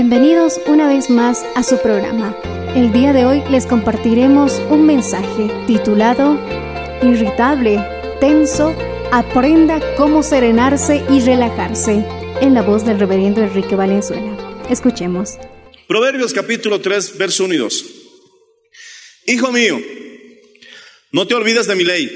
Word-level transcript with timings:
Bienvenidos 0.00 0.60
una 0.66 0.86
vez 0.86 1.10
más 1.10 1.44
a 1.56 1.64
su 1.64 1.82
programa. 1.82 2.32
El 2.76 2.92
día 2.92 3.12
de 3.12 3.24
hoy 3.24 3.42
les 3.50 3.66
compartiremos 3.66 4.52
un 4.70 4.86
mensaje 4.86 5.50
titulado 5.66 6.38
Irritable, 7.02 7.80
tenso, 8.20 8.76
aprenda 9.10 9.80
cómo 9.96 10.22
serenarse 10.22 11.04
y 11.10 11.18
relajarse, 11.18 12.06
en 12.40 12.54
la 12.54 12.62
voz 12.62 12.84
del 12.86 13.00
reverendo 13.00 13.42
Enrique 13.42 13.74
Valenzuela. 13.74 14.62
Escuchemos. 14.70 15.36
Proverbios 15.88 16.32
capítulo 16.32 16.80
3, 16.80 17.18
verso 17.18 17.46
1 17.46 17.54
y 17.54 17.56
2. 17.56 17.84
Hijo 19.26 19.50
mío, 19.50 19.82
no 21.10 21.26
te 21.26 21.34
olvides 21.34 21.66
de 21.66 21.74
mi 21.74 21.82
ley, 21.82 22.08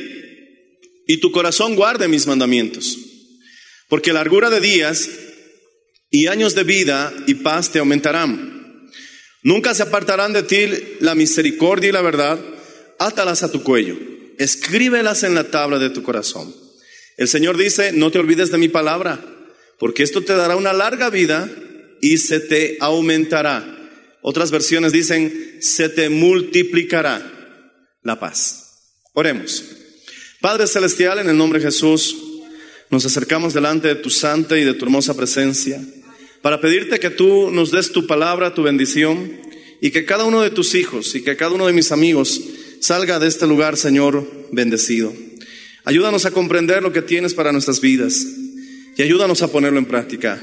y 1.09 1.17
tu 1.17 1.33
corazón 1.33 1.75
guarde 1.75 2.07
mis 2.07 2.29
mandamientos, 2.29 2.97
porque 3.89 4.13
largura 4.13 4.51
de 4.51 4.61
días 4.61 5.11
y 6.13 6.27
años 6.27 6.55
de 6.55 6.63
vida 6.63 7.13
y 7.27 7.35
paz 7.35 7.71
te 7.71 7.81
aumentarán. 7.81 8.91
Nunca 9.43 9.75
se 9.75 9.83
apartarán 9.83 10.33
de 10.35 10.45
ti 10.45 10.67
la 11.01 11.17
misericordia 11.17 11.89
y 11.89 11.93
la 11.93 12.03
verdad, 12.03 12.39
átalas 12.99 13.43
a 13.43 13.51
tu 13.51 13.65
cuello, 13.65 13.97
escríbelas 14.39 15.25
en 15.25 15.35
la 15.35 15.51
tabla 15.51 15.81
de 15.81 15.91
tu 15.91 16.03
corazón. 16.05 16.55
El 17.17 17.29
Señor 17.29 17.57
dice, 17.57 17.93
no 17.93 18.11
te 18.11 18.19
olvides 18.19 18.53
de 18.53 18.59
mi 18.59 18.69
palabra, 18.69 19.21
porque 19.79 20.03
esto 20.03 20.23
te 20.23 20.35
dará 20.35 20.55
una 20.55 20.75
larga 20.75 21.09
vida 21.09 21.51
y 22.01 22.19
se 22.19 22.41
te 22.41 22.77
aumentará. 22.79 23.67
Otras 24.21 24.51
versiones 24.51 24.93
dicen, 24.93 25.57
se 25.61 25.89
te 25.89 26.11
multiplicará 26.11 27.23
la 28.03 28.21
paz. 28.21 28.99
Oremos. 29.15 29.65
Padre 30.43 30.67
Celestial, 30.67 31.21
en 31.21 31.31
el 31.31 31.39
nombre 31.39 31.59
de 31.59 31.67
Jesús, 31.67 32.17
nos 32.91 33.07
acercamos 33.07 33.55
delante 33.55 33.89
de 33.89 33.95
tu 33.95 34.11
santa 34.11 34.59
y 34.59 34.65
de 34.65 34.75
tu 34.75 34.85
hermosa 34.85 35.17
presencia 35.17 35.83
para 36.43 36.61
pedirte 36.61 37.01
que 37.01 37.11
tú 37.11 37.51
nos 37.51 37.71
des 37.71 37.93
tu 37.93 38.07
palabra, 38.07 38.55
tu 38.55 38.63
bendición, 38.63 39.41
y 39.81 39.91
que 39.91 40.05
cada 40.05 40.25
uno 40.25 40.43
de 40.43 40.51
tus 40.51 40.77
hijos 40.77 41.15
y 41.17 41.23
que 41.23 41.37
cada 41.37 41.51
uno 41.51 41.67
de 41.67 41.73
mis 41.73 41.91
amigos 41.91 42.41
salga 42.81 43.19
de 43.19 43.27
este 43.27 43.49
lugar, 43.49 43.77
Señor, 43.77 44.31
bendecido. 44.53 45.13
Ayúdanos 45.85 46.25
a 46.25 46.31
comprender 46.31 46.85
lo 46.85 46.93
que 46.93 47.03
tienes 47.03 47.35
para 47.35 47.51
nuestras 47.51 47.81
vidas 47.81 48.25
y 48.97 49.03
ayúdanos 49.03 49.43
a 49.43 49.49
ponerlo 49.49 49.81
en 49.81 49.87
práctica. 49.87 50.41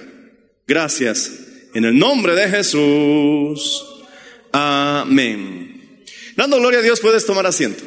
Gracias. 0.67 1.31
En 1.73 1.85
el 1.85 1.97
nombre 1.97 2.35
de 2.35 2.49
Jesús. 2.49 3.85
Amén. 4.51 6.03
Dando 6.35 6.57
gloria 6.57 6.79
a 6.79 6.83
Dios, 6.83 6.99
puedes 6.99 7.25
tomar 7.25 7.45
asiento. 7.45 7.83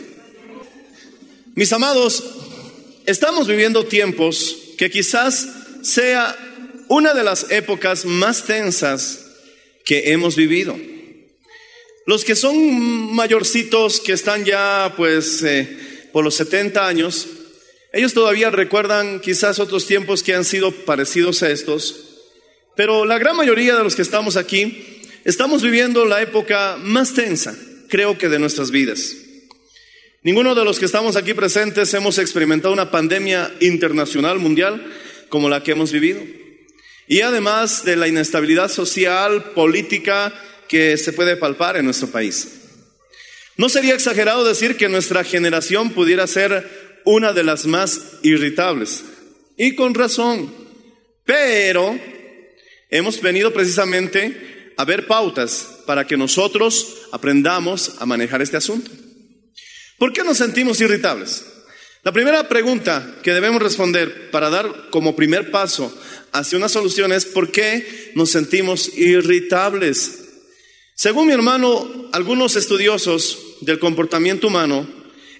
Mis 1.54 1.70
amados, 1.74 2.24
estamos 3.04 3.46
viviendo 3.46 3.84
tiempos 3.84 4.56
que 4.78 4.90
quizás 4.90 5.48
sea 5.82 6.34
una 6.92 7.14
de 7.14 7.24
las 7.24 7.50
épocas 7.50 8.04
más 8.04 8.44
tensas 8.44 9.24
que 9.82 10.12
hemos 10.12 10.36
vivido. 10.36 10.76
Los 12.04 12.22
que 12.22 12.34
son 12.34 13.14
mayorcitos, 13.14 13.98
que 13.98 14.12
están 14.12 14.44
ya 14.44 14.92
pues 14.94 15.42
eh, 15.42 15.74
por 16.12 16.22
los 16.22 16.34
70 16.34 16.86
años, 16.86 17.28
ellos 17.94 18.12
todavía 18.12 18.50
recuerdan 18.50 19.20
quizás 19.20 19.58
otros 19.58 19.86
tiempos 19.86 20.22
que 20.22 20.34
han 20.34 20.44
sido 20.44 20.70
parecidos 20.70 21.42
a 21.42 21.50
estos, 21.50 22.18
pero 22.76 23.06
la 23.06 23.18
gran 23.18 23.36
mayoría 23.36 23.74
de 23.74 23.84
los 23.84 23.96
que 23.96 24.02
estamos 24.02 24.36
aquí 24.36 25.00
estamos 25.24 25.62
viviendo 25.62 26.04
la 26.04 26.20
época 26.20 26.76
más 26.78 27.14
tensa, 27.14 27.56
creo 27.88 28.18
que 28.18 28.28
de 28.28 28.38
nuestras 28.38 28.70
vidas. 28.70 29.16
Ninguno 30.22 30.54
de 30.54 30.66
los 30.66 30.78
que 30.78 30.84
estamos 30.84 31.16
aquí 31.16 31.32
presentes 31.32 31.94
hemos 31.94 32.18
experimentado 32.18 32.74
una 32.74 32.90
pandemia 32.90 33.50
internacional, 33.60 34.38
mundial, 34.38 34.92
como 35.30 35.48
la 35.48 35.62
que 35.62 35.72
hemos 35.72 35.90
vivido. 35.90 36.41
Y 37.06 37.20
además 37.20 37.84
de 37.84 37.96
la 37.96 38.08
inestabilidad 38.08 38.70
social, 38.70 39.52
política 39.54 40.32
que 40.68 40.96
se 40.96 41.12
puede 41.12 41.36
palpar 41.36 41.76
en 41.76 41.84
nuestro 41.84 42.08
país. 42.08 42.60
No 43.56 43.68
sería 43.68 43.94
exagerado 43.94 44.44
decir 44.44 44.76
que 44.76 44.88
nuestra 44.88 45.24
generación 45.24 45.90
pudiera 45.90 46.26
ser 46.26 47.00
una 47.04 47.32
de 47.32 47.44
las 47.44 47.66
más 47.66 48.00
irritables. 48.22 49.04
Y 49.56 49.74
con 49.74 49.94
razón. 49.94 50.54
Pero 51.24 51.98
hemos 52.88 53.20
venido 53.20 53.52
precisamente 53.52 54.72
a 54.76 54.84
ver 54.84 55.06
pautas 55.06 55.68
para 55.86 56.06
que 56.06 56.16
nosotros 56.16 57.06
aprendamos 57.12 57.96
a 58.00 58.06
manejar 58.06 58.42
este 58.42 58.56
asunto. 58.56 58.90
¿Por 59.98 60.12
qué 60.12 60.24
nos 60.24 60.38
sentimos 60.38 60.80
irritables? 60.80 61.44
La 62.02 62.10
primera 62.10 62.48
pregunta 62.48 63.18
que 63.22 63.32
debemos 63.32 63.62
responder 63.62 64.30
para 64.30 64.50
dar 64.50 64.90
como 64.90 65.14
primer 65.14 65.52
paso 65.52 65.96
hacia 66.32 66.58
una 66.58 66.68
solución 66.68 67.12
es 67.12 67.26
¿por 67.26 67.50
qué 67.50 68.12
nos 68.14 68.30
sentimos 68.30 68.96
irritables? 68.96 70.18
Según 70.94 71.26
mi 71.26 71.32
hermano, 71.32 72.08
algunos 72.12 72.56
estudiosos 72.56 73.38
del 73.60 73.78
comportamiento 73.78 74.48
humano, 74.48 74.88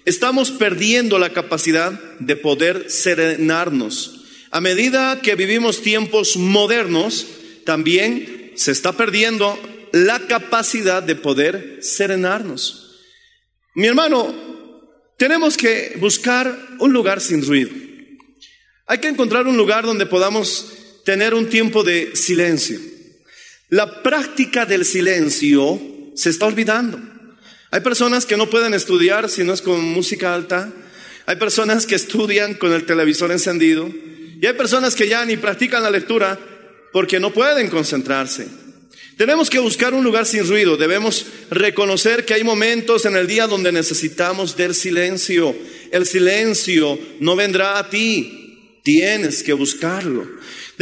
estamos 0.05 0.51
perdiendo 0.51 1.19
la 1.19 1.31
capacidad 1.31 1.91
de 2.19 2.35
poder 2.35 2.89
serenarnos. 2.89 4.23
A 4.51 4.61
medida 4.61 5.19
que 5.21 5.35
vivimos 5.35 5.81
tiempos 5.81 6.37
modernos, 6.37 7.25
también 7.65 8.51
se 8.55 8.71
está 8.71 8.93
perdiendo 8.93 9.57
la 9.91 10.19
capacidad 10.27 11.01
de 11.01 11.15
poder 11.15 11.79
serenarnos. 11.81 13.01
Mi 13.75 13.87
hermano, 13.87 14.35
tenemos 15.17 15.55
que 15.57 15.95
buscar 15.99 16.55
un 16.79 16.93
lugar 16.93 17.21
sin 17.21 17.45
ruido. 17.45 17.71
Hay 18.85 18.97
que 18.99 19.07
encontrar 19.07 19.47
un 19.47 19.57
lugar 19.57 19.85
donde 19.85 20.05
podamos 20.05 20.73
tener 21.03 21.33
un 21.33 21.49
tiempo 21.49 21.83
de 21.83 22.15
silencio. 22.15 22.79
La 23.69 24.03
práctica 24.03 24.65
del 24.65 24.85
silencio 24.85 25.81
se 26.15 26.29
está 26.29 26.45
olvidando. 26.45 26.99
Hay 27.71 27.81
personas 27.81 28.25
que 28.25 28.37
no 28.37 28.49
pueden 28.49 28.73
estudiar 28.73 29.29
si 29.29 29.43
no 29.43 29.53
es 29.53 29.61
con 29.61 29.83
música 29.83 30.35
alta. 30.35 30.71
Hay 31.25 31.37
personas 31.37 31.87
que 31.87 31.95
estudian 31.95 32.53
con 32.53 32.71
el 32.71 32.85
televisor 32.85 33.31
encendido. 33.31 33.89
Y 34.39 34.45
hay 34.45 34.53
personas 34.53 34.93
que 34.93 35.07
ya 35.07 35.25
ni 35.25 35.37
practican 35.37 35.81
la 35.81 35.89
lectura 35.89 36.39
porque 36.91 37.19
no 37.19 37.33
pueden 37.33 37.69
concentrarse. 37.69 38.47
Tenemos 39.17 39.49
que 39.49 39.59
buscar 39.59 39.93
un 39.93 40.03
lugar 40.03 40.25
sin 40.25 40.47
ruido. 40.47 40.75
Debemos 40.77 41.25
reconocer 41.49 42.25
que 42.25 42.33
hay 42.33 42.43
momentos 42.43 43.05
en 43.05 43.15
el 43.15 43.27
día 43.27 43.47
donde 43.47 43.71
necesitamos 43.71 44.57
del 44.57 44.75
silencio. 44.75 45.55
El 45.91 46.05
silencio 46.05 46.99
no 47.19 47.35
vendrá 47.35 47.77
a 47.77 47.89
ti. 47.89 48.79
Tienes 48.83 49.43
que 49.43 49.53
buscarlo. 49.53 50.27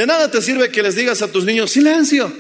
De 0.02 0.08
nada 0.08 0.32
te 0.32 0.42
sirve 0.42 0.72
que 0.72 0.82
les 0.82 0.96
digas 0.96 1.22
a 1.22 1.32
tus 1.32 1.46
niños, 1.46 1.70
silencio. 1.70 2.34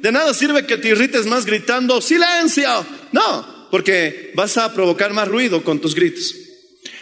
De 0.00 0.12
nada 0.12 0.32
sirve 0.32 0.66
que 0.66 0.76
te 0.76 0.90
irrites 0.90 1.26
más 1.26 1.46
gritando, 1.46 2.00
silencio. 2.00 2.86
No. 3.10 3.66
porque 3.72 4.30
vas 4.36 4.56
a 4.56 4.72
provocar 4.72 5.12
más 5.12 5.26
ruido 5.26 5.64
con 5.64 5.80
tus 5.80 5.96
gritos. 5.96 6.32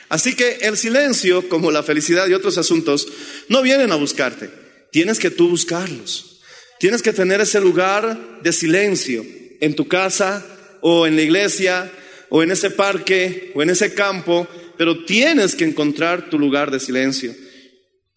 Así 0.08 0.34
que 0.34 0.60
el 0.62 0.78
silencio, 0.78 1.46
como 1.50 1.70
la 1.70 1.82
felicidad 1.82 2.26
y 2.28 2.32
otros 2.32 2.56
asuntos, 2.56 3.06
no 3.50 3.60
vienen 3.60 3.92
a 3.92 3.96
buscarte. 3.96 4.48
Tienes 4.90 5.18
que 5.18 5.28
tú 5.28 5.50
buscarlos. 5.50 6.40
Tienes 6.80 7.02
que 7.02 7.12
tener 7.12 7.42
ese 7.42 7.60
lugar 7.60 8.40
de 8.42 8.52
silencio 8.54 9.22
en 9.60 9.76
tu 9.76 9.86
casa 9.86 10.46
o 10.80 11.06
en 11.06 11.16
la 11.16 11.22
iglesia 11.22 11.92
o 12.30 12.42
en 12.42 12.52
ese 12.52 12.70
parque 12.70 13.52
o 13.54 13.62
en 13.62 13.68
ese 13.68 13.92
campo, 13.92 14.48
pero 14.78 15.04
tienes 15.04 15.54
que 15.54 15.64
encontrar 15.64 16.30
tu 16.30 16.38
lugar 16.38 16.70
de 16.70 16.80
silencio. 16.80 17.34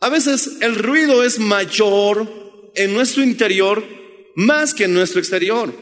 A 0.02 0.10
veces 0.10 0.58
el 0.62 0.76
ruido 0.76 1.24
es 1.24 1.40
mayor 1.40 2.72
en 2.76 2.94
nuestro 2.94 3.22
interior 3.22 3.84
más 4.36 4.74
que 4.74 4.86
en 4.86 4.94
nuestro 4.94 5.20
exterior. 5.20 5.74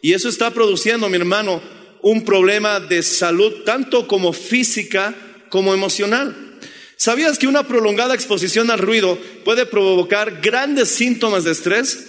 Y 0.00 0.14
eso 0.14 0.28
está 0.28 0.50
produciendo, 0.52 1.08
mi 1.08 1.16
hermano, 1.16 1.60
un 2.02 2.24
problema 2.24 2.80
de 2.80 3.02
salud 3.02 3.64
tanto 3.64 4.08
como 4.08 4.32
física 4.32 5.14
como 5.50 5.74
emocional. 5.74 6.58
¿Sabías 6.96 7.38
que 7.38 7.46
una 7.46 7.68
prolongada 7.68 8.14
exposición 8.14 8.70
al 8.70 8.78
ruido 8.78 9.18
puede 9.44 9.66
provocar 9.66 10.40
grandes 10.40 10.88
síntomas 10.88 11.44
de 11.44 11.52
estrés? 11.52 12.06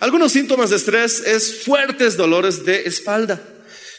Algunos 0.00 0.32
síntomas 0.32 0.70
de 0.70 0.76
estrés 0.76 1.20
es 1.20 1.62
fuertes 1.62 2.16
dolores 2.16 2.64
de 2.64 2.82
espalda, 2.82 3.40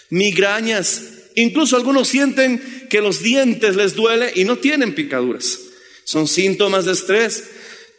migrañas, 0.09 1.03
incluso 1.35 1.77
algunos 1.77 2.09
sienten 2.09 2.87
que 2.89 3.01
los 3.01 3.23
dientes 3.23 3.75
les 3.77 3.95
duele 3.95 4.31
y 4.35 4.43
no 4.43 4.57
tienen 4.57 4.93
picaduras. 4.93 5.59
Son 6.07 6.25
síntomas 6.25 6.85
de 6.85 6.93
estrés. 6.93 7.43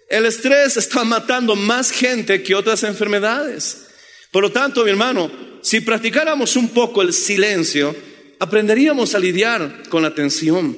El 0.09 0.25
estrés 0.25 0.79
está 0.79 1.05
matando 1.05 1.55
más 1.55 1.91
gente 1.91 2.43
que 2.43 2.55
otras 2.55 2.83
enfermedades. 2.83 3.89
Por 4.31 4.43
lo 4.43 4.51
tanto, 4.51 4.83
mi 4.83 4.89
hermano, 4.89 5.31
si 5.61 5.83
practicáramos 5.83 6.57
un 6.57 6.71
poco 6.71 7.03
el 7.03 7.13
silencio, 7.13 7.95
aprenderíamos 8.39 9.15
a 9.15 9.19
lidiar 9.19 9.83
con 9.91 10.03
la 10.03 10.15
tensión. 10.15 10.75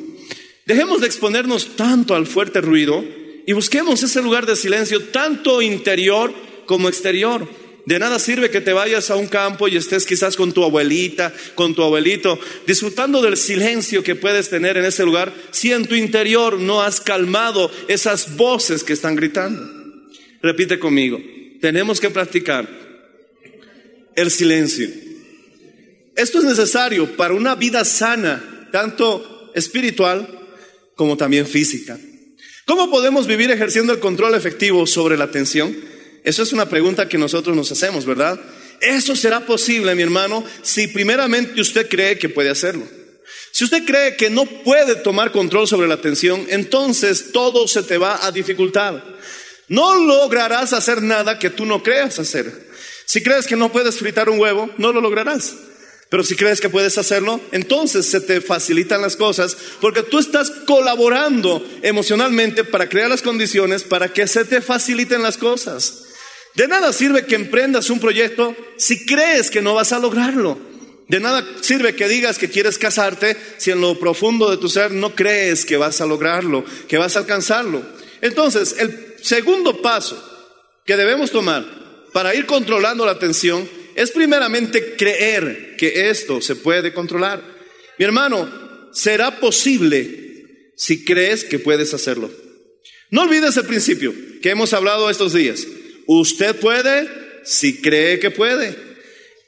Dejemos 0.67 1.03
de 1.03 1.06
exponernos 1.06 1.77
tanto 1.77 2.17
al 2.17 2.27
fuerte 2.27 2.61
ruido 2.61 3.05
y 3.47 3.53
busquemos 3.53 4.03
ese 4.03 4.23
lugar 4.23 4.44
de 4.44 4.56
silencio, 4.56 5.00
tanto 5.05 5.62
interior 5.62 6.35
como 6.67 6.88
exterior. 6.88 7.49
De 7.91 7.99
nada 7.99 8.21
sirve 8.21 8.51
que 8.51 8.61
te 8.61 8.73
vayas 8.73 9.11
a 9.11 9.17
un 9.17 9.27
campo 9.27 9.67
y 9.67 9.77
estés 9.77 10.07
quizás 10.07 10.37
con 10.37 10.53
tu 10.53 10.63
abuelita, 10.63 11.35
con 11.57 11.75
tu 11.75 11.83
abuelito, 11.83 12.39
disfrutando 12.65 13.21
del 13.21 13.37
silencio 13.37 14.05
que 14.05 14.15
puedes 14.15 14.49
tener 14.49 14.77
en 14.77 14.85
ese 14.85 15.05
lugar 15.05 15.35
si 15.51 15.73
en 15.73 15.85
tu 15.87 15.97
interior 15.97 16.57
no 16.61 16.83
has 16.83 17.01
calmado 17.01 17.69
esas 17.89 18.37
voces 18.37 18.85
que 18.85 18.93
están 18.93 19.17
gritando. 19.17 19.69
Repite 20.41 20.79
conmigo, 20.79 21.21
tenemos 21.61 21.99
que 21.99 22.11
practicar 22.11 22.69
el 24.15 24.31
silencio. 24.31 24.89
Esto 26.15 26.39
es 26.39 26.45
necesario 26.45 27.17
para 27.17 27.35
una 27.35 27.57
vida 27.57 27.85
sana, 27.85 28.69
tanto 28.71 29.51
espiritual 29.57 30.29
como 30.95 31.17
también 31.17 31.45
física. 31.45 31.99
¿Cómo 32.67 32.89
podemos 32.89 33.27
vivir 33.27 33.51
ejerciendo 33.51 33.93
el 33.93 33.99
control 33.99 34.37
efectivo 34.37 34.87
sobre 34.87 35.17
la 35.17 35.25
atención? 35.25 35.90
Eso 36.25 36.43
es 36.43 36.52
una 36.52 36.69
pregunta 36.69 37.08
que 37.08 37.19
nosotros 37.19 37.56
nos 37.56 37.72
hacemos, 37.72 38.05
¿verdad? 38.05 38.38
Eso 38.81 39.14
será 39.14 39.40
posible, 39.40 39.94
mi 39.94 40.02
hermano, 40.02 40.44
si 40.62 40.87
primeramente 40.87 41.61
usted 41.61 41.88
cree 41.88 42.19
que 42.19 42.28
puede 42.28 42.50
hacerlo. 42.50 42.87
Si 43.52 43.64
usted 43.64 43.84
cree 43.84 44.17
que 44.17 44.31
no 44.31 44.46
puede 44.46 44.94
tomar 44.96 45.32
control 45.32 45.67
sobre 45.67 45.88
la 45.88 45.94
atención, 45.94 46.46
entonces 46.49 47.32
todo 47.32 47.67
se 47.67 47.82
te 47.82 47.99
va 47.99 48.25
a 48.25 48.32
dificultar. 48.32 49.02
No 49.69 49.96
lograrás 49.96 50.72
hacer 50.72 51.02
nada 51.02 51.38
que 51.38 51.50
tú 51.50 51.67
no 51.67 51.82
creas 51.82 52.19
hacer. 52.19 52.70
Si 53.05 53.22
crees 53.22 53.46
que 53.46 53.56
no 53.56 53.72
puedes 53.72 53.99
fritar 53.99 54.28
un 54.28 54.38
huevo, 54.38 54.70
no 54.78 54.93
lo 54.93 55.00
lograrás. 55.00 55.55
Pero 56.08 56.25
si 56.25 56.34
crees 56.34 56.61
que 56.61 56.69
puedes 56.69 56.99
hacerlo, 56.99 57.40
entonces 57.52 58.06
se 58.06 58.20
te 58.20 58.40
facilitan 58.40 59.00
las 59.00 59.17
cosas 59.17 59.56
porque 59.81 60.02
tú 60.02 60.19
estás 60.19 60.50
colaborando 60.67 61.64
emocionalmente 61.82 62.64
para 62.64 62.88
crear 62.88 63.08
las 63.08 63.22
condiciones 63.22 63.84
para 63.84 64.12
que 64.12 64.26
se 64.26 64.44
te 64.44 64.61
faciliten 64.61 65.22
las 65.22 65.38
cosas. 65.38 66.02
De 66.55 66.69
nada 66.69 66.93
sirve 66.93 67.26
que 67.26 67.37
emprendas 67.37 67.91
un 67.91 68.00
proyecto 68.00 68.56
si 68.76 69.05
crees 69.06 69.50
que 69.50 69.62
no 69.62 69.75
vas 69.75 69.93
a 69.93 69.99
lograrlo. 69.99 70.58
De 71.08 71.20
nada 71.20 71.44
sirve 71.61 71.94
que 71.94 72.08
digas 72.08 72.38
que 72.38 72.49
quieres 72.49 72.79
casarte 72.79 73.37
si 73.56 73.70
en 73.70 73.81
lo 73.81 73.99
profundo 73.99 74.50
de 74.50 74.56
tu 74.56 74.69
ser 74.69 74.93
no 74.93 75.14
crees 75.14 75.64
que 75.64 75.76
vas 75.76 76.00
a 76.00 76.06
lograrlo, 76.06 76.64
que 76.88 76.99
vas 76.99 77.17
a 77.17 77.20
alcanzarlo. 77.20 77.82
Entonces, 78.20 78.76
el 78.79 79.17
segundo 79.23 79.82
paso 79.82 80.23
que 80.85 80.97
debemos 80.97 81.31
tomar 81.31 81.64
para 82.12 82.35
ir 82.35 82.47
controlando 82.47 83.05
la 83.05 83.12
atención 83.12 83.69
es 83.94 84.11
primeramente 84.11 84.94
creer 84.96 85.76
que 85.76 86.11
esto 86.11 86.41
se 86.41 86.56
puede 86.56 86.93
controlar. 86.93 87.43
Mi 87.99 88.05
hermano, 88.05 88.49
será 88.93 89.41
posible 89.41 90.73
si 90.76 91.05
crees 91.05 91.44
que 91.44 91.58
puedes 91.58 91.93
hacerlo. 91.93 92.31
No 93.11 93.23
olvides 93.23 93.56
el 93.56 93.67
principio 93.67 94.14
que 94.41 94.50
hemos 94.50 94.73
hablado 94.73 95.11
estos 95.11 95.32
días. 95.32 95.67
Usted 96.12 96.57
puede 96.57 97.09
si 97.45 97.81
cree 97.81 98.19
que 98.19 98.33
puede. 98.33 98.77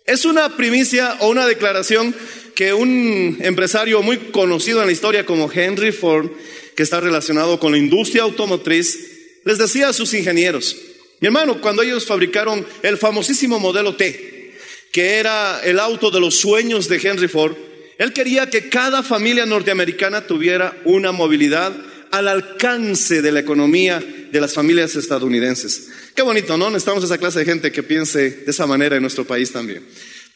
Es 0.07 0.25
una 0.25 0.57
primicia 0.57 1.17
o 1.19 1.29
una 1.29 1.45
declaración 1.45 2.15
que 2.55 2.73
un 2.73 3.39
empresario 3.41 4.01
muy 4.01 4.17
conocido 4.31 4.81
en 4.81 4.87
la 4.87 4.93
historia 4.93 5.27
como 5.27 5.51
Henry 5.53 5.91
Ford, 5.91 6.31
que 6.77 6.85
está 6.85 7.01
relacionado 7.01 7.59
con 7.59 7.73
la 7.73 7.79
industria 7.79 8.23
automotriz, 8.23 8.97
les 9.45 9.59
decía 9.59 9.89
a 9.89 9.93
sus 9.93 10.15
ingenieros, 10.15 10.77
mi 11.19 11.27
hermano, 11.27 11.61
cuando 11.61 11.83
ellos 11.83 12.07
fabricaron 12.07 12.65
el 12.85 12.97
famosísimo 12.97 13.59
modelo 13.59 13.97
T, 13.97 14.55
que 14.93 15.15
era 15.17 15.61
el 15.65 15.81
auto 15.81 16.13
de 16.13 16.21
los 16.21 16.37
sueños 16.37 16.89
de 16.89 17.01
Henry 17.03 17.27
Ford, 17.27 17.57
él 17.99 18.13
quería 18.13 18.51
que 18.51 18.69
cada 18.69 19.03
familia 19.03 19.47
norteamericana 19.47 20.29
tuviera 20.29 20.81
una 20.85 21.11
movilidad 21.11 21.73
al 22.13 22.29
alcance 22.29 23.23
de 23.23 23.33
la 23.33 23.41
economía 23.41 24.01
de 24.01 24.41
las 24.41 24.53
familias 24.53 24.95
estadounidenses. 24.95 25.89
Qué 26.15 26.23
bonito, 26.23 26.57
¿no? 26.59 26.69
Necesitamos 26.69 27.03
esa 27.05 27.19
clase 27.19 27.41
de 27.41 27.47
gente 27.47 27.73
que 27.73 27.83
piense 27.83 28.31
de 28.31 28.51
esa 28.51 28.67
manera 28.67 28.97
en 28.97 29.03
nuestro 29.03 29.25
país 29.25 29.51
también. 29.51 29.85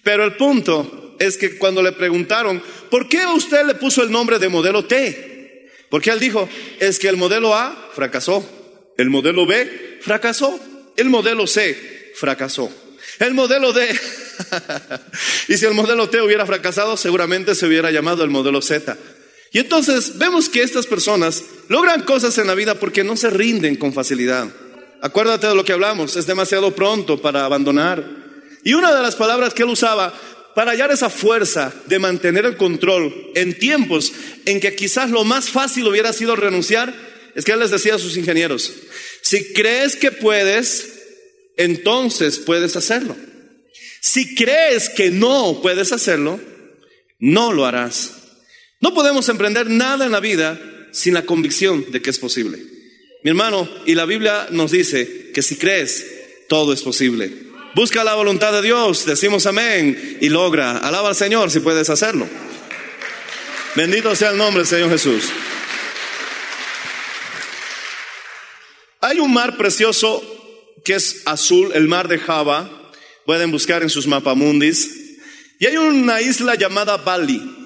Pero 0.02 0.24
el 0.24 0.36
punto 0.36 1.16
es 1.18 1.36
que 1.36 1.58
cuando 1.58 1.82
le 1.82 1.92
preguntaron, 1.92 2.62
¿por 2.90 3.08
qué 3.08 3.26
usted 3.26 3.66
le 3.66 3.74
puso 3.74 4.02
el 4.02 4.10
nombre 4.10 4.38
de 4.38 4.48
modelo 4.48 4.86
T? 4.86 5.70
Porque 5.90 6.10
él 6.10 6.18
dijo, 6.18 6.48
es 6.80 6.98
que 6.98 7.08
el 7.08 7.18
modelo 7.18 7.54
A 7.54 7.90
fracasó, 7.94 8.48
el 8.96 9.10
modelo 9.10 9.46
B 9.46 9.98
fracasó, 10.00 10.58
el 10.96 11.10
modelo 11.10 11.46
C 11.46 12.12
fracasó. 12.14 12.72
El 13.18 13.34
modelo 13.34 13.72
D. 13.72 13.86
y 15.48 15.56
si 15.56 15.64
el 15.66 15.74
modelo 15.74 16.08
T 16.08 16.20
hubiera 16.22 16.46
fracasado, 16.46 16.96
seguramente 16.96 17.54
se 17.54 17.66
hubiera 17.66 17.90
llamado 17.90 18.24
el 18.24 18.30
modelo 18.30 18.62
Z. 18.62 18.96
Y 19.56 19.60
entonces 19.60 20.18
vemos 20.18 20.50
que 20.50 20.62
estas 20.62 20.86
personas 20.86 21.42
logran 21.68 22.02
cosas 22.02 22.36
en 22.36 22.46
la 22.46 22.54
vida 22.54 22.74
porque 22.74 23.02
no 23.02 23.16
se 23.16 23.30
rinden 23.30 23.76
con 23.76 23.94
facilidad. 23.94 24.46
Acuérdate 25.00 25.46
de 25.46 25.54
lo 25.54 25.64
que 25.64 25.72
hablamos, 25.72 26.14
es 26.14 26.26
demasiado 26.26 26.74
pronto 26.74 27.22
para 27.22 27.46
abandonar. 27.46 28.06
Y 28.64 28.74
una 28.74 28.94
de 28.94 29.00
las 29.00 29.16
palabras 29.16 29.54
que 29.54 29.62
él 29.62 29.70
usaba 29.70 30.12
para 30.54 30.72
hallar 30.72 30.92
esa 30.92 31.08
fuerza 31.08 31.72
de 31.86 31.98
mantener 31.98 32.44
el 32.44 32.58
control 32.58 33.30
en 33.34 33.58
tiempos 33.58 34.12
en 34.44 34.60
que 34.60 34.76
quizás 34.76 35.08
lo 35.08 35.24
más 35.24 35.48
fácil 35.48 35.88
hubiera 35.88 36.12
sido 36.12 36.36
renunciar, 36.36 36.92
es 37.34 37.46
que 37.46 37.52
él 37.52 37.60
les 37.60 37.70
decía 37.70 37.94
a 37.94 37.98
sus 37.98 38.18
ingenieros, 38.18 38.74
si 39.22 39.54
crees 39.54 39.96
que 39.96 40.12
puedes, 40.12 40.98
entonces 41.56 42.36
puedes 42.40 42.76
hacerlo. 42.76 43.16
Si 44.02 44.34
crees 44.34 44.90
que 44.90 45.10
no 45.10 45.60
puedes 45.62 45.92
hacerlo, 45.92 46.38
no 47.18 47.54
lo 47.54 47.64
harás. 47.64 48.25
No 48.80 48.92
podemos 48.94 49.28
emprender 49.28 49.70
nada 49.70 50.06
en 50.06 50.12
la 50.12 50.20
vida 50.20 50.60
sin 50.92 51.14
la 51.14 51.22
convicción 51.22 51.90
de 51.90 52.02
que 52.02 52.10
es 52.10 52.18
posible. 52.18 52.58
Mi 53.22 53.30
hermano, 53.30 53.68
y 53.86 53.94
la 53.94 54.04
Biblia 54.04 54.48
nos 54.50 54.70
dice 54.70 55.30
que 55.34 55.42
si 55.42 55.56
crees, 55.56 56.06
todo 56.48 56.72
es 56.72 56.82
posible. 56.82 57.32
Busca 57.74 58.04
la 58.04 58.14
voluntad 58.14 58.52
de 58.52 58.62
Dios, 58.62 59.04
decimos 59.04 59.46
amén 59.46 60.18
y 60.20 60.28
logra. 60.28 60.78
Alaba 60.78 61.10
al 61.10 61.16
Señor 61.16 61.50
si 61.50 61.60
puedes 61.60 61.90
hacerlo. 61.90 62.28
Bendito 63.74 64.14
sea 64.14 64.30
el 64.30 64.38
nombre 64.38 64.62
del 64.62 64.66
Señor 64.66 64.90
Jesús. 64.90 65.24
Hay 69.00 69.18
un 69.18 69.32
mar 69.32 69.56
precioso 69.56 70.22
que 70.84 70.94
es 70.94 71.22
azul, 71.26 71.72
el 71.74 71.86
mar 71.88 72.08
de 72.08 72.18
Java. 72.18 72.70
Pueden 73.26 73.50
buscar 73.50 73.82
en 73.82 73.90
sus 73.90 74.06
mapamundis. 74.06 74.88
Y 75.58 75.66
hay 75.66 75.76
una 75.76 76.20
isla 76.20 76.54
llamada 76.54 76.96
Bali. 76.96 77.65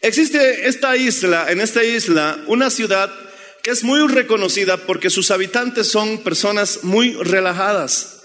Existe 0.00 0.68
esta 0.68 0.96
isla, 0.96 1.50
en 1.50 1.60
esta 1.60 1.82
isla, 1.82 2.38
una 2.46 2.70
ciudad 2.70 3.12
que 3.62 3.70
es 3.70 3.82
muy 3.82 4.06
reconocida 4.06 4.76
porque 4.76 5.10
sus 5.10 5.30
habitantes 5.30 5.88
son 5.88 6.22
personas 6.22 6.84
muy 6.84 7.14
relajadas. 7.14 8.22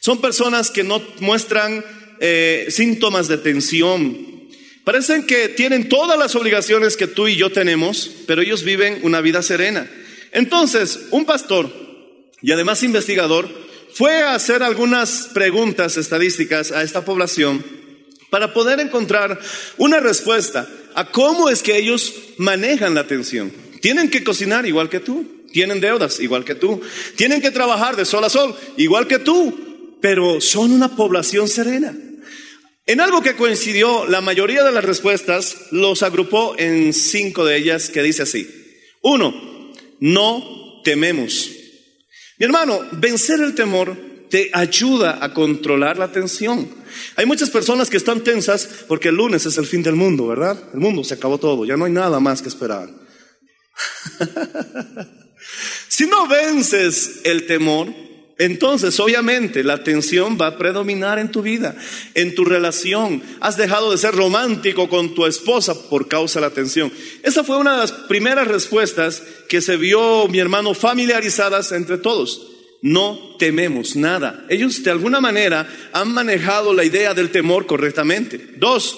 Son 0.00 0.20
personas 0.20 0.70
que 0.70 0.84
no 0.84 1.02
muestran 1.20 1.84
eh, 2.20 2.66
síntomas 2.70 3.26
de 3.26 3.38
tensión. 3.38 4.48
Parecen 4.84 5.26
que 5.26 5.48
tienen 5.48 5.88
todas 5.88 6.18
las 6.18 6.34
obligaciones 6.36 6.96
que 6.96 7.06
tú 7.06 7.26
y 7.26 7.36
yo 7.36 7.50
tenemos, 7.50 8.10
pero 8.26 8.42
ellos 8.42 8.62
viven 8.62 9.00
una 9.02 9.22
vida 9.22 9.42
serena. 9.42 9.90
Entonces, 10.30 11.06
un 11.10 11.24
pastor 11.24 11.72
y 12.42 12.52
además 12.52 12.82
investigador 12.82 13.48
fue 13.94 14.22
a 14.22 14.34
hacer 14.34 14.62
algunas 14.62 15.30
preguntas 15.32 15.96
estadísticas 15.96 16.70
a 16.70 16.82
esta 16.82 17.04
población 17.04 17.64
para 18.34 18.52
poder 18.52 18.80
encontrar 18.80 19.38
una 19.76 20.00
respuesta 20.00 20.68
a 20.96 21.08
cómo 21.12 21.48
es 21.50 21.62
que 21.62 21.76
ellos 21.78 22.12
manejan 22.36 22.92
la 22.92 23.06
tensión. 23.06 23.52
Tienen 23.80 24.10
que 24.10 24.24
cocinar 24.24 24.66
igual 24.66 24.90
que 24.90 24.98
tú, 24.98 25.44
tienen 25.52 25.80
deudas 25.80 26.18
igual 26.18 26.44
que 26.44 26.56
tú, 26.56 26.80
tienen 27.14 27.40
que 27.40 27.52
trabajar 27.52 27.94
de 27.94 28.04
sol 28.04 28.24
a 28.24 28.28
sol 28.28 28.52
igual 28.76 29.06
que 29.06 29.20
tú, 29.20 29.96
pero 30.00 30.40
son 30.40 30.72
una 30.72 30.96
población 30.96 31.46
serena. 31.46 31.96
En 32.86 33.00
algo 33.00 33.22
que 33.22 33.36
coincidió, 33.36 34.04
la 34.08 34.20
mayoría 34.20 34.64
de 34.64 34.72
las 34.72 34.84
respuestas 34.84 35.68
los 35.70 36.02
agrupó 36.02 36.56
en 36.58 36.92
cinco 36.92 37.44
de 37.44 37.56
ellas 37.56 37.88
que 37.88 38.02
dice 38.02 38.24
así. 38.24 38.50
Uno, 39.00 39.32
no 40.00 40.82
tememos. 40.82 41.52
Mi 42.38 42.46
hermano, 42.46 42.80
vencer 42.90 43.38
el 43.38 43.54
temor 43.54 43.96
te 44.30 44.50
ayuda 44.52 45.18
a 45.20 45.32
controlar 45.32 45.98
la 45.98 46.10
tensión. 46.10 46.68
Hay 47.16 47.26
muchas 47.26 47.50
personas 47.50 47.90
que 47.90 47.96
están 47.96 48.22
tensas 48.22 48.84
porque 48.88 49.08
el 49.08 49.16
lunes 49.16 49.46
es 49.46 49.58
el 49.58 49.66
fin 49.66 49.82
del 49.82 49.94
mundo, 49.94 50.26
¿verdad? 50.26 50.58
El 50.72 50.80
mundo 50.80 51.04
se 51.04 51.14
acabó 51.14 51.38
todo, 51.38 51.64
ya 51.64 51.76
no 51.76 51.84
hay 51.84 51.92
nada 51.92 52.20
más 52.20 52.42
que 52.42 52.48
esperar. 52.48 52.88
si 55.88 56.06
no 56.06 56.26
vences 56.28 57.20
el 57.24 57.46
temor, 57.46 57.88
entonces 58.38 58.98
obviamente 58.98 59.62
la 59.62 59.84
tensión 59.84 60.36
va 60.40 60.48
a 60.48 60.58
predominar 60.58 61.18
en 61.18 61.30
tu 61.30 61.42
vida, 61.42 61.76
en 62.14 62.34
tu 62.34 62.44
relación. 62.44 63.22
Has 63.40 63.56
dejado 63.56 63.92
de 63.92 63.98
ser 63.98 64.14
romántico 64.14 64.88
con 64.88 65.14
tu 65.14 65.26
esposa 65.26 65.88
por 65.88 66.08
causa 66.08 66.40
de 66.40 66.46
la 66.46 66.54
tensión. 66.54 66.92
Esa 67.22 67.44
fue 67.44 67.58
una 67.58 67.72
de 67.72 67.78
las 67.78 67.92
primeras 67.92 68.48
respuestas 68.48 69.22
que 69.48 69.60
se 69.60 69.76
vio 69.76 70.26
mi 70.28 70.40
hermano 70.40 70.74
familiarizadas 70.74 71.70
entre 71.72 71.98
todos 71.98 72.53
no 72.84 73.36
tememos 73.38 73.96
nada. 73.96 74.44
Ellos 74.50 74.82
de 74.82 74.90
alguna 74.90 75.18
manera 75.18 75.66
han 75.94 76.12
manejado 76.12 76.74
la 76.74 76.84
idea 76.84 77.14
del 77.14 77.30
temor 77.30 77.64
correctamente. 77.64 78.38
Dos, 78.58 78.94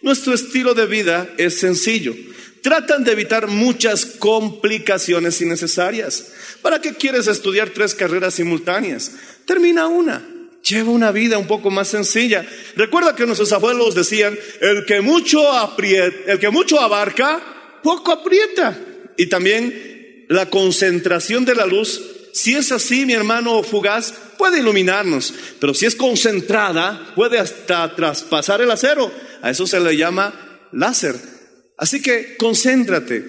nuestro 0.00 0.32
estilo 0.32 0.72
de 0.72 0.86
vida 0.86 1.28
es 1.36 1.58
sencillo. 1.58 2.16
Tratan 2.62 3.04
de 3.04 3.12
evitar 3.12 3.46
muchas 3.46 4.06
complicaciones 4.06 5.42
innecesarias. 5.42 6.32
¿Para 6.62 6.80
qué 6.80 6.94
quieres 6.94 7.26
estudiar 7.26 7.68
tres 7.68 7.94
carreras 7.94 8.32
simultáneas? 8.32 9.12
Termina 9.44 9.88
una. 9.88 10.26
Lleva 10.62 10.90
una 10.90 11.12
vida 11.12 11.36
un 11.36 11.46
poco 11.46 11.70
más 11.70 11.88
sencilla. 11.88 12.46
Recuerda 12.76 13.14
que 13.14 13.26
nuestros 13.26 13.52
abuelos 13.52 13.94
decían, 13.94 14.38
el 14.62 14.86
que 14.86 15.02
mucho 15.02 15.52
aprieta, 15.52 16.32
el 16.32 16.38
que 16.38 16.48
mucho 16.48 16.80
abarca, 16.80 17.42
poco 17.82 18.10
aprieta. 18.10 18.78
Y 19.18 19.26
también 19.26 20.24
la 20.30 20.48
concentración 20.48 21.44
de 21.44 21.54
la 21.54 21.66
luz 21.66 22.17
si 22.32 22.54
es 22.54 22.72
así, 22.72 23.06
mi 23.06 23.14
hermano 23.14 23.62
fugaz, 23.62 24.12
puede 24.36 24.60
iluminarnos, 24.60 25.34
pero 25.60 25.74
si 25.74 25.86
es 25.86 25.94
concentrada, 25.94 27.12
puede 27.14 27.38
hasta 27.38 27.94
traspasar 27.94 28.60
el 28.60 28.70
acero. 28.70 29.12
A 29.42 29.50
eso 29.50 29.66
se 29.66 29.80
le 29.80 29.96
llama 29.96 30.32
láser. 30.72 31.16
Así 31.76 32.02
que 32.02 32.36
concéntrate. 32.36 33.24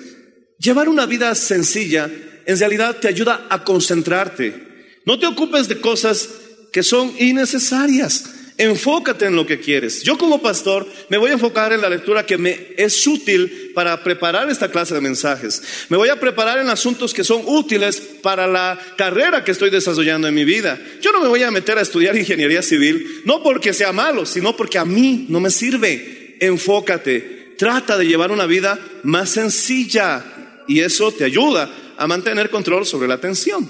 Llevar 0.60 0.90
una 0.90 1.06
vida 1.06 1.34
sencilla 1.36 2.10
en 2.46 2.58
realidad 2.58 2.98
te 2.98 3.08
ayuda 3.08 3.46
a 3.50 3.64
concentrarte. 3.64 4.98
No 5.06 5.20
te 5.20 5.28
ocupes 5.28 5.68
de 5.68 5.80
cosas 5.80 6.30
que 6.74 6.84
son 6.84 7.14
innecesarias. 7.20 8.26
Enfócate 8.60 9.26
en 9.26 9.38
lo 9.38 9.46
que 9.46 9.62
quieres. 9.62 10.04
Yo 10.04 10.18
como 10.18 10.42
pastor 10.42 10.86
me 11.08 11.18
voy 11.18 11.30
a 11.30 11.34
enfocar 11.34 11.72
en 11.72 11.80
la 11.80 11.90
lectura 11.90 12.26
que 12.26 12.38
me 12.38 12.74
es 12.76 13.08
útil 13.08 13.72
para 13.74 14.04
preparar 14.04 14.50
esta 14.50 14.70
clase 14.70 14.94
de 14.94 15.00
mensajes. 15.00 15.64
Me 15.88 15.96
voy 15.96 16.10
a 16.10 16.20
preparar 16.20 16.60
en 16.60 16.68
asuntos 16.68 17.14
que 17.14 17.24
son 17.24 17.42
útiles 17.46 18.02
para 18.22 18.48
la 18.48 18.78
carrera 18.98 19.46
que 19.46 19.52
estoy 19.52 19.70
desarrollando 19.70 20.28
en 20.28 20.36
mi 20.36 20.44
vida. 20.44 20.78
Yo 21.00 21.14
no 21.14 21.22
me 21.22 21.30
voy 21.30 21.42
a 21.42 21.52
meter 21.52 21.78
a 21.78 21.82
estudiar 21.82 22.18
ingeniería 22.18 22.62
civil, 22.62 23.22
no 23.24 23.42
porque 23.42 23.72
sea 23.72 23.94
malo, 23.94 24.26
sino 24.26 24.58
porque 24.58 24.78
a 24.78 24.84
mí 24.84 25.26
no 25.30 25.40
me 25.40 25.52
sirve. 25.52 26.36
Enfócate. 26.42 27.56
Trata 27.58 27.98
de 27.98 28.08
llevar 28.08 28.30
una 28.30 28.46
vida 28.46 28.78
más 29.04 29.30
sencilla 29.30 30.26
y 30.68 30.82
eso 30.82 31.14
te 31.14 31.24
ayuda 31.24 31.74
a 31.98 32.08
mantener 32.08 32.50
control 32.50 32.86
sobre 32.86 33.08
la 33.08 33.14
atención. 33.14 33.70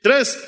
Tres, 0.00 0.38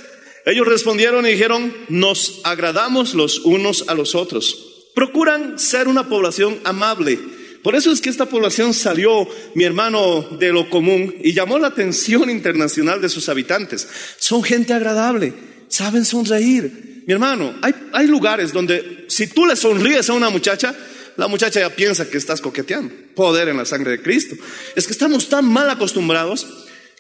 ellos 0.47 0.67
respondieron 0.67 1.27
y 1.27 1.31
dijeron, 1.31 1.75
nos 1.89 2.41
agradamos 2.45 3.15
los 3.15 3.41
unos 3.41 3.85
a 3.89 3.95
los 3.95 4.15
otros. 4.15 4.91
Procuran 4.95 5.59
ser 5.59 5.89
una 5.89 6.09
población 6.09 6.61
amable. 6.65 7.19
Por 7.63 7.75
eso 7.75 7.91
es 7.91 8.03
que 8.03 8.11
esta 8.11 8.27
población 8.27 8.75
salió, 8.75 9.27
mi 9.55 9.65
hermano, 9.65 10.23
de 10.39 10.53
lo 10.53 10.69
común 10.69 11.15
y 11.23 11.33
llamó 11.33 11.59
la 11.59 11.69
atención 11.69 12.29
internacional 12.29 13.01
de 13.01 13.09
sus 13.09 13.31
habitantes. 13.31 13.89
Son 14.19 14.43
gente 14.43 14.75
agradable, 14.75 15.33
saben 15.69 16.05
sonreír. 16.05 17.05
Mi 17.07 17.15
hermano, 17.15 17.55
hay, 17.63 17.75
hay 17.93 18.07
lugares 18.07 18.53
donde 18.53 19.07
si 19.09 19.27
tú 19.29 19.47
le 19.47 19.57
sonríes 19.57 20.11
a 20.11 20.13
una 20.13 20.29
muchacha, 20.29 20.75
la 21.17 21.27
muchacha 21.27 21.61
ya 21.61 21.71
piensa 21.71 22.09
que 22.09 22.19
estás 22.19 22.43
coqueteando. 22.43 22.95
Poder 23.15 23.49
en 23.49 23.57
la 23.57 23.65
sangre 23.65 23.93
de 23.93 24.03
Cristo. 24.03 24.37
Es 24.77 24.87
que 24.87 24.93
estamos 24.93 25.31
tan 25.31 25.47
mal 25.47 25.71
acostumbrados 25.71 26.47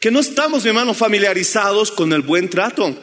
que 0.01 0.11
no 0.11 0.21
estamos, 0.21 0.63
mi 0.63 0.69
hermano, 0.69 0.95
familiarizados 0.95 1.91
con 1.91 2.13
el 2.15 2.23
buen 2.23 2.49
trato. 2.49 2.97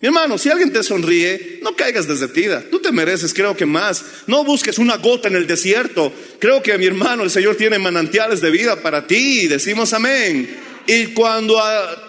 Mi 0.00 0.06
hermano, 0.06 0.38
si 0.38 0.48
alguien 0.48 0.72
te 0.72 0.84
sonríe, 0.84 1.58
no 1.62 1.74
caigas 1.74 2.06
desde 2.06 2.28
Tú 2.70 2.78
te 2.78 2.92
mereces, 2.92 3.34
creo 3.34 3.56
que 3.56 3.66
más. 3.66 4.04
No 4.28 4.44
busques 4.44 4.78
una 4.78 4.96
gota 4.96 5.26
en 5.26 5.34
el 5.34 5.48
desierto. 5.48 6.12
Creo 6.38 6.62
que 6.62 6.78
mi 6.78 6.86
hermano, 6.86 7.24
el 7.24 7.30
Señor 7.30 7.56
tiene 7.56 7.80
manantiales 7.80 8.40
de 8.40 8.52
vida 8.52 8.80
para 8.80 9.08
ti. 9.08 9.48
Decimos 9.48 9.92
amén. 9.92 10.48
Y 10.86 11.06
cuando 11.08 11.60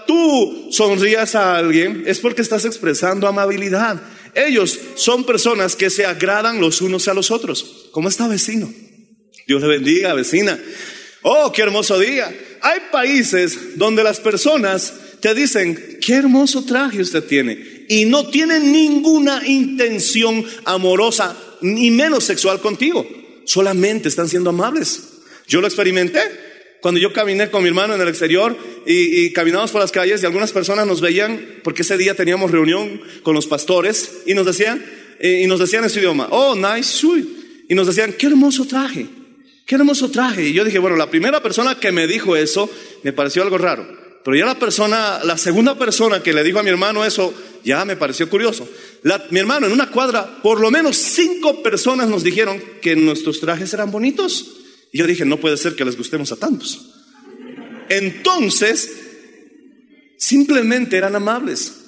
tú 0.06 0.70
sonrías 0.72 1.34
a 1.34 1.58
alguien, 1.58 2.04
es 2.06 2.20
porque 2.20 2.44
estás 2.44 2.64
expresando 2.66 3.28
amabilidad. 3.28 4.00
Ellos 4.36 4.80
son 4.96 5.26
personas 5.26 5.76
que 5.76 5.90
se 5.90 6.06
agradan 6.06 6.62
los 6.62 6.82
unos 6.82 7.08
a 7.08 7.16
los 7.16 7.32
otros. 7.32 7.90
¿Cómo 7.92 8.08
está 8.08 8.28
vecino? 8.28 8.72
Dios 9.48 9.62
le 9.64 9.68
bendiga, 9.68 10.14
vecina. 10.14 10.60
Oh, 11.24 11.52
qué 11.52 11.64
hermoso 11.64 12.00
día. 12.00 12.32
Hay 12.62 12.82
países 12.92 13.80
donde 13.80 14.04
las 14.04 14.20
personas 14.20 14.94
te 15.20 15.34
dicen, 15.34 15.98
qué 16.00 16.14
hermoso 16.14 16.64
traje 16.64 17.02
usted 17.02 17.24
tiene 17.24 17.79
y 17.90 18.06
no 18.06 18.28
tienen 18.28 18.72
ninguna 18.72 19.46
intención 19.46 20.46
amorosa, 20.64 21.36
ni 21.62 21.92
menos 21.92 22.24
sexual 22.24 22.62
contigo. 22.62 23.06
Solamente 23.46 24.08
están 24.08 24.30
siendo 24.30 24.52
amables. 24.52 25.22
Yo 25.48 25.60
lo 25.60 25.68
experimenté 25.68 26.22
cuando 26.82 27.00
yo 27.00 27.12
caminé 27.12 27.50
con 27.50 27.64
mi 27.64 27.68
hermano 27.68 27.96
en 27.96 28.02
el 28.02 28.08
exterior 28.08 28.56
y, 28.86 29.26
y 29.26 29.34
caminamos 29.34 29.72
por 29.72 29.82
las 29.82 29.92
calles 29.92 30.22
y 30.22 30.26
algunas 30.28 30.52
personas 30.52 30.86
nos 30.86 31.02
veían, 31.02 31.60
porque 31.64 31.82
ese 31.82 31.98
día 31.98 32.14
teníamos 32.14 32.52
reunión 32.52 33.02
con 33.24 33.34
los 33.34 33.48
pastores 33.48 34.20
y 34.28 34.36
nos 34.36 34.46
decían, 34.46 34.86
y 35.20 35.48
nos 35.48 35.60
decían 35.60 35.84
en 35.84 35.90
su 35.90 36.00
idioma, 36.00 36.28
oh, 36.30 36.56
nice 36.56 36.92
suit. 36.92 37.28
Y 37.68 37.74
nos 37.74 37.88
decían, 37.88 38.14
qué 38.14 38.28
hermoso 38.28 38.66
traje, 38.66 39.08
qué 39.66 39.76
hermoso 39.76 40.12
traje. 40.12 40.48
Y 40.50 40.54
yo 40.54 40.64
dije, 40.64 40.78
bueno, 40.78 40.96
la 40.96 41.10
primera 41.10 41.42
persona 41.42 41.80
que 41.80 41.92
me 41.92 42.06
dijo 42.06 42.36
eso 42.36 42.70
me 43.04 43.14
pareció 43.14 43.42
algo 43.42 43.58
raro. 43.58 43.98
Pero 44.24 44.38
ya 44.38 44.46
la 44.46 44.60
persona, 44.60 45.20
la 45.24 45.38
segunda 45.38 45.78
persona 45.78 46.22
que 46.22 46.34
le 46.34 46.44
dijo 46.44 46.60
a 46.60 46.64
mi 46.64 46.70
hermano 46.70 47.06
eso, 47.06 47.34
ya 47.64 47.86
me 47.86 47.96
pareció 47.96 48.30
curioso. 48.30 48.68
mi 49.32 49.40
hermano, 49.40 49.68
en 49.68 49.74
una 49.74 49.92
cuadra, 49.92 50.42
por 50.42 50.60
lo 50.60 50.72
menos 50.72 50.98
cinco 50.98 51.62
personas 51.64 52.10
nos 52.10 52.24
dijeron 52.24 52.62
que 52.82 52.96
nuestros 52.96 53.40
trajes 53.40 53.74
eran 53.74 53.92
bonitos. 53.92 54.58
Y 54.92 55.00
yo 55.00 55.08
dije, 55.08 55.26
no 55.26 55.38
puede 55.38 55.58
ser 55.58 55.76
que 55.76 55.86
les 55.86 55.98
gustemos 55.98 56.32
a 56.32 56.36
tantos. 56.36 56.90
Entonces, 57.90 58.92
simplemente 60.18 60.98
eran 60.98 61.16
amables. 61.16 61.79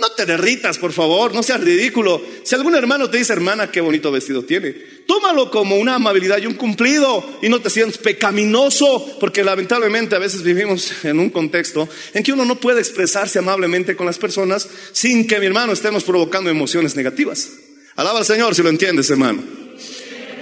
No 0.00 0.12
te 0.12 0.24
derritas, 0.24 0.78
por 0.78 0.94
favor, 0.94 1.34
no 1.34 1.42
seas 1.42 1.60
ridículo. 1.60 2.22
Si 2.42 2.54
algún 2.54 2.74
hermano 2.74 3.10
te 3.10 3.18
dice, 3.18 3.34
hermana, 3.34 3.70
qué 3.70 3.82
bonito 3.82 4.10
vestido 4.10 4.42
tiene, 4.42 4.72
tómalo 5.06 5.50
como 5.50 5.76
una 5.76 5.96
amabilidad 5.96 6.38
y 6.38 6.46
un 6.46 6.54
cumplido 6.54 7.38
y 7.42 7.50
no 7.50 7.60
te 7.60 7.68
sientas 7.68 7.98
pecaminoso, 7.98 9.18
porque 9.20 9.44
lamentablemente 9.44 10.16
a 10.16 10.18
veces 10.18 10.42
vivimos 10.42 11.04
en 11.04 11.20
un 11.20 11.28
contexto 11.28 11.86
en 12.14 12.22
que 12.22 12.32
uno 12.32 12.46
no 12.46 12.58
puede 12.58 12.80
expresarse 12.80 13.38
amablemente 13.38 13.94
con 13.94 14.06
las 14.06 14.16
personas 14.16 14.66
sin 14.92 15.26
que 15.26 15.38
mi 15.38 15.44
hermano 15.44 15.74
estemos 15.74 16.02
provocando 16.02 16.48
emociones 16.48 16.96
negativas. 16.96 17.50
Alaba 17.96 18.20
al 18.20 18.24
Señor 18.24 18.54
si 18.54 18.62
lo 18.62 18.70
entiendes, 18.70 19.10
hermano. 19.10 19.42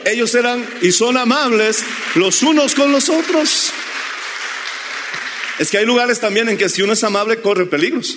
Ellos 0.05 0.33
eran 0.37 0.65
y 0.83 0.93
son 0.93 1.17
amables 1.17 1.83
los 2.15 2.45
unos 2.45 2.77
con 2.77 2.93
los 2.93 3.09
otros. 3.09 3.73
Es 5.59 5.69
que 5.69 5.79
hay 5.79 5.85
lugares 5.85 6.21
también 6.21 6.49
en 6.49 6.57
que 6.57 6.69
si 6.69 6.83
uno 6.83 6.93
es 6.93 7.03
amable 7.03 7.41
corre 7.41 7.67
peligros 7.67 8.17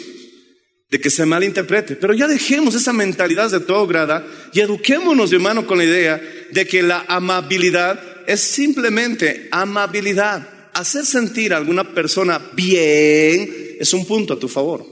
de 0.91 0.99
que 0.99 1.09
se 1.09 1.25
malinterprete. 1.25 1.95
Pero 1.95 2.13
ya 2.13 2.27
dejemos 2.27 2.75
esa 2.75 2.91
mentalidad 2.91 3.49
de 3.49 3.61
todo 3.61 3.87
grada 3.87 4.27
y 4.51 4.59
eduquémonos, 4.59 5.31
hermano, 5.31 5.65
con 5.65 5.77
la 5.77 5.85
idea 5.85 6.21
de 6.51 6.67
que 6.67 6.83
la 6.83 7.05
amabilidad 7.07 7.99
es 8.27 8.41
simplemente 8.41 9.47
amabilidad. 9.51 10.47
Hacer 10.73 11.05
sentir 11.05 11.53
a 11.53 11.57
alguna 11.57 11.93
persona 11.93 12.41
bien 12.53 13.77
es 13.79 13.93
un 13.93 14.05
punto 14.05 14.33
a 14.33 14.39
tu 14.39 14.49
favor. 14.49 14.85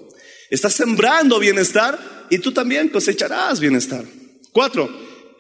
Estás 0.50 0.74
sembrando 0.74 1.38
bienestar 1.38 2.28
y 2.30 2.40
tú 2.40 2.54
también 2.54 2.88
cosecharás 2.88 3.60
bienestar. 3.60 4.06
Cuatro, 4.54 4.90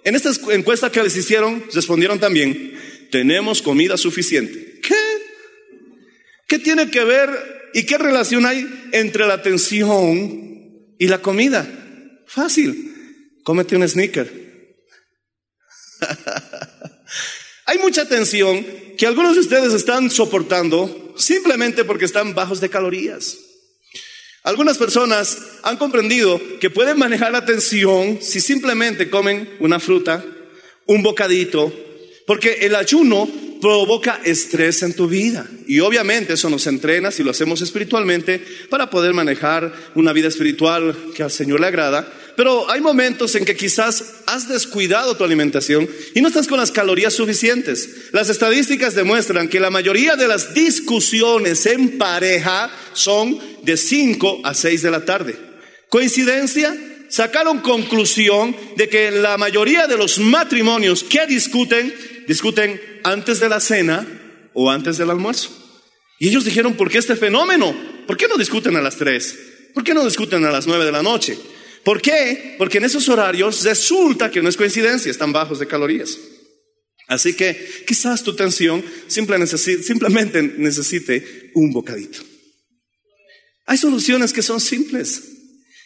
en 0.04 0.16
esta 0.16 0.32
encuesta 0.51 0.92
que 0.92 1.01
les 1.01 1.16
hicieron, 1.16 1.63
respondieron 1.74 2.20
también, 2.20 2.78
tenemos 3.12 3.62
comida 3.62 3.98
suficiente. 3.98 4.80
¿Qué? 4.82 4.96
¿Qué 6.48 6.60
tiene 6.60 6.92
que 6.92 7.04
ver 7.04 7.30
y 7.74 7.84
qué 7.84 7.98
relación 7.98 8.46
hay 8.46 8.68
entre 8.92 9.25
la 9.25 9.36
atención 9.36 10.49
y 11.00 11.08
la 11.08 11.20
comida, 11.20 11.68
fácil. 12.27 13.39
Cómete 13.44 13.75
un 13.75 13.88
sneaker. 13.88 14.75
Hay 17.65 17.79
mucha 17.79 18.08
tensión 18.08 18.63
que 18.98 19.08
algunos 19.08 19.36
de 19.36 19.41
ustedes 19.41 19.74
están 19.74 20.12
soportando 20.12 21.15
simplemente 21.18 21.86
porque 21.86 22.06
están 22.06 22.36
bajos 22.36 22.60
de 22.60 22.70
calorías. 22.70 23.38
Algunas 24.44 24.77
personas 24.77 25.38
han 25.63 25.77
comprendido 25.77 26.39
que 26.60 26.70
pueden 26.70 26.98
manejar 26.98 27.32
la 27.32 27.46
tensión 27.46 28.20
si 28.22 28.41
simplemente 28.41 29.10
comen 29.10 29.50
una 29.60 29.79
fruta, 29.79 30.24
un 30.86 31.01
bocadito, 31.01 31.74
porque 32.27 32.60
el 32.62 32.75
ayuno 32.75 33.29
provoca 33.62 34.22
estrés 34.24 34.84
en 34.84 34.94
tu 34.94 35.08
vida. 35.08 35.48
Y 35.68 35.80
obviamente 35.80 36.34
eso 36.34 36.50
nos 36.50 36.68
entrena, 36.68 37.12
si 37.12 37.24
lo 37.24 37.32
hacemos 37.32 37.62
espiritualmente, 37.62 38.44
para 38.70 38.89
poder 38.89 39.13
manejar 39.13 39.74
una 39.96 40.13
vida 40.13 40.28
espiritual 40.28 40.96
que 41.16 41.24
al 41.24 41.32
Señor 41.32 41.60
le 41.60 41.68
agrada. 41.68 42.12
Pero 42.36 42.72
hay 42.72 42.80
momentos 42.80 43.36
en 43.36 43.44
que 43.44 43.58
quizás 43.58 44.22
has 44.25 44.48
descuidado 44.48 45.18
tu 45.18 45.25
alimentación 45.25 45.89
y 46.16 46.22
no 46.22 46.30
estás 46.30 46.48
con 46.48 46.58
las 46.58 46.72
calorías 46.72 47.13
suficientes. 47.13 48.12
Las 48.13 48.30
estadísticas 48.30 48.96
demuestran 48.96 49.50
que 49.50 49.60
la 49.60 49.70
mayoría 49.70 50.16
de 50.16 50.30
las 50.30 50.54
discusiones 50.54 51.66
en 51.66 51.98
pareja 51.98 52.72
son 52.94 53.38
de 53.63 53.75
5 53.75 54.42
a 54.46 54.54
6 54.54 54.82
de 54.82 54.92
la 54.92 55.04
tarde. 55.04 55.36
¿Coincidencia? 55.89 56.74
Sacaron 57.10 57.60
conclusión 57.60 58.56
de 58.78 58.88
que 58.88 59.12
la 59.12 59.38
mayoría 59.38 59.88
de 59.88 59.98
los 59.98 60.20
matrimonios 60.20 61.04
que 61.04 61.25
discuten, 61.25 61.94
discuten 62.29 62.79
antes 63.03 63.39
de 63.39 63.50
la 63.50 63.59
cena 63.59 64.05
o 64.53 64.69
antes 64.69 65.00
del 65.00 65.09
almuerzo. 65.09 65.50
Y 66.19 66.27
ellos 66.27 66.45
dijeron, 66.45 66.75
¿por 66.75 66.91
qué 66.91 67.00
este 67.00 67.15
fenómeno? 67.15 67.75
¿Por 68.05 68.17
qué 68.17 68.27
no 68.27 68.38
discuten 68.38 68.75
a 68.75 68.81
las 68.81 68.98
3? 68.98 69.39
¿Por 69.74 69.83
qué 69.83 69.95
no 69.95 70.05
discuten 70.05 70.45
a 70.45 70.51
las 70.51 70.67
9 70.67 70.86
de 70.86 70.91
la 70.91 71.01
noche? 71.01 71.36
¿Por 71.83 72.03
qué? 72.03 72.53
Porque 72.59 72.77
en 72.77 72.86
esos 72.86 73.09
horarios 73.09 73.63
resulta 73.63 74.29
que 74.29 74.43
no 74.43 74.50
es 74.50 74.57
coincidencia, 74.57 75.09
están 75.09 75.33
bajos 75.33 75.57
de 75.57 75.65
calorías. 75.65 76.19
Así 77.07 77.33
que 77.33 77.83
quizás 77.88 78.24
tu 78.24 78.36
tensión 78.36 78.86
simplemente 79.07 80.43
necesite 80.43 81.50
un 81.55 81.74
bocadito. 81.74 82.19
Hay 83.65 83.79
soluciones 83.79 84.33
que 84.33 84.43
son 84.43 84.62
simples. 84.62 85.24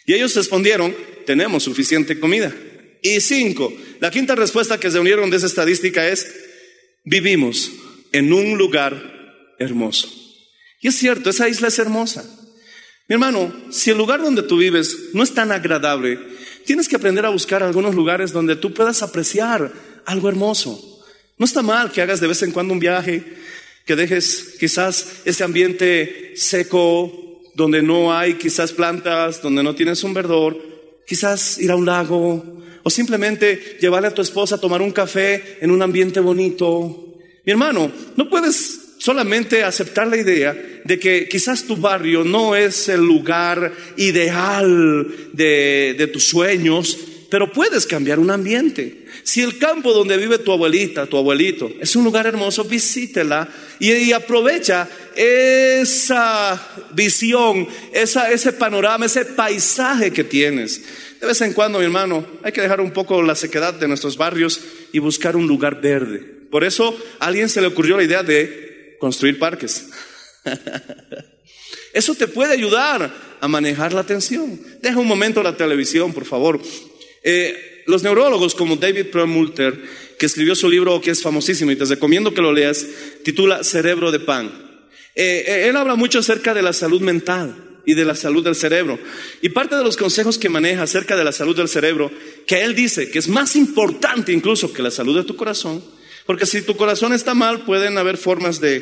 Y 0.04 0.12
ellos 0.12 0.34
respondieron, 0.34 0.94
tenemos 1.24 1.62
suficiente 1.62 2.20
comida. 2.20 2.54
Y 3.06 3.20
cinco, 3.20 3.70
la 4.00 4.10
quinta 4.10 4.34
respuesta 4.34 4.80
que 4.80 4.90
se 4.90 4.98
unieron 4.98 5.28
de 5.28 5.36
esa 5.36 5.44
estadística 5.44 6.08
es, 6.08 6.26
vivimos 7.04 7.70
en 8.12 8.32
un 8.32 8.56
lugar 8.56 9.54
hermoso. 9.58 10.08
Y 10.80 10.88
es 10.88 10.94
cierto, 10.94 11.28
esa 11.28 11.46
isla 11.46 11.68
es 11.68 11.78
hermosa. 11.78 12.24
Mi 13.06 13.12
hermano, 13.12 13.54
si 13.68 13.90
el 13.90 13.98
lugar 13.98 14.22
donde 14.22 14.42
tú 14.42 14.56
vives 14.56 15.10
no 15.12 15.22
es 15.22 15.34
tan 15.34 15.52
agradable, 15.52 16.18
tienes 16.64 16.88
que 16.88 16.96
aprender 16.96 17.26
a 17.26 17.28
buscar 17.28 17.62
algunos 17.62 17.94
lugares 17.94 18.32
donde 18.32 18.56
tú 18.56 18.72
puedas 18.72 19.02
apreciar 19.02 19.70
algo 20.06 20.30
hermoso. 20.30 21.04
No 21.36 21.44
está 21.44 21.60
mal 21.60 21.92
que 21.92 22.00
hagas 22.00 22.20
de 22.20 22.28
vez 22.28 22.42
en 22.42 22.52
cuando 22.52 22.72
un 22.72 22.80
viaje, 22.80 23.22
que 23.84 23.96
dejes 23.96 24.56
quizás 24.58 25.20
ese 25.26 25.44
ambiente 25.44 26.32
seco, 26.36 27.42
donde 27.54 27.82
no 27.82 28.16
hay 28.16 28.38
quizás 28.38 28.72
plantas, 28.72 29.42
donde 29.42 29.62
no 29.62 29.74
tienes 29.74 30.02
un 30.04 30.14
verdor, 30.14 30.73
quizás 31.06 31.58
ir 31.58 31.70
a 31.70 31.76
un 31.76 31.86
lago, 31.86 32.42
o 32.82 32.90
simplemente 32.90 33.78
llevarle 33.80 34.08
a 34.08 34.14
tu 34.14 34.22
esposa 34.22 34.56
a 34.56 34.60
tomar 34.60 34.82
un 34.82 34.92
café 34.92 35.58
en 35.60 35.70
un 35.70 35.82
ambiente 35.82 36.20
bonito. 36.20 37.16
Mi 37.44 37.52
hermano, 37.52 37.90
no 38.16 38.28
puedes 38.28 38.80
solamente 38.98 39.62
aceptar 39.62 40.06
la 40.06 40.16
idea 40.16 40.56
de 40.84 40.98
que 40.98 41.28
quizás 41.28 41.64
tu 41.64 41.76
barrio 41.76 42.24
no 42.24 42.54
es 42.54 42.88
el 42.88 43.00
lugar 43.00 43.72
ideal 43.96 45.06
de, 45.32 46.10
tus 46.12 46.24
sueños, 46.24 46.98
pero 47.34 47.50
puedes 47.50 47.84
cambiar 47.84 48.20
un 48.20 48.30
ambiente. 48.30 49.06
Si 49.24 49.42
el 49.42 49.58
campo 49.58 49.92
donde 49.92 50.16
vive 50.16 50.38
tu 50.38 50.52
abuelita, 50.52 51.06
tu 51.06 51.16
abuelito, 51.16 51.68
es 51.80 51.96
un 51.96 52.04
lugar 52.04 52.28
hermoso, 52.28 52.62
visítela 52.62 53.48
y, 53.80 54.12
aprovecha 54.12 54.88
esa 55.16 56.64
visión, 56.92 57.66
esa, 57.92 58.30
ese 58.30 58.52
panorama, 58.52 59.06
ese 59.06 59.24
paisaje 59.24 60.12
que 60.12 60.22
tienes. 60.22 60.80
De 61.20 61.26
vez 61.26 61.40
en 61.40 61.54
cuando, 61.54 61.80
mi 61.80 61.86
hermano, 61.86 62.24
hay 62.44 62.52
que 62.52 62.60
dejar 62.60 62.80
un 62.80 62.92
poco 62.92 63.20
la 63.20 63.34
sequedad 63.34 63.74
de 63.74 63.88
nuestros 63.88 64.16
barrios 64.16 64.60
y 64.92 65.00
buscar 65.00 65.34
un 65.34 65.48
lugar 65.48 65.80
verde. 65.80 66.20
Por 66.52 66.62
eso 66.62 66.96
a 67.18 67.26
alguien 67.26 67.48
se 67.48 67.60
le 67.60 67.66
ocurrió 67.66 67.96
la 67.96 68.04
idea 68.04 68.22
de 68.22 68.96
construir 69.00 69.40
parques. 69.40 69.88
Eso 71.92 72.14
te 72.16 72.26
puede 72.26 72.52
ayudar 72.52 73.12
a 73.40 73.48
manejar 73.48 73.92
la 73.92 74.00
atención. 74.00 74.60
Deja 74.82 74.98
un 74.98 75.06
momento 75.06 75.42
la 75.44 75.56
televisión, 75.56 76.12
por 76.12 76.24
favor. 76.24 76.60
Eh, 77.24 77.82
los 77.86 78.02
neurólogos 78.02 78.54
como 78.54 78.76
David 78.76 79.06
Perlmutter, 79.06 79.82
que 80.18 80.26
escribió 80.26 80.54
su 80.54 80.68
libro 80.68 81.00
que 81.00 81.10
es 81.10 81.22
famosísimo 81.22 81.70
y 81.70 81.76
te 81.76 81.84
recomiendo 81.84 82.32
que 82.32 82.42
lo 82.42 82.52
leas, 82.52 82.86
titula 83.24 83.64
Cerebro 83.64 84.12
de 84.12 84.20
Pan. 84.20 84.46
Eh, 85.14 85.44
eh, 85.46 85.68
él 85.68 85.76
habla 85.76 85.96
mucho 85.96 86.18
acerca 86.20 86.54
de 86.54 86.62
la 86.62 86.72
salud 86.72 87.00
mental 87.00 87.56
y 87.86 87.94
de 87.94 88.04
la 88.04 88.14
salud 88.14 88.44
del 88.44 88.54
cerebro. 88.54 88.98
Y 89.42 89.50
parte 89.50 89.76
de 89.76 89.84
los 89.84 89.96
consejos 89.96 90.38
que 90.38 90.48
maneja 90.48 90.82
acerca 90.82 91.16
de 91.16 91.24
la 91.24 91.32
salud 91.32 91.56
del 91.56 91.68
cerebro, 91.68 92.10
que 92.46 92.62
él 92.62 92.74
dice 92.74 93.10
que 93.10 93.18
es 93.18 93.28
más 93.28 93.56
importante 93.56 94.32
incluso 94.32 94.72
que 94.72 94.82
la 94.82 94.90
salud 94.90 95.16
de 95.16 95.24
tu 95.24 95.36
corazón, 95.36 95.82
porque 96.26 96.46
si 96.46 96.62
tu 96.62 96.76
corazón 96.76 97.12
está 97.12 97.34
mal, 97.34 97.64
pueden 97.64 97.98
haber 97.98 98.16
formas 98.16 98.60
de, 98.60 98.80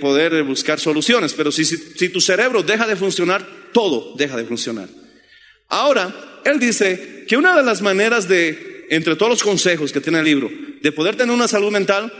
poder 0.00 0.42
buscar 0.42 0.78
soluciones, 0.78 1.32
pero 1.32 1.50
si, 1.50 1.64
si, 1.64 2.08
tu 2.10 2.20
cerebro 2.20 2.62
deja 2.62 2.86
de 2.86 2.96
funcionar, 2.96 3.46
todo 3.72 4.14
deja 4.16 4.36
de 4.36 4.44
funcionar. 4.44 4.88
Ahora, 5.68 6.42
él 6.44 6.58
dice 6.58 7.24
que 7.28 7.36
una 7.36 7.56
de 7.56 7.62
las 7.62 7.82
maneras 7.82 8.28
de, 8.28 8.86
entre 8.90 9.16
todos 9.16 9.30
los 9.30 9.42
consejos 9.42 9.92
que 9.92 10.00
tiene 10.00 10.20
el 10.20 10.24
libro, 10.24 10.50
de 10.82 10.92
poder 10.92 11.16
tener 11.16 11.34
una 11.34 11.48
salud 11.48 11.70
mental, 11.70 12.12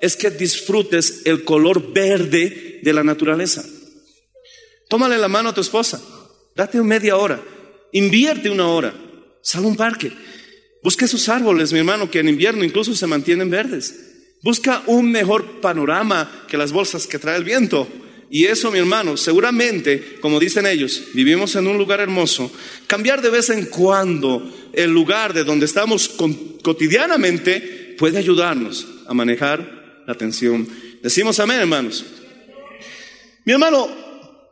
es 0.00 0.16
que 0.16 0.30
disfrutes 0.30 1.22
el 1.24 1.44
color 1.44 1.92
verde 1.92 2.80
de 2.82 2.92
la 2.92 3.04
naturaleza. 3.04 3.64
Tómale 4.88 5.18
la 5.18 5.28
mano 5.28 5.50
a 5.50 5.54
tu 5.54 5.60
esposa, 5.60 6.02
date 6.54 6.80
media 6.82 7.16
hora, 7.16 7.42
invierte 7.92 8.50
una 8.50 8.68
hora, 8.68 8.94
sal 9.42 9.64
a 9.64 9.66
un 9.66 9.76
parque, 9.76 10.12
Busca 10.84 11.06
esos 11.06 11.30
árboles, 11.30 11.72
mi 11.72 11.78
hermano, 11.78 12.10
que 12.10 12.20
en 12.20 12.28
invierno 12.28 12.62
incluso 12.62 12.94
se 12.94 13.06
mantienen 13.06 13.48
verdes. 13.48 14.36
Busca 14.42 14.82
un 14.86 15.10
mejor 15.10 15.62
panorama 15.62 16.44
que 16.46 16.58
las 16.58 16.72
bolsas 16.72 17.06
que 17.06 17.18
trae 17.18 17.38
el 17.38 17.44
viento. 17.44 17.88
Y 18.30 18.46
eso, 18.46 18.70
mi 18.70 18.78
hermano, 18.78 19.16
seguramente, 19.16 20.18
como 20.20 20.40
dicen 20.40 20.66
ellos, 20.66 21.02
vivimos 21.12 21.54
en 21.56 21.66
un 21.66 21.78
lugar 21.78 22.00
hermoso. 22.00 22.50
Cambiar 22.86 23.22
de 23.22 23.30
vez 23.30 23.50
en 23.50 23.66
cuando 23.66 24.52
el 24.72 24.90
lugar 24.90 25.32
de 25.34 25.44
donde 25.44 25.66
estamos 25.66 26.08
cotidianamente 26.62 27.94
puede 27.98 28.18
ayudarnos 28.18 28.86
a 29.06 29.14
manejar 29.14 30.02
la 30.06 30.12
atención. 30.12 30.68
Decimos 31.02 31.38
amén, 31.38 31.60
hermanos. 31.60 32.04
Mi 33.44 33.52
hermano, 33.52 33.88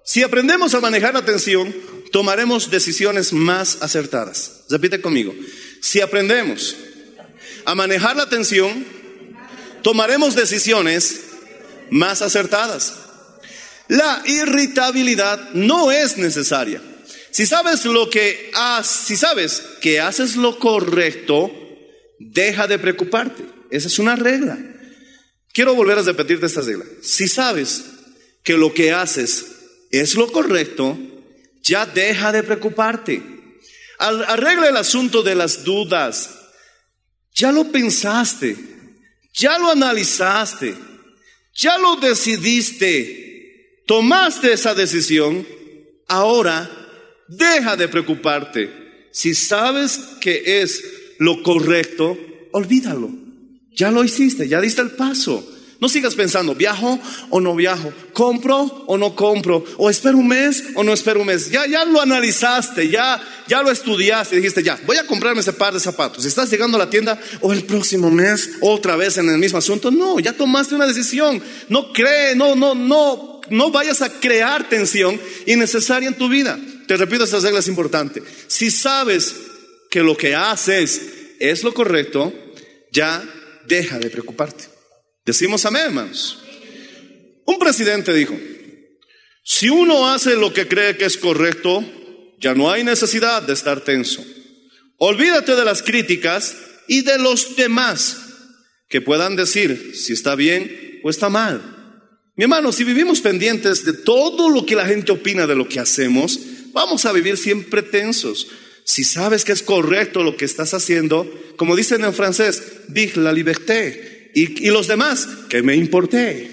si 0.05 0.23
aprendemos 0.23 0.75
a 0.75 0.81
manejar 0.81 1.15
la 1.15 1.21
atención, 1.21 1.75
tomaremos 2.13 2.71
decisiones 2.71 3.33
más 3.33 3.83
acertadas. 3.83 4.65
Repite 4.69 5.01
conmigo. 5.01 5.35
Si 5.81 6.01
aprendemos 6.01 6.77
a 7.65 7.75
manejar 7.75 8.17
la 8.17 8.25
atención, 8.25 8.85
tomaremos 9.83 10.35
decisiones 10.35 11.23
más 11.91 12.23
acertadas. 12.23 13.02
La 13.93 14.23
irritabilidad 14.25 15.51
no 15.53 15.93
es 15.93 16.17
necesaria. 16.17 16.81
Si 17.31 17.45
sabes 17.45 17.85
lo 17.85 18.09
que 18.09 18.51
si 18.85 19.17
sabes 19.17 19.63
que 19.83 20.01
haces 20.01 20.37
lo 20.37 20.59
correcto, 20.59 21.53
deja 22.19 22.67
de 22.67 22.79
preocuparte. 22.79 23.45
Esa 23.71 23.89
es 23.89 23.99
una 23.99 24.17
regla. 24.17 24.59
Quiero 25.53 25.75
volver 25.75 25.99
a 25.99 26.03
repetirte 26.03 26.47
esta 26.47 26.63
regla. 26.63 26.87
Si 27.03 27.29
sabes 27.29 27.85
que 28.43 28.57
lo 28.57 28.73
que 28.73 28.93
haces 28.93 29.45
es 29.91 30.15
lo 30.15 30.33
correcto, 30.33 30.97
ya 31.63 31.85
deja 31.85 32.33
de 32.33 32.45
preocuparte. 32.45 33.23
Arregla 33.99 34.71
el 34.71 34.77
asunto 34.79 35.23
de 35.23 35.35
las 35.35 35.65
dudas. 35.65 36.31
Ya 37.35 37.53
lo 37.53 37.71
pensaste, 37.71 38.57
ya 39.35 39.59
lo 39.59 39.71
analizaste, 39.71 40.75
ya 41.55 41.77
lo 41.77 41.97
decidiste, 41.97 43.32
tomaste 43.87 44.53
esa 44.53 44.75
decisión. 44.75 45.47
Ahora 46.09 46.71
deja 47.29 47.77
de 47.77 47.89
preocuparte. 47.89 49.09
Si 49.13 49.35
sabes 49.35 49.99
que 50.21 50.63
es 50.63 50.83
lo 51.19 51.43
correcto, 51.43 52.19
olvídalo. 52.53 53.11
Ya 53.75 53.91
lo 53.91 54.05
hiciste, 54.05 54.49
ya 54.49 54.61
diste 54.61 54.83
el 54.83 54.93
paso. 54.93 55.47
No 55.83 55.89
sigas 55.89 56.15
pensando, 56.15 56.55
¿viajo 56.55 56.97
o 57.29 57.41
no 57.41 57.57
viajo? 57.57 57.93
¿Compro 58.13 58.85
o 58.87 58.97
no 58.97 59.17
compro? 59.17 59.65
¿O 59.79 59.91
espero 59.91 60.17
un 60.17 60.29
mes 60.29 60.63
o 60.77 60.85
no 60.85 60.93
espero 60.93 61.19
un 61.19 61.27
mes? 61.27 61.51
Ya, 61.51 61.67
ya 61.67 61.85
lo 61.85 62.01
analizaste, 62.01 62.89
ya, 62.89 63.21
ya 63.49 63.63
lo 63.63 63.71
estudiaste 63.73 64.37
y 64.37 64.39
dijiste, 64.39 64.63
ya, 64.63 64.79
voy 64.87 64.97
a 64.99 65.07
comprarme 65.09 65.41
ese 65.41 65.53
par 65.53 65.75
de 65.75 65.81
zapatos. 65.81 66.25
¿Estás 66.25 66.49
llegando 66.53 66.77
a 66.77 66.79
la 66.79 66.89
tienda 66.89 67.21
o 67.41 67.53
el 67.53 67.65
próximo 67.65 68.13
mes 68.13 68.51
otra 68.61 68.95
vez 68.95 69.19
en 69.19 69.29
el 69.29 69.39
mismo 69.39 69.59
asunto? 69.59 69.91
No, 69.91 70.21
ya 70.21 70.33
tomaste 70.33 70.77
una 70.77 70.87
decisión. 70.87 71.43
No 71.69 71.93
cree, 71.93 72.37
no, 72.37 72.55
no, 72.55 72.77
no, 72.77 73.41
no 73.51 73.71
vayas 73.73 74.03
a 74.03 74.21
crear 74.21 74.69
tensión 74.69 75.21
innecesaria 75.47 76.07
en 76.07 76.15
tu 76.15 76.29
vida. 76.29 76.61
Te 76.87 76.97
repito, 76.97 77.25
esta 77.25 77.41
regla 77.41 77.59
es 77.59 77.67
importante. 77.67 78.23
Si 78.47 78.71
sabes 78.71 79.35
que 79.91 80.05
lo 80.05 80.17
que 80.17 80.37
haces 80.37 81.03
es 81.41 81.65
lo 81.65 81.75
correcto, 81.75 82.33
ya 82.93 83.21
deja 83.67 83.99
de 83.99 84.11
preocuparte. 84.11 84.72
Decimos 85.25 85.65
amén, 85.65 85.83
hermanos. 85.87 86.43
Un 87.45 87.59
presidente 87.59 88.13
dijo, 88.13 88.39
si 89.45 89.69
uno 89.69 90.09
hace 90.09 90.37
lo 90.37 90.53
que 90.53 90.69
cree 90.69 90.97
que 90.97 91.05
es 91.05 91.17
correcto, 91.17 91.85
ya 92.41 92.55
no 92.55 92.71
hay 92.71 92.85
necesidad 92.85 93.43
de 93.43 93.53
estar 93.53 93.83
tenso. 93.83 94.25
Olvídate 94.99 95.55
de 95.55 95.65
las 95.65 95.83
críticas 95.83 96.57
y 96.89 97.03
de 97.03 97.19
los 97.19 97.57
demás 97.57 98.19
que 98.89 99.01
puedan 99.01 99.37
decir 99.37 99.93
si 99.95 100.13
está 100.13 100.35
bien 100.35 101.01
o 101.03 101.11
está 101.11 101.29
mal. 101.29 101.61
Mi 102.37 102.45
hermano, 102.45 102.73
si 102.73 102.85
vivimos 102.85 103.21
pendientes 103.21 103.85
de 103.85 103.93
todo 103.93 104.49
lo 104.49 104.65
que 104.67 104.75
la 104.75 104.87
gente 104.87 105.13
opina 105.13 105.47
de 105.47 105.55
lo 105.55 105.69
que 105.69 105.81
hacemos, 105.81 106.39
vamos 106.73 107.05
a 107.05 107.13
vivir 107.13 107.37
siempre 107.37 107.83
tensos. 107.83 108.49
Si 108.85 109.05
sabes 109.05 109.45
que 109.45 109.53
es 109.53 109.63
correcto 109.63 110.23
lo 110.23 110.37
que 110.37 110.45
estás 110.45 110.75
haciendo, 110.75 111.31
como 111.57 111.77
dicen 111.77 112.05
en 112.05 112.15
francés, 112.15 112.63
dig 112.89 113.17
la 113.17 113.33
liberté. 113.33 114.12
Y, 114.35 114.71
los 114.71 114.89
demás, 114.89 115.29
que 115.49 115.63
me 115.63 115.77
importé. 115.77 116.51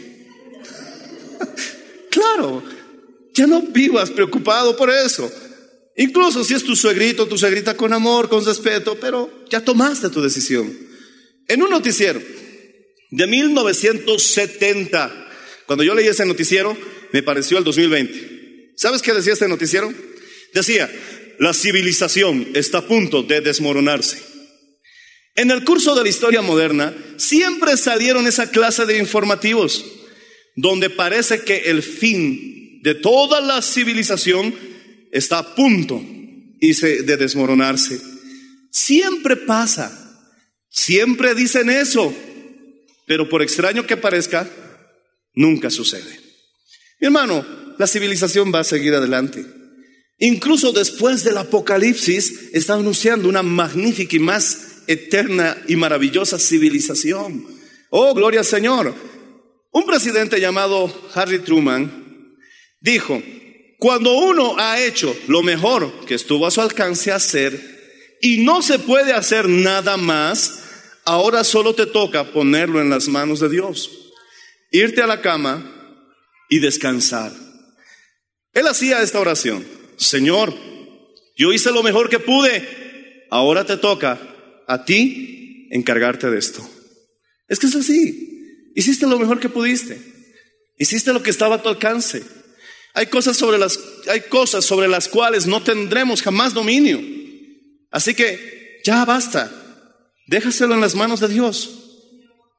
claro, 2.10 2.64
ya 3.34 3.48
no 3.48 3.62
vivas 3.62 4.12
preocupado 4.12 4.76
por 4.76 4.90
eso. 4.90 5.32
Incluso 5.96 6.44
si 6.44 6.54
es 6.54 6.64
tu 6.64 6.76
suegrito, 6.76 7.28
tu 7.28 7.38
suegrita 7.38 7.76
con 7.76 7.94
amor, 7.94 8.30
con 8.30 8.46
respeto, 8.46 8.98
pero 9.00 9.46
ya 9.50 9.64
tomaste 9.64 10.10
tu 10.10 10.22
decisión. 10.22 10.72
En 11.48 11.62
un 11.62 11.70
noticiero 11.70 12.22
de 13.12 13.28
1970, 13.28 15.28
cuando 15.66 15.84
yo 15.84 15.96
leí 15.96 16.08
ese 16.08 16.26
noticiero, 16.26 16.78
me 17.12 17.24
pareció 17.24 17.58
el 17.58 17.64
2020. 17.64 18.74
¿Sabes 18.76 19.02
qué 19.02 19.14
decía 19.14 19.34
este 19.34 19.48
noticiero? 19.48 19.92
Decía, 20.54 20.90
la 21.40 21.54
civilización 21.54 22.50
está 22.54 22.80
a 22.80 22.88
punto 22.88 23.24
de 23.24 23.42
desmoronarse. 23.42 24.29
En 25.40 25.52
el 25.52 25.64
curso 25.64 25.96
de 25.96 26.04
la 26.04 26.10
historia 26.10 26.42
moderna 26.42 26.94
siempre 27.16 27.78
salieron 27.78 28.28
esa 28.28 28.52
clase 28.52 28.86
de 28.86 28.98
informativos 28.98 29.86
donde 30.58 30.90
parece 30.90 31.46
que 31.46 31.70
el 31.70 31.82
fin 31.82 32.82
de 32.84 32.96
toda 32.96 33.40
la 33.40 33.62
civilización 33.62 34.54
está 35.14 35.38
a 35.38 35.56
punto 35.56 36.04
de 36.60 37.18
desmoronarse. 37.18 38.02
Siempre 38.70 39.38
pasa, 39.38 39.90
siempre 40.70 41.34
dicen 41.34 41.70
eso, 41.70 42.14
pero 43.08 43.30
por 43.30 43.42
extraño 43.42 43.88
que 43.88 43.96
parezca, 43.96 44.46
nunca 45.36 45.70
sucede. 45.70 46.20
Mi 47.00 47.06
hermano, 47.06 47.46
la 47.78 47.88
civilización 47.88 48.52
va 48.54 48.60
a 48.60 48.66
seguir 48.66 48.94
adelante. 48.94 49.46
Incluso 50.18 50.74
después 50.74 51.24
del 51.24 51.38
apocalipsis 51.38 52.50
está 52.52 52.74
anunciando 52.74 53.30
una 53.30 53.42
magnífica 53.42 54.18
y 54.18 54.20
más 54.20 54.66
eterna 54.90 55.56
y 55.68 55.76
maravillosa 55.76 56.40
civilización. 56.40 57.46
Oh, 57.92 58.16
gloria 58.16 58.40
al 58.40 58.46
Señor. 58.46 58.96
Un 59.72 59.86
presidente 59.86 60.42
llamado 60.42 60.92
Harry 61.14 61.40
Truman 61.40 62.36
dijo, 62.82 63.22
cuando 63.78 64.18
uno 64.18 64.56
ha 64.58 64.82
hecho 64.82 65.16
lo 65.28 65.44
mejor 65.44 66.06
que 66.08 66.16
estuvo 66.16 66.48
a 66.48 66.52
su 66.52 66.62
alcance 66.62 67.12
hacer 67.12 68.18
y 68.20 68.40
no 68.40 68.64
se 68.64 68.80
puede 68.80 69.14
hacer 69.14 69.48
nada 69.48 69.96
más, 69.96 70.64
ahora 71.06 71.44
solo 71.44 71.76
te 71.76 71.86
toca 71.86 72.32
ponerlo 72.32 72.82
en 72.82 72.90
las 72.90 73.08
manos 73.08 73.40
de 73.40 73.50
Dios, 73.50 73.92
irte 74.72 75.04
a 75.04 75.08
la 75.08 75.22
cama 75.22 75.72
y 76.50 76.58
descansar. 76.58 77.32
Él 78.54 78.66
hacía 78.66 79.04
esta 79.04 79.20
oración. 79.20 79.64
Señor, 79.98 80.52
yo 81.38 81.54
hice 81.54 81.72
lo 81.72 81.84
mejor 81.84 82.10
que 82.10 82.18
pude, 82.18 83.28
ahora 83.30 83.66
te 83.66 83.78
toca 83.78 84.20
a 84.70 84.86
ti 84.86 85.68
encargarte 85.72 86.30
de 86.30 86.38
esto. 86.38 86.62
Es 87.48 87.58
que 87.58 87.66
es 87.66 87.76
así, 87.76 88.72
hiciste 88.76 89.08
lo 89.08 89.18
mejor 89.18 89.40
que 89.40 89.50
pudiste, 89.50 90.00
hiciste 90.78 91.12
lo 91.12 91.24
que 91.24 91.32
estaba 91.32 91.56
a 91.56 91.64
tu 91.64 91.70
alcance. 91.70 92.22
Hay 92.94 93.08
cosas 93.08 93.36
sobre 93.36 93.58
las, 93.58 93.80
hay 94.08 94.22
cosas 94.22 94.64
sobre 94.64 94.88
las 94.88 95.08
cuales 95.08 95.48
no 95.48 95.64
tendremos 95.64 96.22
jamás 96.22 96.54
dominio. 96.54 97.02
Así 97.90 98.14
que 98.14 98.80
ya 98.86 99.04
basta, 99.06 99.52
déjaselo 100.28 100.76
en 100.76 100.82
las 100.82 100.94
manos 100.94 101.20
de 101.20 101.30
Dios 101.30 101.72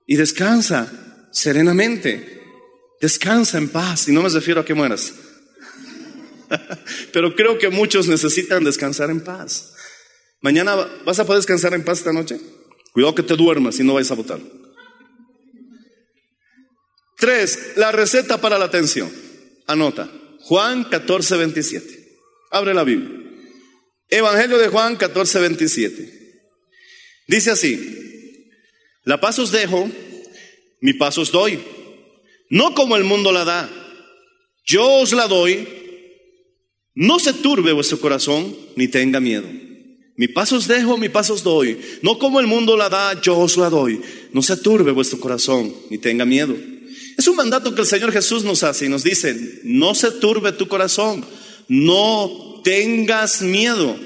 y 0.05 0.17
descansa 0.17 1.29
serenamente, 1.31 2.43
descansa 3.01 3.57
en 3.59 3.69
paz, 3.69 4.09
y 4.09 4.13
no 4.13 4.23
me 4.23 4.29
refiero 4.29 4.63
a 4.63 4.65
que 4.65 4.75
mueras. 4.75 5.13
Pero 7.13 7.37
creo 7.37 7.57
que 7.57 7.69
muchos 7.69 8.09
necesitan 8.09 8.65
descansar 8.65 9.11
en 9.11 9.21
paz. 9.21 9.75
Mañana 10.41 10.75
vas 11.05 11.19
a 11.19 11.27
poder 11.27 11.41
descansar 11.41 11.75
en 11.75 11.85
paz 11.85 11.99
esta 11.99 12.13
noche. 12.13 12.41
Cuidado 12.93 13.15
que 13.15 13.23
te 13.23 13.37
duermas 13.37 13.79
y 13.79 13.85
no 13.85 13.95
vayas 13.95 14.11
a 14.11 14.15
votar. 14.15 14.41
Tres, 17.17 17.75
la 17.77 17.93
receta 17.93 18.41
para 18.41 18.59
la 18.59 18.65
atención. 18.67 19.11
Anota. 19.67 20.11
Juan 20.41 20.85
14, 20.85 21.37
27. 21.37 22.19
Abre 22.51 22.75
la 22.75 22.85
Biblia. 22.85 23.19
Evangelio 24.09 24.59
de 24.59 24.69
Juan 24.69 24.97
14, 24.97 25.41
27. 25.41 26.43
Dice 27.29 27.51
así. 27.51 28.49
La 29.05 29.21
paz 29.21 29.39
os 29.39 29.51
dejo, 29.51 29.89
mi 30.81 30.95
paz 30.95 31.19
os 31.19 31.31
doy. 31.31 31.63
No 32.49 32.75
como 32.75 32.97
el 32.97 33.05
mundo 33.05 33.33
la 33.33 33.45
da. 33.45 33.71
Yo 34.65 34.87
os 35.01 35.13
la 35.13 35.29
doy 35.29 35.81
no 36.95 37.19
se 37.19 37.33
turbe 37.33 37.73
vuestro 37.73 38.01
corazón 38.01 38.57
ni 38.77 38.89
tenga 38.89 39.21
miedo. 39.21 39.49
Mi 40.21 40.29
paz 40.29 40.53
os 40.53 40.67
dejo, 40.69 40.99
mi 40.99 41.09
paz 41.09 41.31
os 41.31 41.43
doy. 41.43 41.81
No 42.03 42.19
como 42.19 42.41
el 42.41 42.47
mundo 42.47 42.77
la 42.77 42.91
da, 42.91 43.19
yo 43.23 43.39
os 43.39 43.57
la 43.57 43.71
doy. 43.71 44.03
No 44.35 44.43
se 44.43 44.59
turbe 44.59 44.93
vuestro 44.93 45.19
corazón 45.19 45.75
ni 45.89 45.97
tenga 45.97 46.27
miedo. 46.27 46.55
Es 47.17 47.27
un 47.27 47.37
mandato 47.37 47.75
que 47.75 47.81
el 47.81 47.87
Señor 47.87 48.13
Jesús 48.13 48.45
nos 48.45 48.63
hace 48.63 48.85
y 48.85 48.91
nos 48.91 49.03
dice, 49.03 49.63
no 49.65 49.95
se 49.95 50.11
turbe 50.11 50.53
tu 50.53 50.69
corazón, 50.69 51.25
no 51.69 52.61
tengas 52.63 53.41
miedo. 53.41 53.99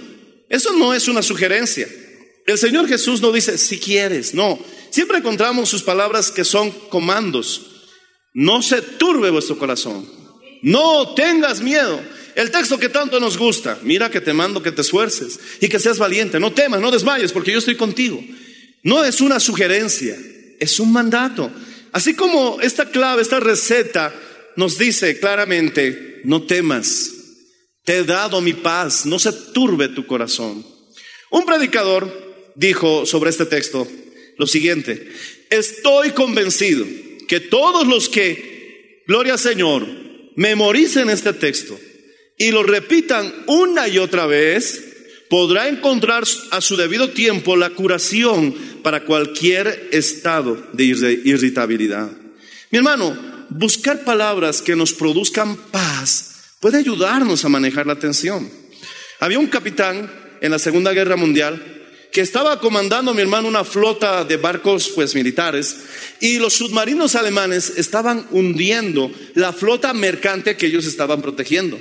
Eso 0.48 0.72
no 0.74 0.94
es 0.94 1.09
una 1.09 1.20
sugerencia. 1.20 1.88
El 2.46 2.59
Señor 2.59 2.87
Jesús 2.87 3.20
no 3.20 3.33
dice, 3.33 3.59
si 3.59 3.81
quieres, 3.81 4.35
no. 4.35 4.57
Siempre 4.90 5.18
encontramos 5.18 5.68
sus 5.68 5.83
palabras 5.83 6.31
que 6.31 6.44
son 6.44 6.70
comandos. 6.90 7.88
No 8.33 8.62
se 8.62 8.83
turbe 8.83 9.31
vuestro 9.31 9.59
corazón, 9.59 10.09
no 10.62 11.12
tengas 11.16 11.61
miedo. 11.61 12.00
El 12.34 12.50
texto 12.50 12.78
que 12.78 12.88
tanto 12.88 13.20
nos 13.20 13.38
gusta, 13.38 13.78
mira 13.82 14.10
que 14.10 14.20
te 14.20 14.32
mando 14.32 14.62
que 14.62 14.72
te 14.72 14.80
esfuerces 14.80 15.38
y 15.60 15.68
que 15.68 15.78
seas 15.78 15.98
valiente, 15.98 16.40
no 16.40 16.52
temas, 16.52 16.80
no 16.80 16.90
desmayes, 16.90 17.32
porque 17.32 17.52
yo 17.52 17.58
estoy 17.58 17.76
contigo. 17.76 18.22
No 18.82 19.04
es 19.04 19.20
una 19.20 19.38
sugerencia, 19.38 20.18
es 20.58 20.80
un 20.80 20.92
mandato. 20.92 21.50
Así 21.92 22.14
como 22.14 22.60
esta 22.60 22.90
clave, 22.90 23.22
esta 23.22 23.38
receta 23.38 24.12
nos 24.56 24.78
dice 24.78 25.18
claramente, 25.20 26.20
no 26.24 26.42
temas, 26.42 27.10
te 27.84 27.98
he 27.98 28.04
dado 28.04 28.40
mi 28.40 28.52
paz, 28.52 29.06
no 29.06 29.18
se 29.18 29.32
turbe 29.32 29.88
tu 29.88 30.06
corazón. 30.06 30.66
Un 31.30 31.46
predicador 31.46 32.52
dijo 32.56 33.06
sobre 33.06 33.30
este 33.30 33.46
texto 33.46 33.86
lo 34.38 34.46
siguiente, 34.46 35.12
estoy 35.50 36.10
convencido 36.10 36.84
que 37.28 37.40
todos 37.40 37.86
los 37.86 38.08
que, 38.08 39.02
gloria 39.06 39.34
al 39.34 39.38
Señor, 39.38 39.86
memoricen 40.36 41.10
este 41.10 41.32
texto, 41.32 41.78
y 42.36 42.50
lo 42.50 42.62
repitan 42.62 43.32
una 43.46 43.88
y 43.88 43.98
otra 43.98 44.26
vez, 44.26 44.94
podrá 45.28 45.68
encontrar 45.68 46.24
a 46.50 46.60
su 46.60 46.76
debido 46.76 47.10
tiempo 47.10 47.56
la 47.56 47.70
curación 47.70 48.54
para 48.82 49.04
cualquier 49.04 49.88
estado 49.92 50.68
de 50.72 50.84
irritabilidad. 50.84 52.10
Mi 52.70 52.78
hermano, 52.78 53.46
buscar 53.50 54.04
palabras 54.04 54.60
que 54.60 54.76
nos 54.76 54.92
produzcan 54.92 55.56
paz 55.56 56.56
puede 56.60 56.78
ayudarnos 56.78 57.44
a 57.44 57.48
manejar 57.48 57.86
la 57.86 57.98
tensión. 57.98 58.50
Había 59.20 59.38
un 59.38 59.46
capitán 59.46 60.10
en 60.40 60.50
la 60.50 60.58
Segunda 60.58 60.92
Guerra 60.92 61.16
Mundial 61.16 61.62
que 62.12 62.20
estaba 62.20 62.60
comandando, 62.60 63.12
mi 63.12 63.22
hermano, 63.22 63.48
una 63.48 63.64
flota 63.64 64.24
de 64.24 64.36
barcos 64.36 64.90
pues 64.94 65.14
militares 65.14 65.76
y 66.20 66.38
los 66.38 66.54
submarinos 66.54 67.16
alemanes 67.16 67.72
estaban 67.76 68.26
hundiendo 68.30 69.10
la 69.34 69.52
flota 69.52 69.92
mercante 69.92 70.56
que 70.56 70.66
ellos 70.66 70.86
estaban 70.86 71.20
protegiendo. 71.20 71.76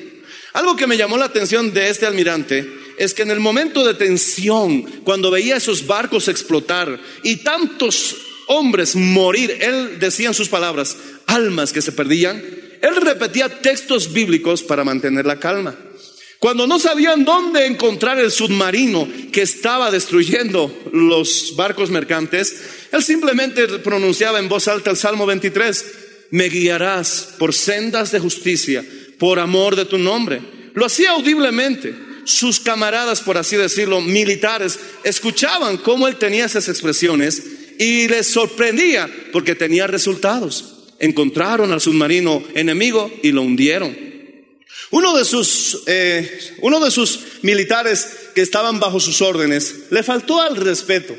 Algo 0.53 0.75
que 0.75 0.87
me 0.87 0.97
llamó 0.97 1.17
la 1.17 1.25
atención 1.25 1.73
de 1.73 1.89
este 1.89 2.05
almirante 2.05 2.81
es 2.97 3.13
que 3.13 3.23
en 3.23 3.31
el 3.31 3.39
momento 3.39 3.83
de 3.83 3.95
tensión, 3.95 4.83
cuando 5.03 5.31
veía 5.31 5.57
esos 5.57 5.87
barcos 5.87 6.27
explotar 6.27 6.99
y 7.23 7.37
tantos 7.37 8.15
hombres 8.47 8.95
morir, 8.95 9.57
él 9.59 9.99
decía 9.99 10.27
en 10.27 10.33
sus 10.35 10.49
palabras, 10.49 10.95
almas 11.25 11.73
que 11.73 11.81
se 11.81 11.91
perdían, 11.91 12.43
él 12.81 12.95
repetía 12.97 13.61
textos 13.61 14.13
bíblicos 14.13 14.61
para 14.61 14.83
mantener 14.83 15.25
la 15.25 15.39
calma. 15.39 15.75
Cuando 16.37 16.67
no 16.67 16.77
sabían 16.77 17.23
dónde 17.23 17.65
encontrar 17.65 18.19
el 18.19 18.29
submarino 18.29 19.07
que 19.31 19.41
estaba 19.41 19.89
destruyendo 19.89 20.71
los 20.91 21.55
barcos 21.55 21.89
mercantes, 21.89 22.61
él 22.91 23.01
simplemente 23.01 23.65
pronunciaba 23.79 24.39
en 24.39 24.49
voz 24.49 24.67
alta 24.67 24.91
el 24.91 24.97
Salmo 24.97 25.25
23, 25.25 25.85
me 26.31 26.49
guiarás 26.49 27.35
por 27.39 27.53
sendas 27.53 28.11
de 28.11 28.19
justicia 28.19 28.83
por 29.19 29.39
amor 29.39 29.76
de 29.76 29.86
tu 29.86 29.97
nombre. 29.97 30.41
Lo 30.73 30.86
hacía 30.86 31.12
audiblemente. 31.12 31.93
Sus 32.26 32.60
camaradas, 32.60 33.21
por 33.21 33.38
así 33.38 33.58
decirlo, 33.58 33.99
militares, 33.99 34.80
escuchaban 35.04 35.78
cómo 35.78 36.08
él 36.08 36.15
tenía 36.15 36.45
esas 36.45 36.69
expresiones 36.69 37.43
y 37.78 38.08
les 38.08 38.28
sorprendía 38.28 39.10
porque 39.32 39.56
tenía 39.56 39.88
resultados. 39.88 40.93
Encontraron 40.99 41.73
al 41.73 41.82
submarino 41.82 42.43
enemigo 42.56 43.12
y 43.21 43.32
lo 43.32 43.41
hundieron. 43.41 43.95
Uno 44.91 45.17
de 45.17 45.26
sus, 45.26 45.84
eh, 45.88 46.56
uno 46.62 46.80
de 46.80 46.91
sus 46.91 47.19
militares 47.41 48.30
que 48.36 48.41
estaban 48.41 48.80
bajo 48.80 48.99
sus 48.99 49.21
órdenes 49.21 49.88
le 49.89 50.04
faltó 50.04 50.39
al 50.39 50.56
respeto. 50.56 51.15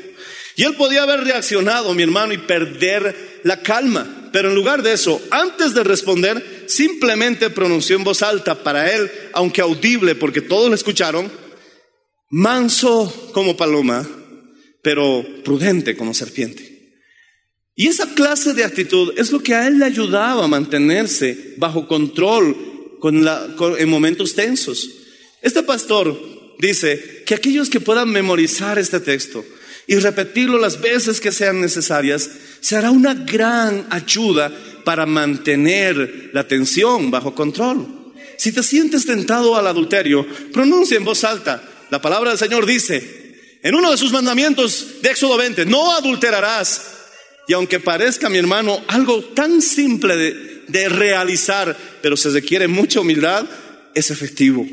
Y 0.55 0.63
él 0.63 0.75
podía 0.75 1.03
haber 1.03 1.25
reaccionado, 1.25 1.93
mi 1.93 2.03
hermano, 2.03 2.33
y 2.33 2.37
perder 2.37 3.41
la 3.43 3.61
calma. 3.61 4.29
Pero 4.31 4.49
en 4.49 4.55
lugar 4.55 4.81
de 4.81 4.93
eso, 4.93 5.21
antes 5.29 5.73
de 5.73 5.83
responder, 5.83 6.54
simplemente 6.67 7.49
pronunció 7.49 7.95
en 7.95 8.03
voz 8.03 8.21
alta 8.21 8.63
para 8.63 8.93
él, 8.93 9.09
aunque 9.33 9.61
audible 9.61 10.15
porque 10.15 10.41
todos 10.41 10.69
lo 10.69 10.75
escucharon, 10.75 11.31
manso 12.29 13.31
como 13.33 13.55
paloma, 13.55 14.07
pero 14.81 15.25
prudente 15.43 15.95
como 15.95 16.13
serpiente. 16.13 16.75
Y 17.75 17.87
esa 17.87 18.13
clase 18.13 18.53
de 18.53 18.63
actitud 18.63 19.13
es 19.17 19.31
lo 19.31 19.41
que 19.41 19.53
a 19.53 19.67
él 19.67 19.79
le 19.79 19.85
ayudaba 19.85 20.45
a 20.45 20.47
mantenerse 20.47 21.55
bajo 21.57 21.87
control 21.87 22.55
en 23.77 23.89
momentos 23.89 24.33
tensos. 24.33 24.89
Este 25.41 25.61
pastor 25.63 26.17
dice 26.57 27.23
que 27.25 27.35
aquellos 27.35 27.69
que 27.69 27.81
puedan 27.81 28.09
memorizar 28.09 28.79
este 28.79 28.99
texto 28.99 29.43
y 29.87 29.97
repetirlo 29.97 30.57
las 30.57 30.81
veces 30.81 31.19
que 31.19 31.31
sean 31.31 31.61
necesarias, 31.61 32.29
será 32.61 32.91
una 32.91 33.13
gran 33.13 33.85
ayuda 33.91 34.51
para 34.85 35.05
mantener 35.05 36.29
la 36.31 36.47
tensión 36.47 37.11
bajo 37.11 37.35
control. 37.35 38.13
Si 38.37 38.53
te 38.53 38.63
sientes 38.63 39.05
tentado 39.05 39.57
al 39.57 39.67
adulterio, 39.67 40.25
pronuncia 40.53 40.95
en 40.95 41.03
voz 41.03 41.25
alta. 41.25 41.61
La 41.89 42.01
palabra 42.01 42.29
del 42.29 42.39
Señor 42.39 42.65
dice, 42.65 43.59
en 43.61 43.75
uno 43.75 43.91
de 43.91 43.97
sus 43.97 44.13
mandamientos 44.13 45.01
de 45.01 45.09
Éxodo 45.09 45.35
20, 45.37 45.65
no 45.65 45.93
adulterarás. 45.93 46.93
Y 47.47 47.53
aunque 47.53 47.79
parezca, 47.79 48.29
mi 48.29 48.37
hermano, 48.37 48.81
algo 48.87 49.23
tan 49.23 49.61
simple 49.61 50.15
de, 50.15 50.63
de 50.67 50.89
realizar, 50.89 51.75
pero 52.01 52.15
se 52.15 52.29
requiere 52.29 52.67
mucha 52.67 53.01
humildad, 53.01 53.45
es 53.93 54.11
efectivo. 54.11 54.65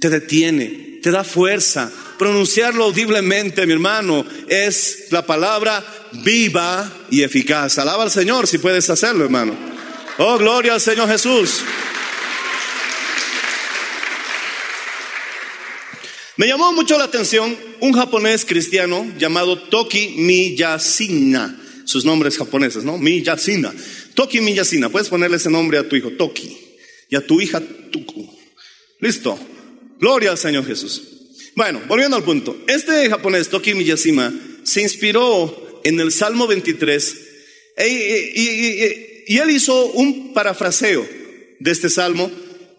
Te 0.00 0.10
detiene, 0.10 1.00
te 1.02 1.10
da 1.10 1.24
fuerza. 1.24 1.92
Pronunciarlo 2.18 2.84
audiblemente, 2.84 3.66
mi 3.66 3.72
hermano, 3.72 4.24
es 4.48 5.08
la 5.10 5.26
palabra 5.26 5.84
viva 6.12 6.90
y 7.10 7.22
eficaz. 7.22 7.78
Alaba 7.78 8.04
al 8.04 8.10
Señor 8.10 8.46
si 8.46 8.58
puedes 8.58 8.88
hacerlo, 8.90 9.24
hermano. 9.24 9.56
Oh, 10.18 10.38
gloria 10.38 10.74
al 10.74 10.80
Señor 10.80 11.08
Jesús. 11.08 11.60
Me 16.38 16.46
llamó 16.46 16.72
mucho 16.72 16.98
la 16.98 17.04
atención 17.04 17.56
un 17.80 17.92
japonés 17.92 18.44
cristiano 18.44 19.06
llamado 19.18 19.58
Toki 19.58 20.16
Miyashina. 20.18 21.62
Sus 21.84 22.04
nombres 22.04 22.36
japoneses, 22.36 22.84
¿no? 22.84 22.98
Miyashina. 22.98 23.72
Toki 24.14 24.40
Miyashina. 24.40 24.88
Puedes 24.90 25.08
ponerle 25.08 25.38
ese 25.38 25.50
nombre 25.50 25.78
a 25.78 25.88
tu 25.88 25.96
hijo, 25.96 26.10
Toki. 26.10 26.56
Y 27.08 27.16
a 27.16 27.26
tu 27.26 27.40
hija, 27.40 27.62
Tuku. 27.90 28.28
Listo. 29.00 29.38
Gloria 29.98 30.32
al 30.32 30.38
Señor 30.38 30.66
Jesús. 30.66 31.15
Bueno, 31.56 31.80
volviendo 31.88 32.18
al 32.18 32.22
punto. 32.22 32.54
Este 32.68 33.08
japonés, 33.08 33.48
Toki 33.48 33.72
Miyashima, 33.72 34.30
se 34.62 34.82
inspiró 34.82 35.80
en 35.84 35.98
el 35.98 36.12
Salmo 36.12 36.46
23 36.46 37.16
e- 37.78 39.22
y, 39.26 39.38
él 39.38 39.50
hizo 39.50 39.86
un 39.86 40.34
parafraseo 40.34 41.08
de 41.58 41.70
este 41.70 41.88
salmo 41.88 42.30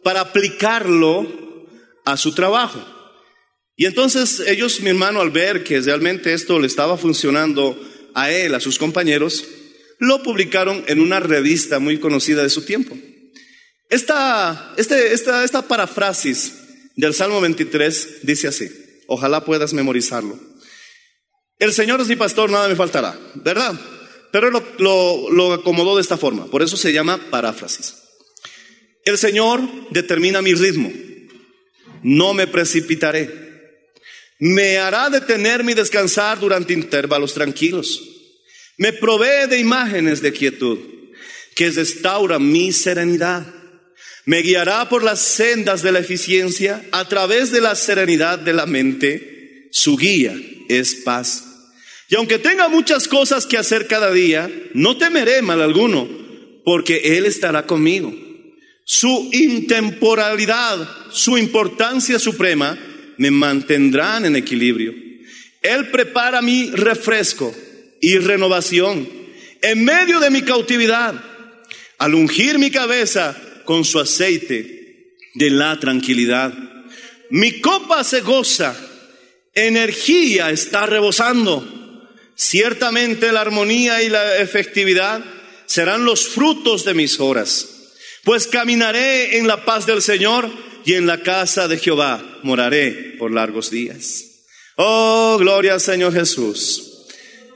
para 0.03 0.21
aplicarlo 0.21 1.65
a 2.05 2.17
su 2.17 2.35
trabajo. 2.35 2.79
Y 3.75 3.85
entonces 3.85 4.41
ellos, 4.41 4.79
mi 4.81 4.91
hermano, 4.91 5.21
al 5.21 5.31
ver 5.31 5.63
que 5.63 5.81
realmente 5.81 6.33
esto 6.33 6.59
le 6.59 6.67
estaba 6.67 6.97
funcionando 6.97 7.75
a 8.13 8.31
él, 8.31 8.53
a 8.53 8.59
sus 8.59 8.77
compañeros, 8.77 9.43
lo 9.97 10.21
publicaron 10.21 10.83
en 10.87 10.99
una 11.01 11.19
revista 11.19 11.79
muy 11.79 11.99
conocida 11.99 12.43
de 12.43 12.51
su 12.51 12.61
tiempo. 12.61 12.95
Esta, 13.89 14.75
este, 14.77 15.13
esta, 15.13 15.43
esta 15.43 15.63
parafrasis 15.63 16.66
del 16.97 17.13
Salmo 17.13 17.39
23 17.39 18.19
dice 18.23 18.47
así, 18.47 18.69
ojalá 19.07 19.45
puedas 19.45 19.71
memorizarlo. 19.73 20.37
El 21.59 21.71
Señor 21.71 22.01
es 22.01 22.07
mi 22.07 22.15
pastor, 22.15 22.49
nada 22.49 22.67
me 22.67 22.75
faltará, 22.75 23.17
¿verdad? 23.35 23.79
Pero 24.31 24.49
lo, 24.51 25.31
lo, 25.31 25.53
acomodó 25.53 25.95
de 25.95 26.01
esta 26.01 26.17
forma, 26.17 26.47
por 26.47 26.61
eso 26.61 26.75
se 26.75 26.91
llama 26.91 27.29
paráfrasis. 27.29 27.95
El 29.05 29.17
Señor 29.17 29.61
determina 29.91 30.41
mi 30.41 30.53
ritmo, 30.53 30.91
no 32.03 32.33
me 32.33 32.47
precipitaré. 32.47 33.47
Me 34.39 34.77
hará 34.77 35.09
detenerme 35.09 35.71
y 35.71 35.75
descansar 35.75 36.39
durante 36.39 36.73
intervalos 36.73 37.33
tranquilos. 37.33 38.03
Me 38.77 38.93
provee 38.93 39.47
de 39.49 39.59
imágenes 39.59 40.21
de 40.21 40.31
quietud 40.33 40.77
que 41.55 41.71
restaura 41.71 42.37
mi 42.37 42.71
serenidad. 42.71 43.56
Me 44.27 44.41
guiará 44.41 44.89
por 44.89 45.05
las 45.05 45.21
sendas 45.21 45.81
de 45.81 45.93
la 45.93 45.99
eficiencia 45.99 46.83
a 46.91 47.07
través 47.07 47.49
de 47.49 47.61
la 47.61 47.75
serenidad 47.75 48.37
de 48.37 48.51
la 48.51 48.65
mente. 48.65 49.69
Su 49.71 49.95
guía 49.95 50.35
es 50.67 50.95
paz. 50.95 51.45
Y 52.09 52.15
aunque 52.15 52.37
tenga 52.37 52.67
muchas 52.67 53.07
cosas 53.07 53.45
que 53.45 53.55
hacer 53.55 53.87
cada 53.87 54.11
día, 54.11 54.51
no 54.73 54.97
temeré 54.97 55.41
mal 55.41 55.61
alguno, 55.61 56.09
porque 56.65 57.17
Él 57.17 57.25
estará 57.25 57.65
conmigo. 57.65 58.13
Su 58.83 59.29
intemporalidad, 59.31 60.89
su 61.09 61.37
importancia 61.37 62.19
suprema, 62.19 62.77
me 63.15 63.31
mantendrán 63.31 64.25
en 64.25 64.35
equilibrio. 64.35 64.93
Él 65.61 65.87
prepara 65.89 66.41
mi 66.41 66.69
refresco 66.71 67.55
y 68.01 68.17
renovación 68.17 69.07
en 69.61 69.85
medio 69.85 70.19
de 70.19 70.29
mi 70.31 70.41
cautividad, 70.41 71.15
al 71.97 72.13
ungir 72.13 72.59
mi 72.59 72.69
cabeza 72.71 73.41
con 73.67 73.83
su 73.83 73.99
aceite 73.99 75.17
de 75.35 75.49
la 75.49 75.77
tranquilidad. 75.77 76.53
Mi 77.29 77.59
copa 77.59 78.03
se 78.05 78.21
goza, 78.21 78.75
energía 79.53 80.49
está 80.49 80.85
rebosando. 80.85 81.73
Ciertamente 82.33 83.31
la 83.31 83.41
armonía 83.41 84.01
y 84.01 84.09
la 84.09 84.37
efectividad 84.37 85.23
serán 85.65 86.05
los 86.05 86.29
frutos 86.29 86.85
de 86.85 86.93
mis 86.93 87.19
horas, 87.19 87.67
pues 88.23 88.47
caminaré 88.47 89.37
en 89.37 89.47
la 89.47 89.65
paz 89.65 89.85
del 89.85 90.01
Señor 90.01 90.49
y 90.85 90.93
en 90.93 91.05
la 91.05 91.21
casa 91.21 91.67
de 91.67 91.77
Jehová 91.77 92.39
moraré 92.43 93.15
por 93.19 93.31
largos 93.31 93.69
días. 93.69 94.23
Oh, 94.77 95.35
gloria 95.39 95.73
al 95.73 95.81
Señor 95.81 96.13
Jesús. 96.13 97.05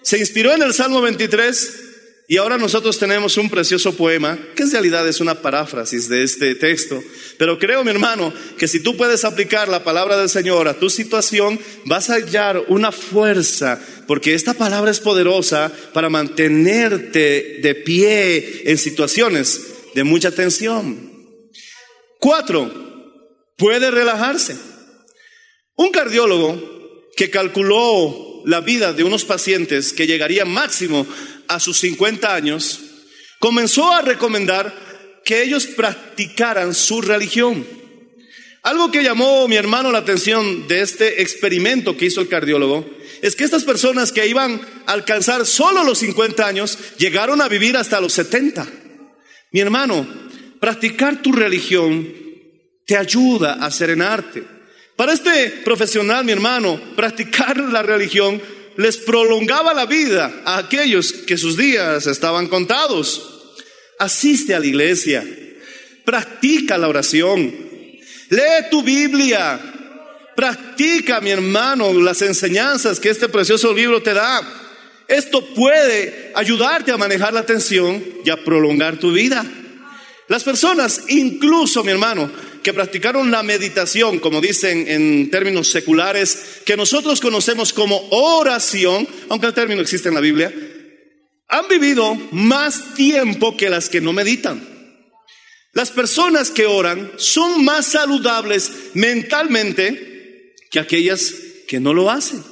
Se 0.02 0.18
inspiró 0.18 0.54
en 0.54 0.64
el 0.64 0.74
Salmo 0.74 1.02
23 1.02 1.91
y 2.32 2.38
ahora 2.38 2.58
nosotros 2.58 2.98
tenemos 2.98 3.36
un 3.36 3.50
precioso 3.50 3.94
poema 3.98 4.40
que 4.56 4.64
en 4.64 4.72
realidad 4.72 5.06
es 5.06 5.20
una 5.20 5.42
paráfrasis 5.42 6.08
de 6.08 6.24
este 6.24 6.56
texto. 6.56 7.04
Pero 7.38 7.60
creo, 7.60 7.84
mi 7.84 7.92
hermano, 7.92 8.34
que 8.58 8.70
si 8.70 8.80
tú 8.80 8.96
puedes 8.96 9.26
aplicar 9.26 9.68
la 9.68 9.84
palabra 9.84 10.16
del 10.16 10.30
Señor 10.30 10.70
a 10.70 10.80
tu 10.80 10.90
situación, 10.90 11.60
vas 11.84 12.10
a 12.10 12.14
hallar 12.14 12.64
una 12.70 12.94
fuerza, 12.94 13.82
porque 14.08 14.34
esta 14.34 14.54
palabra 14.54 14.92
es 14.92 15.02
poderosa 15.02 15.74
para 15.94 16.08
mantenerte 16.08 17.60
de 17.62 17.76
pie 17.76 18.62
en 18.64 18.78
situaciones 18.78 19.64
de 19.94 20.06
mucha 20.06 20.32
tensión. 20.32 21.12
Cuatro, 22.18 22.72
puede 23.58 23.92
relajarse. 23.92 24.56
Un 25.76 25.92
cardiólogo 25.92 27.10
que 27.18 27.30
calculó 27.30 28.32
la 28.46 28.62
vida 28.62 28.94
de 28.94 29.04
unos 29.04 29.26
pacientes 29.26 29.94
que 29.94 30.08
llegarían 30.08 30.50
máximo 30.50 31.06
a 31.54 31.60
sus 31.60 31.78
50 31.80 32.34
años, 32.34 32.80
comenzó 33.40 33.92
a 33.92 34.02
recomendar 34.02 34.74
que 35.26 35.44
ellos 35.44 35.68
practicaran 35.68 36.74
su 36.74 37.02
religión. 37.02 37.66
Algo 38.64 38.92
que 38.92 39.04
llamó 39.04 39.48
mi 39.48 39.56
hermano 39.56 39.92
la 39.92 40.00
atención 40.00 40.68
de 40.68 40.82
este 40.82 41.22
experimento 41.22 41.98
que 41.98 42.06
hizo 42.06 42.22
el 42.22 42.28
cardiólogo 42.28 42.88
es 43.22 43.36
que 43.36 43.44
estas 43.44 43.64
personas 43.64 44.12
que 44.12 44.28
iban 44.28 44.62
a 44.86 44.94
alcanzar 44.94 45.46
solo 45.46 45.84
los 45.84 46.00
50 46.00 46.46
años 46.46 46.78
llegaron 46.98 47.42
a 47.42 47.48
vivir 47.48 47.76
hasta 47.76 48.00
los 48.00 48.14
70. 48.14 48.68
Mi 49.52 49.60
hermano, 49.60 50.08
practicar 50.60 51.22
tu 51.22 51.32
religión 51.32 52.14
te 52.86 52.96
ayuda 52.96 53.54
a 53.54 53.72
serenarte. 53.72 54.44
Para 54.96 55.14
este 55.14 55.50
profesional, 55.64 56.24
mi 56.24 56.32
hermano, 56.32 56.80
practicar 56.96 57.58
la 57.58 57.82
religión 57.82 58.42
les 58.78 58.98
prolongaba 58.98 59.74
la 59.74 59.86
vida 59.86 60.42
a 60.46 60.58
aquellos 60.58 61.14
que 61.14 61.38
sus 61.38 61.58
días 61.58 62.08
estaban 62.08 62.48
contados. 62.48 63.56
Asiste 64.00 64.56
a 64.56 64.60
la 64.60 64.66
iglesia, 64.66 65.24
practica 66.04 66.78
la 66.78 66.88
oración, 66.88 67.54
lee 68.30 68.70
tu 68.70 68.82
Biblia, 68.82 69.60
practica, 70.36 71.22
mi 71.22 71.30
hermano, 71.30 71.94
las 71.94 72.22
enseñanzas 72.22 73.00
que 73.00 73.10
este 73.10 73.30
precioso 73.30 73.74
libro 73.74 74.02
te 74.02 74.14
da. 74.14 74.42
Esto 75.08 75.46
puede 75.54 76.32
ayudarte 76.34 76.92
a 76.92 76.98
manejar 76.98 77.34
la 77.34 77.46
tensión 77.46 78.04
y 78.24 78.30
a 78.30 78.44
prolongar 78.44 78.98
tu 78.98 79.12
vida. 79.12 79.46
Las 80.30 80.44
personas, 80.44 81.04
incluso 81.10 81.84
mi 81.84 81.92
hermano, 81.92 82.32
que 82.64 82.74
practicaron 82.74 83.32
la 83.32 83.44
meditación, 83.44 84.20
como 84.20 84.42
dicen 84.42 84.88
en 84.88 85.30
términos 85.30 85.70
seculares, 85.70 86.62
que 86.66 86.78
nosotros 86.78 87.20
conocemos 87.20 87.74
como 87.74 88.08
oración, 88.12 89.08
aunque 89.30 89.48
el 89.48 89.54
término 89.54 89.82
existe 89.82 90.10
en 90.10 90.16
la 90.16 90.22
Biblia, 90.22 90.54
han 91.48 91.68
vivido 91.68 92.16
más 92.32 92.94
tiempo 92.94 93.58
que 93.58 93.70
las 93.70 93.90
que 93.90 94.02
no 94.02 94.14
meditan. 94.14 94.68
Las 95.74 95.92
personas 95.92 96.50
que 96.50 96.66
oran 96.66 97.12
son 97.18 97.64
más 97.64 97.88
saludables 97.88 98.72
mentalmente 98.94 100.56
que 100.70 100.80
aquellas 100.80 101.34
que 101.68 101.80
no 101.80 101.94
lo 101.94 102.10
hacen. 102.10 102.44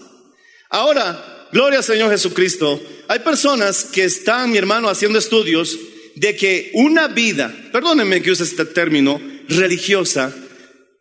Ahora, 0.69 1.47
gloria 1.51 1.79
al 1.79 1.83
Señor 1.83 2.11
Jesucristo, 2.11 2.81
hay 3.07 3.19
personas 3.19 3.85
que 3.85 4.05
están, 4.05 4.51
mi 4.51 4.57
hermano, 4.57 4.89
haciendo 4.89 5.19
estudios 5.19 5.77
de 6.15 6.35
que 6.35 6.71
una 6.73 7.07
vida, 7.07 7.53
perdónenme 7.71 8.21
que 8.21 8.31
use 8.31 8.43
este 8.43 8.65
término, 8.65 9.19
religiosa, 9.49 10.33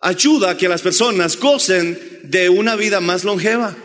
ayuda 0.01 0.51
a 0.51 0.57
que 0.57 0.69
las 0.69 0.83
personas 0.83 1.39
gocen 1.39 2.21
de 2.25 2.49
una 2.49 2.77
vida 2.77 3.01
más 3.01 3.25
longeva. 3.25 3.77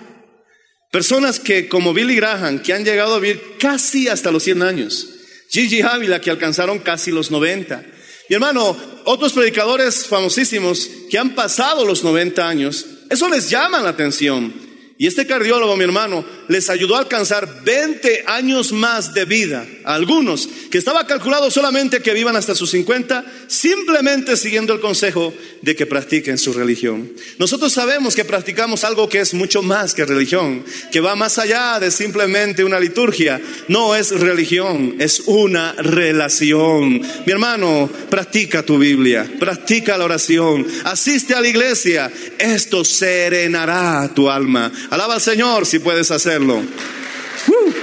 Personas 0.91 1.39
que, 1.39 1.67
como 1.67 1.93
Billy 1.93 2.15
Graham, 2.15 2.59
que 2.59 2.73
han 2.73 2.85
llegado 2.85 3.15
a 3.15 3.19
vivir 3.19 3.55
casi 3.59 4.07
hasta 4.07 4.31
los 4.31 4.43
100 4.43 4.61
años. 4.61 5.09
Gigi 5.49 5.81
Ávila, 5.81 6.21
que 6.21 6.29
alcanzaron 6.29 6.79
casi 6.79 7.11
los 7.11 7.31
90. 7.31 7.83
Mi 8.29 8.35
hermano, 8.35 8.77
otros 9.05 9.33
predicadores 9.33 10.07
famosísimos 10.07 10.89
que 11.09 11.17
han 11.17 11.35
pasado 11.35 11.85
los 11.85 12.03
90 12.03 12.47
años, 12.47 12.85
eso 13.09 13.27
les 13.27 13.49
llama 13.49 13.81
la 13.81 13.89
atención. 13.89 14.53
Y 15.03 15.07
este 15.07 15.27
cardiólogo, 15.27 15.75
mi 15.75 15.83
hermano, 15.83 16.23
les 16.47 16.69
ayudó 16.69 16.95
a 16.95 16.99
alcanzar 16.99 17.61
20 17.65 18.23
años 18.25 18.71
más 18.71 19.13
de 19.13 19.25
vida 19.25 19.65
algunos 19.83 20.47
que 20.71 20.77
estaba 20.77 21.05
calculado 21.05 21.51
solamente 21.51 22.01
que 22.01 22.13
vivan 22.13 22.35
hasta 22.35 22.55
sus 22.55 22.71
50, 22.71 23.25
simplemente 23.47 24.37
siguiendo 24.37 24.73
el 24.73 24.79
consejo 24.79 25.33
de 25.61 25.75
que 25.75 25.85
practiquen 25.85 26.37
su 26.37 26.53
religión. 26.53 27.11
Nosotros 27.37 27.73
sabemos 27.73 28.15
que 28.15 28.25
practicamos 28.25 28.83
algo 28.83 29.09
que 29.09 29.19
es 29.19 29.33
mucho 29.33 29.61
más 29.61 29.93
que 29.93 30.05
religión, 30.05 30.63
que 30.91 30.99
va 30.99 31.15
más 31.15 31.37
allá 31.37 31.79
de 31.79 31.91
simplemente 31.91 32.63
una 32.63 32.79
liturgia. 32.79 33.41
No 33.67 33.95
es 33.95 34.11
religión, 34.11 34.95
es 34.99 35.21
una 35.27 35.73
relación. 35.73 37.01
Mi 37.25 37.31
hermano, 37.31 37.89
practica 38.09 38.63
tu 38.63 38.77
Biblia, 38.77 39.29
practica 39.39 39.97
la 39.97 40.05
oración, 40.05 40.65
asiste 40.85 41.33
a 41.33 41.41
la 41.41 41.47
iglesia. 41.47 42.11
Esto 42.39 42.83
serenará 42.83 44.09
tu 44.13 44.29
alma. 44.29 44.71
Alaba 44.93 45.15
al 45.15 45.21
Señor 45.21 45.65
si 45.65 45.79
puedes 45.79 46.11
hacerlo. 46.11 46.57
¡Uh! 47.47 47.73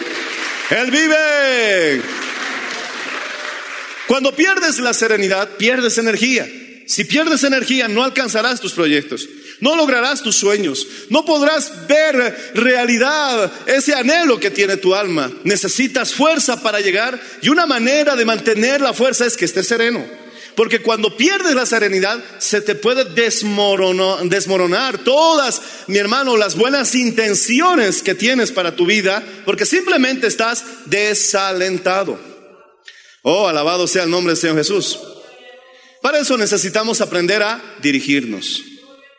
Él 0.70 0.90
vive. 0.92 2.02
Cuando 4.06 4.32
pierdes 4.36 4.78
la 4.78 4.94
serenidad, 4.94 5.56
pierdes 5.56 5.98
energía. 5.98 6.48
Si 6.86 7.02
pierdes 7.02 7.42
energía, 7.42 7.88
no 7.88 8.04
alcanzarás 8.04 8.60
tus 8.60 8.74
proyectos, 8.74 9.28
no 9.58 9.74
lograrás 9.74 10.22
tus 10.22 10.36
sueños, 10.36 10.86
no 11.08 11.24
podrás 11.24 11.88
ver 11.88 12.52
realidad 12.54 13.50
ese 13.66 13.92
anhelo 13.92 14.38
que 14.38 14.52
tiene 14.52 14.76
tu 14.76 14.94
alma. 14.94 15.32
Necesitas 15.42 16.14
fuerza 16.14 16.62
para 16.62 16.78
llegar 16.78 17.20
y 17.42 17.48
una 17.48 17.66
manera 17.66 18.14
de 18.14 18.24
mantener 18.24 18.80
la 18.80 18.94
fuerza 18.94 19.26
es 19.26 19.36
que 19.36 19.46
estés 19.46 19.66
sereno. 19.66 20.06
Porque 20.56 20.80
cuando 20.80 21.16
pierdes 21.16 21.54
la 21.54 21.66
serenidad, 21.66 22.22
se 22.38 22.60
te 22.60 22.74
puede 22.74 23.04
desmoronar, 23.04 24.98
todas, 24.98 25.62
mi 25.86 25.98
hermano, 25.98 26.36
las 26.36 26.56
buenas 26.56 26.94
intenciones 26.94 28.02
que 28.02 28.14
tienes 28.14 28.52
para 28.52 28.76
tu 28.76 28.86
vida, 28.86 29.22
porque 29.44 29.64
simplemente 29.64 30.26
estás 30.26 30.64
desalentado. 30.86 32.18
Oh, 33.22 33.48
alabado 33.48 33.86
sea 33.86 34.04
el 34.04 34.10
nombre 34.10 34.32
del 34.32 34.40
Señor 34.40 34.56
Jesús. 34.56 34.98
Para 36.02 36.18
eso 36.18 36.36
necesitamos 36.38 37.00
aprender 37.00 37.42
a 37.42 37.62
dirigirnos. 37.82 38.62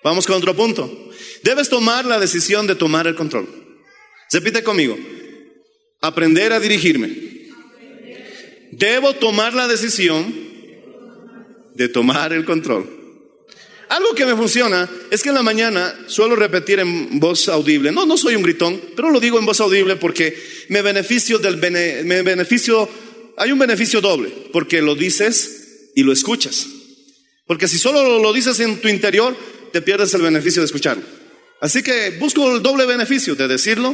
Vamos 0.03 0.25
con 0.25 0.37
otro 0.37 0.55
punto. 0.55 1.09
Debes 1.43 1.69
tomar 1.69 2.05
la 2.05 2.19
decisión 2.19 2.67
de 2.67 2.75
tomar 2.75 3.07
el 3.07 3.15
control. 3.15 3.47
Repite 4.31 4.63
conmigo. 4.63 4.97
Aprender 6.01 6.53
a 6.53 6.59
dirigirme. 6.59 7.31
Debo 8.71 9.13
tomar 9.13 9.53
la 9.53 9.67
decisión 9.67 10.50
de 11.75 11.89
tomar 11.89 12.33
el 12.33 12.45
control. 12.45 13.01
Algo 13.89 14.15
que 14.15 14.25
me 14.25 14.37
funciona 14.37 14.89
es 15.09 15.21
que 15.21 15.29
en 15.29 15.35
la 15.35 15.43
mañana 15.43 15.93
suelo 16.07 16.35
repetir 16.37 16.79
en 16.79 17.19
voz 17.19 17.49
audible. 17.49 17.91
No, 17.91 18.05
no 18.05 18.17
soy 18.17 18.35
un 18.35 18.43
gritón, 18.43 18.79
pero 18.95 19.11
lo 19.11 19.19
digo 19.19 19.37
en 19.37 19.45
voz 19.45 19.59
audible 19.59 19.97
porque 19.97 20.33
me 20.69 20.81
beneficio 20.81 21.39
del 21.39 21.57
me 21.57 22.21
beneficio, 22.21 22.87
hay 23.35 23.51
un 23.51 23.59
beneficio 23.59 23.99
doble, 23.99 24.31
porque 24.53 24.81
lo 24.81 24.95
dices 24.95 25.91
y 25.93 26.03
lo 26.03 26.13
escuchas. 26.13 26.67
Porque 27.45 27.67
si 27.67 27.77
solo 27.77 28.19
lo 28.19 28.31
dices 28.31 28.61
en 28.61 28.79
tu 28.79 28.87
interior, 28.87 29.35
te 29.73 29.81
pierdes 29.81 30.13
el 30.13 30.21
beneficio 30.21 30.61
de 30.61 30.67
escucharlo. 30.67 31.03
Así 31.59 31.83
que 31.83 32.11
busco 32.17 32.55
el 32.55 32.63
doble 32.63 32.85
beneficio 32.85 33.35
de 33.35 33.49
decirlo 33.49 33.93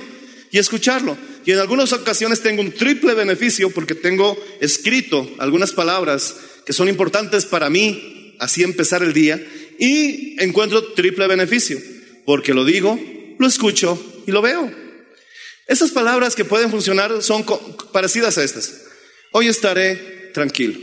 y 0.51 0.59
escucharlo. 0.59 1.17
Y 1.43 1.53
en 1.53 1.59
algunas 1.59 1.91
ocasiones 1.91 2.41
tengo 2.41 2.61
un 2.61 2.71
triple 2.71 3.15
beneficio 3.15 3.71
porque 3.71 3.95
tengo 3.95 4.37
escrito 4.61 5.27
algunas 5.39 5.71
palabras 5.71 6.35
que 6.67 6.73
son 6.73 6.89
importantes 6.89 7.45
para 7.45 7.69
mí, 7.69 8.35
así 8.39 8.61
empezar 8.61 9.01
el 9.01 9.13
día, 9.13 9.41
y 9.79 10.35
encuentro 10.43 10.91
triple 10.91 11.25
beneficio, 11.25 11.79
porque 12.25 12.53
lo 12.53 12.65
digo, 12.65 12.99
lo 13.39 13.47
escucho 13.47 14.21
y 14.27 14.31
lo 14.31 14.41
veo. 14.41 14.69
Esas 15.65 15.91
palabras 15.91 16.35
que 16.35 16.43
pueden 16.43 16.69
funcionar 16.69 17.23
son 17.23 17.45
parecidas 17.93 18.37
a 18.37 18.43
estas. 18.43 18.81
Hoy 19.31 19.47
estaré 19.47 19.95
tranquilo. 20.33 20.77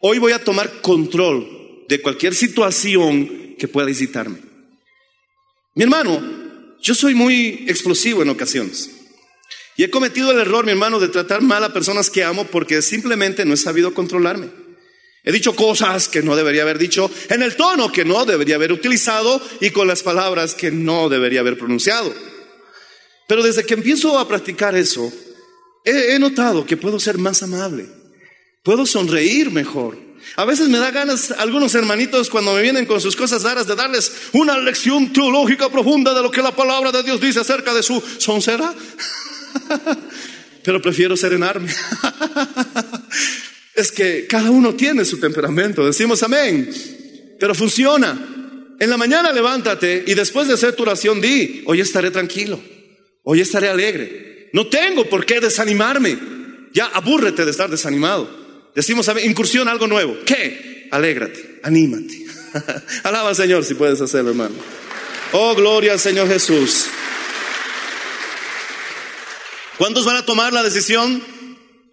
Hoy 0.00 0.18
voy 0.18 0.32
a 0.32 0.42
tomar 0.42 0.80
control 0.80 1.84
de 1.88 2.02
cualquier 2.02 2.34
situación 2.34 3.54
que 3.60 3.68
pueda 3.68 3.86
visitarme. 3.86 4.38
Mi 5.76 5.84
hermano, 5.84 6.76
yo 6.80 6.96
soy 6.96 7.14
muy 7.14 7.64
explosivo 7.68 8.22
en 8.22 8.30
ocasiones. 8.30 8.90
Y 9.78 9.84
he 9.84 9.90
cometido 9.90 10.32
el 10.32 10.40
error, 10.40 10.66
mi 10.66 10.72
hermano, 10.72 10.98
de 10.98 11.08
tratar 11.08 11.40
mal 11.40 11.62
a 11.62 11.72
personas 11.72 12.10
que 12.10 12.24
amo 12.24 12.44
porque 12.44 12.82
simplemente 12.82 13.44
no 13.44 13.54
he 13.54 13.56
sabido 13.56 13.94
controlarme. 13.94 14.50
He 15.22 15.32
dicho 15.32 15.54
cosas 15.54 16.08
que 16.08 16.20
no 16.20 16.36
debería 16.36 16.62
haber 16.62 16.78
dicho, 16.78 17.08
en 17.30 17.42
el 17.42 17.56
tono 17.56 17.92
que 17.92 18.04
no 18.04 18.24
debería 18.26 18.56
haber 18.56 18.72
utilizado 18.72 19.40
y 19.60 19.70
con 19.70 19.86
las 19.86 20.02
palabras 20.02 20.54
que 20.54 20.72
no 20.72 21.08
debería 21.08 21.40
haber 21.40 21.56
pronunciado. 21.56 22.12
Pero 23.28 23.42
desde 23.42 23.64
que 23.64 23.74
empiezo 23.74 24.18
a 24.18 24.26
practicar 24.26 24.76
eso, 24.76 25.12
he, 25.84 26.14
he 26.14 26.18
notado 26.18 26.66
que 26.66 26.76
puedo 26.76 26.98
ser 26.98 27.16
más 27.16 27.42
amable 27.44 27.88
Puedo 28.64 28.84
sonreír 28.84 29.50
mejor. 29.50 29.96
A 30.36 30.44
veces 30.44 30.68
me 30.68 30.78
da 30.78 30.90
ganas 30.90 31.30
algunos 31.30 31.74
hermanitos 31.74 32.28
cuando 32.28 32.52
me 32.52 32.60
vienen 32.60 32.84
con 32.84 33.00
sus 33.00 33.16
cosas 33.16 33.44
raras 33.44 33.66
de 33.66 33.76
darles 33.76 34.12
una 34.32 34.58
lección 34.58 35.12
teológica 35.12 35.70
profunda 35.70 36.12
de 36.12 36.22
lo 36.22 36.30
que 36.30 36.42
la 36.42 36.54
palabra 36.54 36.92
de 36.92 37.02
Dios 37.02 37.18
dice 37.20 37.40
acerca 37.40 37.72
de 37.72 37.82
su 37.82 38.02
soncera. 38.18 38.74
Pero 40.64 40.82
prefiero 40.82 41.16
serenarme. 41.16 41.72
Es 43.74 43.92
que 43.92 44.26
cada 44.26 44.50
uno 44.50 44.74
tiene 44.74 45.04
su 45.04 45.20
temperamento. 45.20 45.86
Decimos 45.86 46.24
amén. 46.24 46.68
Pero 47.38 47.54
funciona. 47.54 48.74
En 48.80 48.90
la 48.90 48.96
mañana 48.96 49.32
levántate 49.32 50.02
y 50.04 50.14
después 50.14 50.48
de 50.48 50.54
hacer 50.54 50.74
tu 50.74 50.82
oración 50.82 51.20
di, 51.20 51.62
hoy 51.64 51.80
estaré 51.80 52.10
tranquilo. 52.10 52.60
Hoy 53.22 53.40
estaré 53.40 53.68
alegre. 53.68 54.50
No 54.52 54.66
tengo 54.66 55.04
por 55.04 55.24
qué 55.24 55.38
desanimarme. 55.38 56.18
Ya 56.72 56.86
abúrrete 56.86 57.44
de 57.44 57.52
estar 57.52 57.70
desanimado. 57.70 58.28
Decimos, 58.74 59.08
incursión, 59.22 59.68
algo 59.68 59.86
nuevo. 59.86 60.16
¿Qué? 60.26 60.88
Alégrate, 60.90 61.60
anímate. 61.62 62.26
Alaba 63.04 63.28
al 63.28 63.36
Señor 63.36 63.64
si 63.64 63.74
puedes 63.74 64.00
hacerlo, 64.00 64.30
hermano. 64.30 64.56
Oh, 65.30 65.54
gloria 65.54 65.92
al 65.92 66.00
Señor 66.00 66.26
Jesús. 66.26 66.86
¿Cuántos 69.78 70.04
van 70.04 70.16
a 70.16 70.26
tomar 70.26 70.52
la 70.52 70.64
decisión 70.64 71.22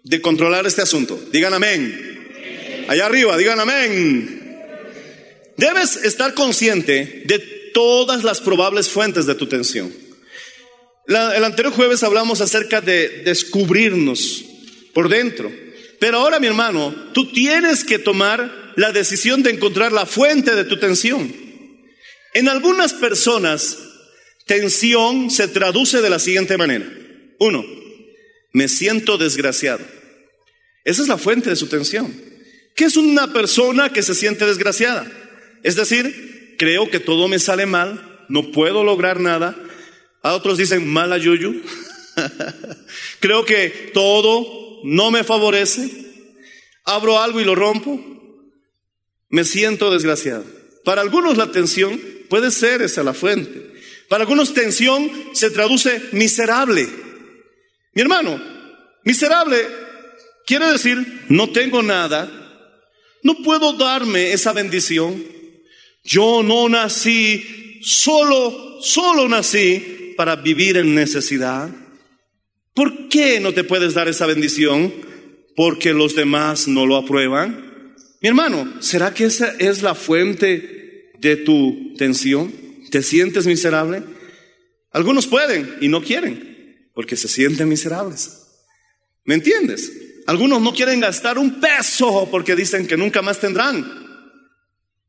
de 0.02 0.20
controlar 0.20 0.66
este 0.66 0.82
asunto? 0.82 1.18
Digan 1.30 1.54
amén. 1.54 2.84
Allá 2.88 3.06
arriba, 3.06 3.36
digan 3.36 3.60
amén. 3.60 4.60
Debes 5.56 5.94
estar 5.96 6.34
consciente 6.34 7.22
de 7.26 7.38
todas 7.72 8.24
las 8.24 8.40
probables 8.40 8.90
fuentes 8.90 9.24
de 9.26 9.36
tu 9.36 9.46
tensión. 9.46 9.94
el 11.06 11.44
anterior 11.44 11.72
jueves 11.72 12.02
hablamos 12.02 12.40
acerca 12.40 12.80
de 12.80 13.22
descubrirnos 13.24 14.44
por 14.92 15.08
dentro. 15.08 15.52
Pero 16.00 16.18
ahora, 16.18 16.40
mi 16.40 16.48
hermano, 16.48 16.92
tú 17.14 17.30
tienes 17.32 17.84
que 17.84 18.00
tomar 18.00 18.72
la 18.74 18.90
decisión 18.90 19.44
de 19.44 19.50
encontrar 19.50 19.92
la 19.92 20.06
fuente 20.06 20.56
de 20.56 20.64
tu 20.64 20.76
tensión. 20.80 21.32
En 22.34 22.48
algunas 22.48 22.92
personas, 22.94 23.78
tensión 24.44 25.30
se 25.30 25.46
traduce 25.46 26.02
de 26.02 26.10
la 26.10 26.18
siguiente 26.18 26.58
manera. 26.58 27.05
Uno, 27.38 27.64
me 28.52 28.68
siento 28.68 29.18
desgraciado. 29.18 29.84
Esa 30.84 31.02
es 31.02 31.08
la 31.08 31.18
fuente 31.18 31.50
de 31.50 31.56
su 31.56 31.66
tensión. 31.66 32.14
¿Qué 32.74 32.84
es 32.84 32.96
una 32.96 33.32
persona 33.32 33.92
que 33.92 34.02
se 34.02 34.14
siente 34.14 34.46
desgraciada? 34.46 35.10
Es 35.62 35.76
decir, 35.76 36.54
creo 36.58 36.90
que 36.90 37.00
todo 37.00 37.28
me 37.28 37.38
sale 37.38 37.66
mal, 37.66 38.24
no 38.28 38.52
puedo 38.52 38.84
lograr 38.84 39.20
nada. 39.20 39.56
A 40.22 40.34
otros 40.34 40.58
dicen 40.58 40.86
mala 40.86 41.18
yuyu. 41.18 41.62
creo 43.20 43.44
que 43.44 43.90
todo 43.92 44.80
no 44.84 45.10
me 45.10 45.24
favorece, 45.24 45.90
abro 46.84 47.20
algo 47.20 47.40
y 47.40 47.44
lo 47.44 47.54
rompo, 47.54 48.00
me 49.28 49.44
siento 49.44 49.90
desgraciado. 49.90 50.44
Para 50.84 51.02
algunos 51.02 51.36
la 51.36 51.50
tensión 51.50 52.00
puede 52.28 52.50
ser 52.50 52.82
esa 52.82 53.02
la 53.02 53.12
fuente. 53.12 53.72
Para 54.08 54.22
algunos 54.22 54.54
tensión 54.54 55.10
se 55.32 55.50
traduce 55.50 56.00
miserable. 56.12 56.88
Mi 57.96 58.02
hermano, 58.02 58.38
Miserable 59.04 59.56
quiere 60.44 60.66
decir, 60.66 61.24
no 61.30 61.48
tengo 61.48 61.82
nada, 61.82 62.28
no 63.22 63.36
puedo 63.36 63.72
darme 63.72 64.32
esa 64.32 64.52
bendición. 64.52 65.24
Yo 66.04 66.42
no 66.42 66.68
nací, 66.68 67.80
solo, 67.80 68.82
solo 68.82 69.28
nací 69.30 70.12
para 70.14 70.36
vivir 70.36 70.76
en 70.76 70.94
necesidad. 70.94 71.70
¿Por 72.74 73.08
qué 73.08 73.40
no 73.40 73.54
te 73.54 73.64
puedes 73.64 73.94
dar 73.94 74.08
esa 74.08 74.26
bendición? 74.26 74.92
Porque 75.54 75.94
los 75.94 76.14
demás 76.14 76.68
no 76.68 76.84
lo 76.84 76.96
aprueban. 76.96 77.94
Mi 78.20 78.28
hermano, 78.28 78.74
¿será 78.80 79.14
que 79.14 79.24
esa 79.24 79.54
es 79.58 79.82
la 79.82 79.94
fuente 79.94 81.12
de 81.18 81.36
tu 81.36 81.94
tensión? 81.96 82.52
¿Te 82.90 83.02
sientes 83.02 83.46
miserable? 83.46 84.02
Algunos 84.90 85.26
pueden 85.26 85.78
y 85.80 85.88
no 85.88 86.02
quieren, 86.02 86.55
porque 86.96 87.14
se 87.14 87.28
sienten 87.28 87.68
miserables. 87.68 88.38
¿Me 89.24 89.34
entiendes? 89.34 89.92
Algunos 90.26 90.62
no 90.62 90.72
quieren 90.72 90.98
gastar 90.98 91.36
un 91.36 91.60
peso 91.60 92.26
porque 92.30 92.56
dicen 92.56 92.86
que 92.86 92.96
nunca 92.96 93.20
más 93.20 93.38
tendrán. 93.38 93.84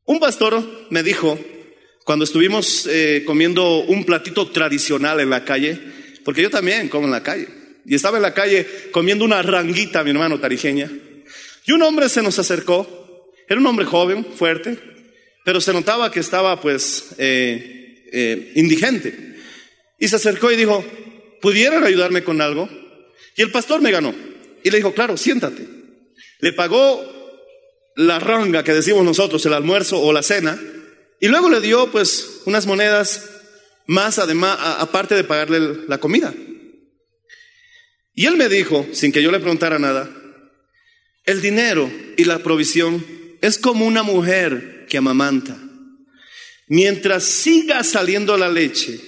Un 0.04 0.20
pastor 0.20 0.86
me 0.90 1.02
dijo, 1.02 1.38
cuando 2.04 2.26
estuvimos 2.26 2.86
eh, 2.90 3.22
comiendo 3.24 3.84
un 3.84 4.04
platito 4.04 4.50
tradicional 4.50 5.18
en 5.20 5.30
la 5.30 5.46
calle, 5.46 5.80
porque 6.26 6.42
yo 6.42 6.50
también 6.50 6.90
como 6.90 7.06
en 7.06 7.10
la 7.10 7.22
calle, 7.22 7.48
y 7.86 7.94
estaba 7.94 8.18
en 8.18 8.22
la 8.22 8.34
calle 8.34 8.66
comiendo 8.92 9.24
una 9.24 9.40
ranguita, 9.40 10.04
mi 10.04 10.10
hermano 10.10 10.38
tarijeña, 10.38 10.90
y 11.64 11.72
un 11.72 11.80
hombre 11.80 12.10
se 12.10 12.20
nos 12.20 12.38
acercó, 12.38 13.32
era 13.48 13.58
un 13.58 13.66
hombre 13.66 13.86
joven, 13.86 14.26
fuerte, 14.36 14.78
pero 15.42 15.58
se 15.58 15.72
notaba 15.72 16.10
que 16.10 16.20
estaba 16.20 16.60
pues 16.60 17.14
eh, 17.16 18.04
eh, 18.12 18.52
indigente. 18.56 19.38
Y 19.98 20.06
se 20.06 20.16
acercó 20.16 20.52
y 20.52 20.56
dijo, 20.56 20.84
¿pudieran 21.40 21.84
ayudarme 21.84 22.24
con 22.24 22.40
algo? 22.40 22.68
Y 23.36 23.42
el 23.42 23.50
pastor 23.50 23.80
me 23.80 23.90
ganó. 23.90 24.14
Y 24.62 24.70
le 24.70 24.78
dijo, 24.78 24.92
claro, 24.92 25.16
siéntate. 25.16 25.66
Le 26.40 26.52
pagó 26.52 27.18
la 27.96 28.18
ranga 28.18 28.62
que 28.62 28.72
decimos 28.72 29.04
nosotros, 29.04 29.44
el 29.46 29.52
almuerzo 29.52 30.00
o 30.00 30.12
la 30.12 30.22
cena, 30.22 30.58
y 31.20 31.28
luego 31.28 31.50
le 31.50 31.60
dio 31.60 31.90
pues 31.90 32.42
unas 32.44 32.66
monedas 32.66 33.28
más 33.86 34.18
además, 34.18 34.58
aparte 34.78 35.14
de 35.14 35.24
pagarle 35.24 35.86
la 35.88 35.98
comida. 35.98 36.32
Y 38.14 38.26
él 38.26 38.36
me 38.36 38.48
dijo, 38.48 38.86
sin 38.92 39.12
que 39.12 39.22
yo 39.22 39.32
le 39.32 39.40
preguntara 39.40 39.78
nada, 39.78 40.10
el 41.24 41.40
dinero 41.40 41.90
y 42.16 42.24
la 42.24 42.38
provisión 42.38 43.04
es 43.40 43.58
como 43.58 43.86
una 43.86 44.02
mujer 44.02 44.86
que 44.88 44.98
amamanta. 44.98 45.56
Mientras 46.68 47.24
siga 47.24 47.82
saliendo 47.82 48.36
la 48.36 48.48
leche, 48.48 49.00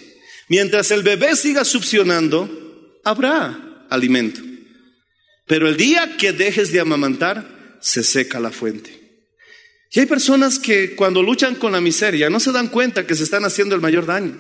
mientras 0.51 0.91
el 0.91 1.03
bebé 1.03 1.35
siga 1.37 1.65
succionando, 1.65 3.01
habrá 3.05 3.87
alimento. 3.89 4.41
Pero 5.47 5.69
el 5.69 5.79
día 5.79 6.17
que 6.19 6.33
dejes 6.33 6.73
de 6.73 6.81
amamantar, 6.81 7.79
se 7.81 8.05
seca 8.05 8.39
la 8.39 8.51
fuente. 8.51 9.01
Y 9.93 10.01
hay 10.01 10.07
personas 10.07 10.59
que 10.59 10.95
cuando 10.95 11.23
luchan 11.23 11.55
con 11.55 11.73
la 11.73 11.81
miseria 11.81 12.29
no 12.29 12.39
se 12.39 12.53
dan 12.53 12.69
cuenta 12.69 13.07
que 13.07 13.15
se 13.15 13.25
están 13.25 13.45
haciendo 13.45 13.75
el 13.75 13.81
mayor 13.81 14.07
daño. 14.07 14.39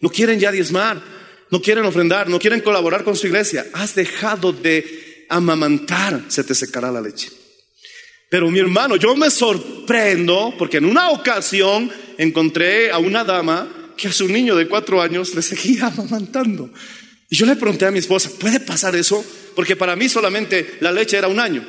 No 0.00 0.10
quieren 0.10 0.38
ya 0.38 0.52
diezmar, 0.52 1.02
no 1.50 1.62
quieren 1.62 1.84
ofrendar, 1.84 2.28
no 2.28 2.38
quieren 2.38 2.60
colaborar 2.60 3.04
con 3.04 3.16
su 3.16 3.26
iglesia. 3.26 3.66
Has 3.72 3.94
dejado 3.94 4.52
de 4.52 5.26
amamantar, 5.28 6.24
se 6.28 6.44
te 6.44 6.54
secará 6.54 6.92
la 6.92 7.00
leche. 7.00 7.30
Pero 8.28 8.50
mi 8.50 8.58
hermano, 8.58 8.96
yo 8.96 9.16
me 9.16 9.30
sorprendo 9.30 10.54
porque 10.58 10.76
en 10.76 10.84
una 10.84 11.10
ocasión 11.10 11.90
encontré 12.18 12.90
a 12.90 12.98
una 12.98 13.24
dama 13.24 13.77
que 13.98 14.08
a 14.08 14.12
su 14.12 14.28
niño 14.28 14.56
de 14.56 14.68
cuatro 14.68 15.02
años 15.02 15.34
le 15.34 15.42
seguía 15.42 15.88
amamantando. 15.88 16.70
Y 17.28 17.36
yo 17.36 17.44
le 17.44 17.56
pregunté 17.56 17.84
a 17.84 17.90
mi 17.90 17.98
esposa, 17.98 18.30
¿puede 18.38 18.60
pasar 18.60 18.96
eso? 18.96 19.22
Porque 19.54 19.76
para 19.76 19.96
mí 19.96 20.08
solamente 20.08 20.78
la 20.80 20.92
leche 20.92 21.18
era 21.18 21.28
un 21.28 21.40
año. 21.40 21.66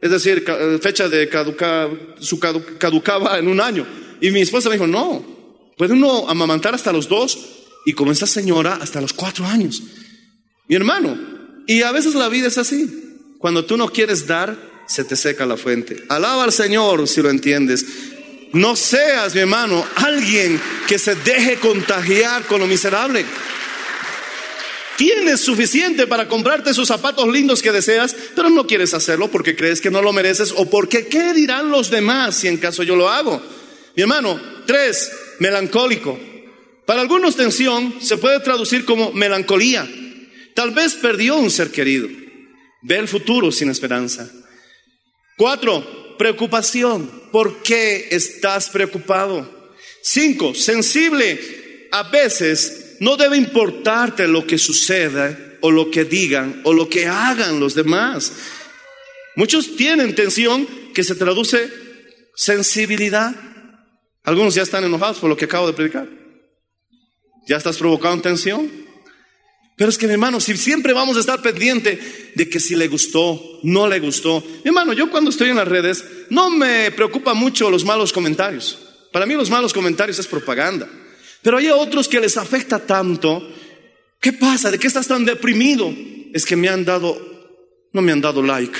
Es 0.00 0.10
decir, 0.10 0.44
eh, 0.46 0.78
fecha 0.80 1.08
de 1.08 1.28
caducar, 1.28 1.90
su 2.20 2.38
caducaba 2.38 3.38
en 3.38 3.48
un 3.48 3.60
año. 3.60 3.86
Y 4.20 4.30
mi 4.30 4.40
esposa 4.40 4.68
me 4.70 4.76
dijo, 4.76 4.86
no, 4.86 5.74
puede 5.76 5.92
uno 5.92 6.28
amamantar 6.28 6.74
hasta 6.74 6.92
los 6.92 7.08
dos 7.08 7.38
y 7.84 7.92
como 7.92 8.12
esta 8.12 8.26
señora 8.26 8.78
hasta 8.80 9.00
los 9.00 9.12
cuatro 9.12 9.44
años. 9.44 9.82
Mi 10.68 10.76
hermano, 10.76 11.18
y 11.66 11.82
a 11.82 11.92
veces 11.92 12.14
la 12.14 12.28
vida 12.28 12.48
es 12.48 12.56
así. 12.56 13.34
Cuando 13.38 13.64
tú 13.64 13.76
no 13.76 13.88
quieres 13.88 14.26
dar, 14.26 14.56
se 14.86 15.04
te 15.04 15.16
seca 15.16 15.44
la 15.44 15.56
fuente. 15.56 16.04
Alaba 16.08 16.44
al 16.44 16.52
Señor 16.52 17.06
si 17.08 17.20
lo 17.20 17.30
entiendes. 17.30 17.84
No 18.54 18.76
seas, 18.76 19.34
mi 19.34 19.40
hermano, 19.40 19.84
alguien 19.96 20.60
que 20.86 20.96
se 20.96 21.16
deje 21.16 21.56
contagiar 21.56 22.44
con 22.44 22.60
lo 22.60 22.68
miserable. 22.68 23.24
Tienes 24.96 25.40
suficiente 25.40 26.06
para 26.06 26.28
comprarte 26.28 26.70
esos 26.70 26.86
zapatos 26.86 27.26
lindos 27.28 27.60
que 27.60 27.72
deseas, 27.72 28.14
pero 28.36 28.48
no 28.48 28.64
quieres 28.64 28.94
hacerlo 28.94 29.28
porque 29.28 29.56
crees 29.56 29.80
que 29.80 29.90
no 29.90 30.00
lo 30.02 30.12
mereces 30.12 30.54
o 30.56 30.70
porque 30.70 31.08
qué 31.08 31.32
dirán 31.32 31.70
los 31.70 31.90
demás 31.90 32.36
si 32.36 32.46
en 32.46 32.58
caso 32.58 32.84
yo 32.84 32.94
lo 32.94 33.08
hago. 33.08 33.42
Mi 33.96 34.02
hermano, 34.02 34.40
tres, 34.66 35.10
melancólico. 35.40 36.16
Para 36.86 37.00
algunos 37.00 37.34
tensión 37.34 37.96
se 38.00 38.18
puede 38.18 38.38
traducir 38.38 38.84
como 38.84 39.10
melancolía. 39.12 39.88
Tal 40.54 40.70
vez 40.70 40.94
perdió 40.94 41.38
un 41.38 41.50
ser 41.50 41.72
querido. 41.72 42.08
Ve 42.82 42.98
el 42.98 43.08
futuro 43.08 43.50
sin 43.50 43.68
esperanza. 43.68 44.30
Cuatro, 45.36 46.03
preocupación. 46.16 47.10
¿Por 47.30 47.62
qué 47.62 48.08
estás 48.10 48.68
preocupado? 48.70 49.72
Cinco, 50.02 50.54
sensible. 50.54 51.88
A 51.90 52.04
veces 52.04 52.96
no 53.00 53.16
debe 53.16 53.36
importarte 53.36 54.28
lo 54.28 54.46
que 54.46 54.58
suceda 54.58 55.38
o 55.60 55.70
lo 55.70 55.90
que 55.90 56.04
digan 56.04 56.60
o 56.64 56.72
lo 56.72 56.88
que 56.88 57.06
hagan 57.06 57.58
los 57.60 57.74
demás. 57.74 58.32
Muchos 59.36 59.76
tienen 59.76 60.14
tensión 60.14 60.66
que 60.94 61.02
se 61.02 61.14
traduce 61.14 61.70
sensibilidad. 62.34 63.34
Algunos 64.22 64.54
ya 64.54 64.62
están 64.62 64.84
enojados 64.84 65.18
por 65.18 65.28
lo 65.28 65.36
que 65.36 65.46
acabo 65.46 65.66
de 65.66 65.72
predicar. 65.72 66.08
Ya 67.46 67.56
estás 67.56 67.76
provocando 67.76 68.22
tensión. 68.22 68.83
Pero 69.76 69.90
es 69.90 69.98
que 69.98 70.06
mi 70.06 70.12
hermano, 70.12 70.40
si 70.40 70.56
siempre 70.56 70.92
vamos 70.92 71.16
a 71.16 71.20
estar 71.20 71.42
pendiente 71.42 72.32
de 72.34 72.48
que 72.48 72.60
si 72.60 72.76
le 72.76 72.86
gustó, 72.86 73.60
no 73.64 73.88
le 73.88 73.98
gustó. 73.98 74.40
Mi 74.64 74.68
hermano, 74.68 74.92
yo 74.92 75.10
cuando 75.10 75.30
estoy 75.30 75.50
en 75.50 75.56
las 75.56 75.66
redes 75.66 76.04
no 76.30 76.50
me 76.50 76.92
preocupa 76.92 77.34
mucho 77.34 77.70
los 77.70 77.84
malos 77.84 78.12
comentarios. 78.12 78.78
Para 79.12 79.26
mí 79.26 79.34
los 79.34 79.50
malos 79.50 79.72
comentarios 79.72 80.18
es 80.18 80.26
propaganda. 80.26 80.88
Pero 81.42 81.56
hay 81.56 81.68
otros 81.68 82.08
que 82.08 82.20
les 82.20 82.36
afecta 82.36 82.78
tanto. 82.78 83.48
¿Qué 84.20 84.32
pasa? 84.32 84.70
¿De 84.70 84.78
qué 84.78 84.86
estás 84.86 85.08
tan 85.08 85.24
deprimido? 85.24 85.92
Es 86.32 86.46
que 86.46 86.56
me 86.56 86.68
han 86.68 86.84
dado, 86.84 87.20
no 87.92 88.00
me 88.00 88.12
han 88.12 88.20
dado 88.20 88.42
like. 88.42 88.78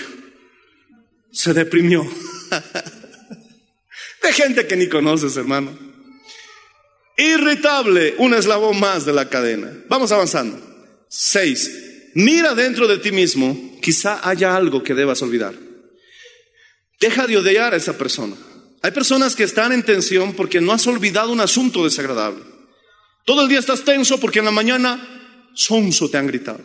Se 1.33 1.53
deprimió. 1.53 2.09
de 4.23 4.33
gente 4.33 4.67
que 4.67 4.77
ni 4.77 4.89
conoces, 4.89 5.37
hermano. 5.37 5.77
Irritable, 7.17 8.15
un 8.19 8.35
eslabón 8.35 8.79
más 8.79 9.05
de 9.05 9.13
la 9.13 9.29
cadena. 9.29 9.73
Vamos 9.89 10.13
avanzando. 10.13 10.74
Seis, 11.17 12.11
mira 12.15 12.57
dentro 12.57 12.89
de 12.89 12.99
ti 12.99 13.13
mismo, 13.13 13.79
quizá 13.81 14.29
haya 14.29 14.57
algo 14.57 14.83
que 14.83 14.95
debas 14.95 15.23
olvidar. 15.23 15.55
Deja 16.99 17.29
de 17.29 17.37
odiar 17.37 17.73
a 17.73 17.77
esa 17.77 17.97
persona. 17.97 18.35
Hay 18.83 18.91
personas 18.91 19.37
que 19.37 19.45
están 19.45 19.71
en 19.71 19.85
tensión 19.85 20.33
porque 20.35 20.61
no 20.61 20.73
has 20.73 20.85
olvidado 20.89 21.31
un 21.31 21.41
asunto 21.41 21.85
desagradable. 21.85 22.43
Todo 23.25 23.43
el 23.43 23.49
día 23.49 23.61
estás 23.61 23.85
tenso 23.85 24.19
porque 24.19 24.41
en 24.41 24.47
la 24.47 24.51
mañana 24.51 25.53
sonso 25.55 26.11
te 26.11 26.19
han 26.19 26.27
gritado. 26.27 26.61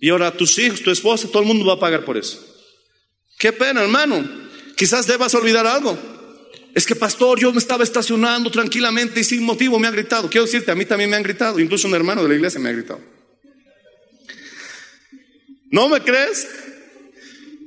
Y 0.00 0.10
ahora 0.10 0.30
tus 0.36 0.56
hijos, 0.60 0.80
tu 0.80 0.92
esposa, 0.92 1.26
todo 1.26 1.42
el 1.42 1.48
mundo 1.48 1.66
va 1.66 1.72
a 1.72 1.80
pagar 1.80 2.04
por 2.04 2.16
eso. 2.16 2.38
Qué 3.36 3.52
pena, 3.52 3.82
hermano. 3.82 4.46
Quizás 4.76 5.08
debas 5.08 5.34
olvidar 5.34 5.66
algo. 5.66 5.98
Es 6.76 6.84
que, 6.84 6.94
pastor, 6.94 7.40
yo 7.40 7.50
me 7.52 7.58
estaba 7.58 7.82
estacionando 7.84 8.50
tranquilamente 8.50 9.20
y 9.20 9.24
sin 9.24 9.42
motivo 9.42 9.78
me 9.78 9.88
han 9.88 9.94
gritado. 9.94 10.28
Quiero 10.28 10.44
decirte, 10.44 10.70
a 10.70 10.74
mí 10.74 10.84
también 10.84 11.08
me 11.08 11.16
han 11.16 11.22
gritado. 11.22 11.58
Incluso 11.58 11.88
un 11.88 11.94
hermano 11.94 12.22
de 12.22 12.28
la 12.28 12.34
iglesia 12.34 12.60
me 12.60 12.68
ha 12.68 12.72
gritado. 12.72 13.00
¿No 15.70 15.88
me 15.88 16.02
crees? 16.02 16.46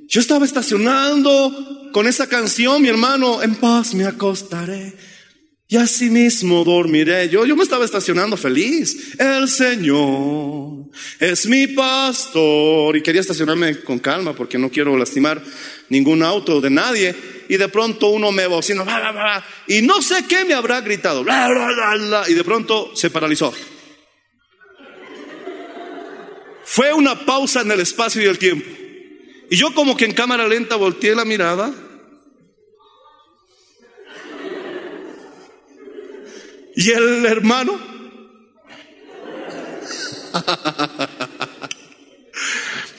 Yo 0.08 0.22
estaba 0.22 0.46
estacionando 0.46 1.90
con 1.92 2.06
esa 2.06 2.30
canción, 2.30 2.84
mi 2.84 2.88
hermano, 2.88 3.42
en 3.42 3.56
paz 3.56 3.96
me 3.96 4.06
acostaré 4.06 4.94
y 5.68 5.78
así 5.78 6.12
mismo 6.12 6.64
dormiré. 6.64 7.30
Yo, 7.30 7.48
yo 7.48 7.56
me 7.56 7.64
estaba 7.64 7.86
estacionando 7.86 8.38
feliz. 8.38 9.16
El 9.18 9.48
Señor 9.50 10.86
es 11.20 11.48
mi 11.48 11.66
pastor. 11.66 12.96
Y 12.96 13.02
quería 13.02 13.22
estacionarme 13.22 13.80
con 13.82 13.98
calma 13.98 14.36
porque 14.36 14.60
no 14.60 14.70
quiero 14.70 14.96
lastimar 14.96 15.44
ningún 15.90 16.22
auto 16.22 16.62
de 16.62 16.70
nadie. 16.70 17.39
Y 17.50 17.58
de 17.58 17.68
pronto 17.68 18.08
uno 18.08 18.32
me 18.32 18.48
bocina, 18.48 19.44
y 19.68 19.82
no 19.82 20.02
sé 20.02 20.26
qué 20.28 20.46
me 20.46 20.54
habrá 20.54 20.80
gritado. 20.82 21.26
y 22.28 22.34
de 22.34 22.44
pronto 22.44 22.96
se 22.96 23.10
paralizó. 23.10 23.52
Fue 26.64 26.94
una 26.94 27.26
pausa 27.26 27.62
en 27.62 27.72
el 27.72 27.80
espacio 27.80 28.22
y 28.22 28.26
el 28.26 28.38
tiempo. 28.38 28.70
Y 29.50 29.58
yo 29.58 29.74
como 29.74 29.98
que 29.98 30.06
en 30.06 30.14
cámara 30.14 30.48
lenta 30.48 30.76
volteé 30.76 31.16
la 31.16 31.26
mirada 31.26 31.74
Y 36.76 36.92
el 36.92 37.26
hermano. 37.26 37.78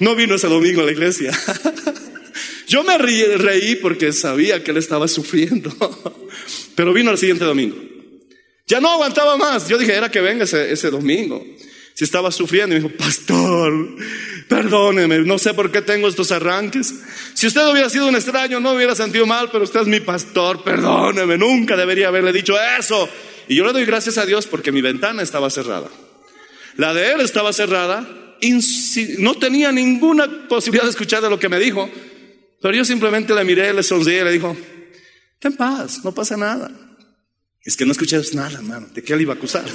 No 0.01 0.14
vino 0.14 0.34
ese 0.34 0.48
domingo 0.48 0.80
a 0.80 0.84
la 0.84 0.92
iglesia. 0.92 1.30
Yo 2.70 2.84
me 2.84 2.96
reí, 2.98 3.74
porque 3.82 4.12
sabía 4.12 4.62
que 4.62 4.70
él 4.70 4.76
estaba 4.76 5.08
sufriendo, 5.08 5.74
pero 6.76 6.92
vino 6.92 7.10
el 7.10 7.18
siguiente 7.18 7.44
domingo. 7.44 7.76
Ya 8.64 8.80
no 8.80 8.88
aguantaba 8.88 9.36
más. 9.36 9.68
Yo 9.68 9.76
dije, 9.76 9.92
era 9.92 10.08
que 10.08 10.20
venga 10.20 10.44
ese, 10.44 10.88
domingo. 10.88 11.44
Si 11.94 12.04
estaba 12.04 12.30
sufriendo, 12.30 12.76
y 12.76 12.78
me 12.78 12.88
dijo, 12.88 12.96
pastor, 12.96 13.96
perdóneme, 14.48 15.18
no 15.18 15.36
sé 15.36 15.52
por 15.52 15.72
qué 15.72 15.82
tengo 15.82 16.06
estos 16.06 16.30
arranques. 16.30 16.94
Si 17.34 17.48
usted 17.48 17.66
hubiera 17.72 17.90
sido 17.90 18.06
un 18.06 18.14
extraño, 18.14 18.60
no 18.60 18.74
hubiera 18.74 18.94
sentido 18.94 19.26
mal, 19.26 19.48
pero 19.50 19.64
usted 19.64 19.80
es 19.80 19.88
mi 19.88 19.98
pastor, 19.98 20.62
perdóneme, 20.62 21.36
nunca 21.36 21.76
debería 21.76 22.06
haberle 22.06 22.32
dicho 22.32 22.54
eso. 22.78 23.08
Y 23.48 23.56
yo 23.56 23.64
le 23.64 23.72
doy 23.72 23.84
gracias 23.84 24.16
a 24.16 24.26
Dios 24.26 24.46
porque 24.46 24.70
mi 24.70 24.80
ventana 24.80 25.22
estaba 25.22 25.50
cerrada. 25.50 25.88
La 26.76 26.94
de 26.94 27.14
él 27.14 27.20
estaba 27.20 27.52
cerrada, 27.52 28.08
no 29.18 29.34
tenía 29.34 29.72
ninguna 29.72 30.46
posibilidad 30.48 30.84
de 30.84 30.90
escuchar 30.90 31.20
de 31.20 31.30
lo 31.30 31.40
que 31.40 31.48
me 31.48 31.58
dijo, 31.58 31.90
pero 32.61 32.74
yo 32.74 32.84
simplemente 32.84 33.34
le 33.34 33.44
miré, 33.44 33.72
le 33.72 33.82
sonreí 33.82 34.20
y 34.20 34.24
le 34.24 34.32
dijo, 34.32 34.56
ten 35.38 35.56
paz, 35.56 36.04
no 36.04 36.12
pasa 36.12 36.36
nada. 36.36 36.70
Es 37.64 37.76
que 37.76 37.84
no 37.84 37.92
escuché 37.92 38.20
nada, 38.32 38.58
hermano, 38.58 38.88
¿de 38.94 39.02
qué 39.02 39.16
le 39.16 39.22
iba 39.22 39.34
a 39.34 39.36
acusar? 39.36 39.64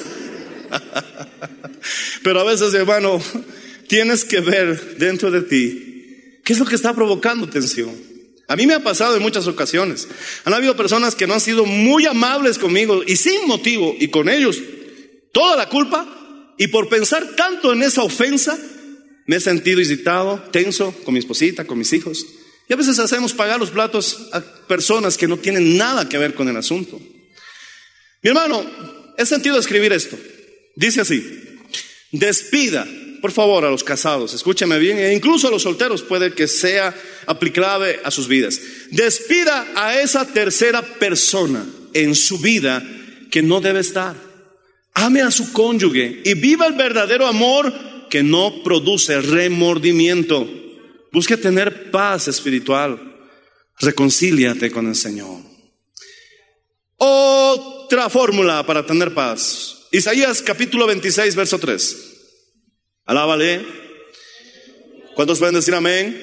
Pero 2.23 2.39
a 2.39 2.43
veces, 2.43 2.73
hermano, 2.73 3.21
tienes 3.87 4.25
que 4.25 4.41
ver 4.41 4.97
dentro 4.97 5.29
de 5.29 5.41
ti 5.41 6.41
qué 6.43 6.53
es 6.53 6.59
lo 6.59 6.65
que 6.65 6.75
está 6.75 6.93
provocando 6.93 7.47
tensión. 7.47 7.91
A 8.47 8.55
mí 8.55 8.67
me 8.67 8.75
ha 8.75 8.83
pasado 8.83 9.15
en 9.15 9.23
muchas 9.23 9.47
ocasiones. 9.47 10.07
Han 10.43 10.53
habido 10.53 10.75
personas 10.75 11.15
que 11.15 11.27
no 11.27 11.33
han 11.33 11.41
sido 11.41 11.65
muy 11.65 12.05
amables 12.05 12.59
conmigo 12.59 13.01
y 13.05 13.15
sin 13.15 13.47
motivo 13.47 13.95
y 13.99 14.09
con 14.09 14.29
ellos 14.29 14.61
toda 15.31 15.55
la 15.55 15.69
culpa 15.69 16.07
y 16.57 16.67
por 16.67 16.87
pensar 16.87 17.35
tanto 17.35 17.73
en 17.73 17.81
esa 17.81 18.03
ofensa 18.03 18.57
me 19.25 19.37
he 19.37 19.39
sentido 19.39 19.81
irritado, 19.81 20.43
tenso 20.51 20.93
con 21.03 21.15
mi 21.15 21.19
esposita, 21.19 21.65
con 21.65 21.79
mis 21.79 21.91
hijos. 21.93 22.25
Y 22.67 22.73
a 22.73 22.77
veces 22.77 22.97
hacemos 22.99 23.33
pagar 23.33 23.59
los 23.59 23.69
platos 23.69 24.29
a 24.31 24.41
personas 24.41 25.17
que 25.17 25.27
no 25.27 25.37
tienen 25.37 25.77
nada 25.77 26.09
que 26.09 26.17
ver 26.17 26.33
con 26.33 26.47
el 26.49 26.57
asunto. 26.57 26.99
Mi 28.21 28.29
hermano, 28.29 28.65
he 29.17 29.25
sentido 29.25 29.59
escribir 29.59 29.93
esto. 29.93 30.17
Dice 30.75 31.01
así, 31.01 31.23
despida, 32.11 32.87
por 33.21 33.31
favor, 33.31 33.65
a 33.65 33.69
los 33.69 33.83
casados, 33.83 34.33
escúcheme 34.33 34.79
bien, 34.79 34.97
e 34.97 35.13
incluso 35.13 35.47
a 35.47 35.51
los 35.51 35.61
solteros 35.61 36.01
puede 36.01 36.33
que 36.33 36.47
sea 36.47 36.93
aplicable 37.27 37.99
a 38.03 38.09
sus 38.09 38.27
vidas. 38.27 38.59
Despida 38.89 39.67
a 39.75 40.01
esa 40.01 40.25
tercera 40.25 40.81
persona 40.81 41.65
en 41.93 42.15
su 42.15 42.39
vida 42.39 42.83
que 43.29 43.43
no 43.43 43.61
debe 43.61 43.81
estar. 43.81 44.15
Ame 44.95 45.21
a 45.21 45.29
su 45.29 45.51
cónyuge 45.53 46.21
y 46.23 46.33
viva 46.33 46.67
el 46.67 46.73
verdadero 46.73 47.27
amor 47.27 47.73
que 48.09 48.23
no 48.23 48.63
produce 48.63 49.21
remordimiento. 49.21 50.47
Busque 51.15 51.37
tener 51.37 51.91
paz 51.91 52.27
espiritual. 52.27 52.99
Reconcíliate 53.79 54.69
con 54.69 54.85
el 54.87 54.95
Señor. 54.95 55.39
Otra 56.97 58.09
fórmula 58.09 58.65
para 58.65 58.85
tener 58.85 59.13
paz. 59.13 59.87
Isaías 59.93 60.41
capítulo 60.41 60.85
26, 60.87 61.33
verso 61.37 61.57
3. 61.57 61.97
Alábale. 63.05 63.65
¿Cuántos 65.15 65.39
pueden 65.39 65.55
decir 65.55 65.73
amén? 65.73 66.21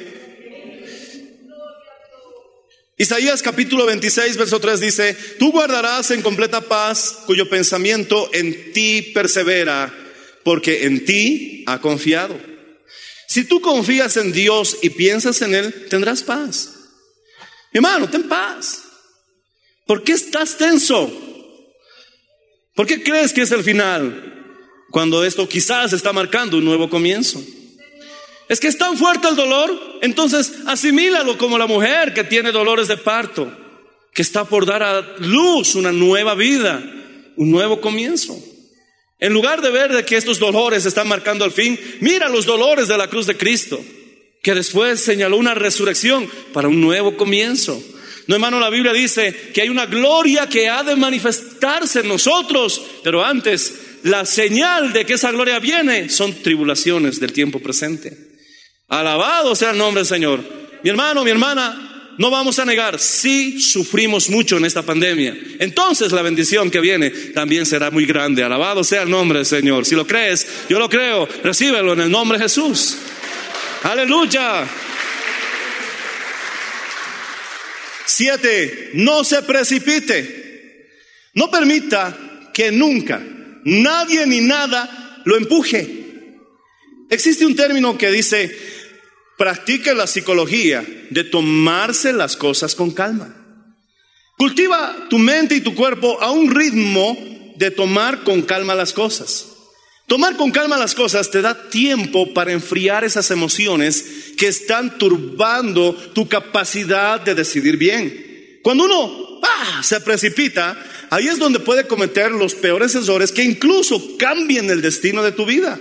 Isaías 2.99 3.41
capítulo 3.41 3.87
26, 3.87 4.37
verso 4.37 4.61
3 4.61 4.79
dice, 4.79 5.17
tú 5.39 5.53
guardarás 5.53 6.11
en 6.11 6.21
completa 6.21 6.61
paz 6.61 7.21
cuyo 7.25 7.49
pensamiento 7.49 8.29
en 8.35 8.75
ti 8.75 9.11
persevera, 9.15 9.91
porque 10.45 10.85
en 10.85 11.07
ti 11.07 11.65
ha 11.67 11.81
confiado. 11.81 12.52
Si 13.33 13.45
tú 13.45 13.63
confías 13.63 14.19
en 14.19 14.31
Dios 14.31 14.77
y 14.83 14.91
piensas 14.91 15.41
en 15.41 15.55
Él, 15.55 15.87
tendrás 15.89 16.23
paz. 16.23 16.75
Mi 17.73 17.79
hermano, 17.79 18.07
ten 18.11 18.29
paz. 18.29 18.83
¿Por 19.87 20.05
qué 20.05 20.13
estás 20.13 20.59
tenso? 20.59 21.11
¿Por 22.75 22.87
qué 22.87 23.03
crees 23.03 23.33
que 23.33 23.41
es 23.41 23.51
el 23.51 23.65
final? 23.65 24.61
Cuando 24.91 25.25
esto 25.25 25.49
quizás 25.49 25.95
está 25.95 26.13
marcando 26.13 26.59
un 26.59 26.67
nuevo 26.67 26.91
comienzo. 26.91 27.43
Es 28.51 28.61
que 28.61 28.69
es 28.69 28.77
tan 28.77 28.99
fuerte 28.99 29.29
el 29.29 29.37
dolor, 29.37 29.99
entonces 30.03 30.53
asimílalo 30.67 31.39
como 31.39 31.57
la 31.57 31.67
mujer 31.67 32.13
que 32.13 32.25
tiene 32.25 32.53
dolores 32.53 32.87
de 32.87 32.99
parto, 32.99 33.51
que 34.13 34.21
está 34.21 34.45
por 34.45 34.67
dar 34.67 34.83
a 34.83 35.01
luz 35.21 35.75
una 35.75 35.91
nueva 35.91 36.35
vida, 36.35 36.85
un 37.37 37.51
nuevo 37.51 37.81
comienzo. 37.81 38.39
En 39.23 39.33
lugar 39.33 39.63
de 39.63 39.71
ver 39.71 39.93
de 39.93 40.05
que 40.05 40.17
estos 40.17 40.41
dolores 40.41 40.85
están 40.85 41.07
marcando 41.07 41.45
el 41.45 41.53
fin, 41.53 41.79
mira 42.01 42.29
los 42.29 42.45
dolores 42.45 42.89
de 42.89 42.99
la 42.99 43.07
cruz 43.07 43.25
de 43.25 43.37
Cristo, 43.37 43.81
que 44.43 44.53
después 44.53 45.01
señaló 45.01 45.37
una 45.37 45.55
resurrección 45.55 46.29
para 46.53 46.67
un 46.67 46.81
nuevo 46.81 47.17
comienzo. 47.17 47.81
No, 48.27 48.35
hermano, 48.35 48.59
la 48.59 48.69
Biblia 48.69 48.93
dice 48.93 49.33
que 49.55 49.63
hay 49.63 49.69
una 49.69 49.87
gloria 49.87 50.49
que 50.49 50.69
ha 50.69 50.83
de 50.83 50.97
manifestarse 50.97 52.01
en 52.01 52.09
nosotros, 52.09 52.83
pero 53.05 53.25
antes 53.25 54.01
la 54.03 54.27
señal 54.27 54.93
de 54.93 55.07
que 55.07 55.13
esa 55.13 55.31
gloria 55.31 55.61
viene 55.61 56.09
son 56.09 56.43
tribulaciones 56.43 57.21
del 57.21 57.33
tiempo 57.33 57.61
presente. 57.61 58.19
Alabado 58.89 59.55
sea 59.55 59.71
el 59.71 59.79
nombre 59.79 60.01
del 60.01 60.09
Señor. 60.09 60.43
Mi 60.83 60.91
hermano, 60.91 61.23
mi 61.23 61.31
hermana, 61.31 61.92
no 62.23 62.31
vamos 62.31 62.61
a 62.61 62.65
negar, 62.65 63.01
sí 63.01 63.61
sufrimos 63.61 64.31
mucho 64.31 64.57
en 64.57 64.65
esta 64.65 64.83
pandemia. 64.83 65.37
Entonces 65.59 66.13
la 66.13 66.23
bendición 66.23 66.71
que 66.71 66.79
viene 66.79 67.11
también 67.11 67.67
será 67.67 67.91
muy 67.91 68.07
grande. 68.07 68.45
Alabado 68.45 68.85
sea 68.85 69.03
el 69.03 69.11
nombre 69.11 69.39
del 69.39 69.47
Señor. 69.47 69.85
Si 69.85 69.97
lo 69.97 70.07
crees, 70.07 70.47
yo 70.69 70.79
lo 70.79 70.89
creo, 70.89 71.29
recíbelo 71.43 71.95
en 71.95 72.01
el 72.03 72.11
nombre 72.13 72.39
de 72.39 72.45
Jesús. 72.45 72.97
Aleluya. 73.83 74.65
Siete, 78.07 78.91
no 78.95 79.25
se 79.25 79.43
precipite. 79.43 80.91
No 81.35 81.51
permita 81.51 82.51
que 82.55 82.71
nunca 82.71 83.21
nadie 83.65 84.29
ni 84.29 84.43
nada 84.43 85.23
lo 85.25 85.37
empuje. 85.37 86.05
Existe 87.11 87.45
un 87.45 87.57
término 87.57 87.99
que 87.99 88.13
dice, 88.13 88.57
practique 89.37 89.95
la 89.95 90.07
psicología 90.07 90.85
de 91.11 91.25
tomarse 91.25 92.13
las 92.13 92.37
cosas 92.37 92.75
con 92.75 92.91
calma. 92.91 93.35
Cultiva 94.37 95.07
tu 95.09 95.19
mente 95.19 95.55
y 95.55 95.61
tu 95.61 95.75
cuerpo 95.75 96.21
a 96.21 96.31
un 96.31 96.51
ritmo 96.51 97.17
de 97.57 97.71
tomar 97.71 98.25
con 98.25 98.43
calma 98.43 98.75
las 98.75 98.93
cosas. 98.93 99.47
Tomar 100.07 100.37
con 100.37 100.51
calma 100.51 100.77
las 100.77 100.95
cosas 100.95 101.31
te 101.31 101.43
da 101.43 101.71
tiempo 101.71 102.35
para 102.35 102.53
enfriar 102.53 103.05
esas 103.05 103.31
emociones 103.31 104.35
que 104.37 104.49
están 104.49 104.99
turbando 104.99 105.95
tu 106.13 106.29
capacidad 106.29 107.21
de 107.21 107.35
decidir 107.35 107.77
bien. 107.77 108.59
Cuando 108.63 108.85
uno 108.85 109.41
¡ah! 109.43 109.83
se 109.83 110.01
precipita, 110.01 110.77
ahí 111.11 111.29
es 111.29 111.39
donde 111.39 111.61
puede 111.61 111.87
cometer 111.87 112.33
los 112.33 112.55
peores 112.55 112.95
errores 112.95 113.33
que 113.33 113.45
incluso 113.45 114.17
cambien 114.19 114.71
el 114.71 114.83
destino 114.83 115.23
de 115.23 115.33
tu 115.33 115.47
vida. 115.47 115.79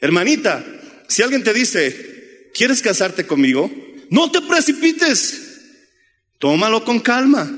Hermanita, 0.00 0.64
si 1.08 1.22
alguien 1.22 1.42
te 1.42 1.54
dice, 1.54 2.17
¿quieres 2.54 2.82
casarte 2.82 3.26
conmigo? 3.26 3.70
No 4.10 4.30
te 4.30 4.40
precipites. 4.40 5.42
Tómalo 6.38 6.84
con 6.84 7.00
calma. 7.00 7.50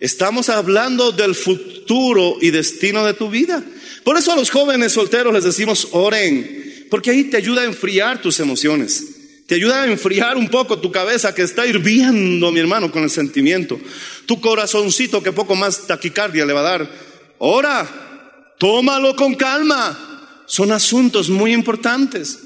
Estamos 0.00 0.48
hablando 0.48 1.12
del 1.12 1.34
futuro 1.34 2.36
y 2.40 2.50
destino 2.50 3.04
de 3.04 3.14
tu 3.14 3.28
vida. 3.28 3.62
Por 4.02 4.16
eso 4.16 4.32
a 4.32 4.36
los 4.36 4.50
jóvenes 4.50 4.92
solteros 4.92 5.32
les 5.32 5.44
decimos, 5.44 5.88
oren, 5.92 6.86
porque 6.90 7.10
ahí 7.10 7.24
te 7.24 7.36
ayuda 7.36 7.62
a 7.62 7.66
enfriar 7.66 8.20
tus 8.20 8.40
emociones. 8.40 9.04
Te 9.46 9.56
ayuda 9.56 9.82
a 9.82 9.86
enfriar 9.86 10.36
un 10.36 10.48
poco 10.48 10.78
tu 10.78 10.90
cabeza 10.90 11.34
que 11.34 11.42
está 11.42 11.66
hirviendo, 11.66 12.50
mi 12.52 12.60
hermano, 12.60 12.90
con 12.90 13.02
el 13.02 13.10
sentimiento. 13.10 13.80
Tu 14.24 14.40
corazoncito 14.40 15.22
que 15.22 15.32
poco 15.32 15.54
más 15.54 15.86
taquicardia 15.86 16.46
le 16.46 16.52
va 16.52 16.60
a 16.60 16.78
dar. 16.78 16.90
Ora, 17.38 18.54
tómalo 18.58 19.14
con 19.16 19.34
calma. 19.34 20.44
Son 20.46 20.72
asuntos 20.72 21.28
muy 21.28 21.52
importantes. 21.52 22.38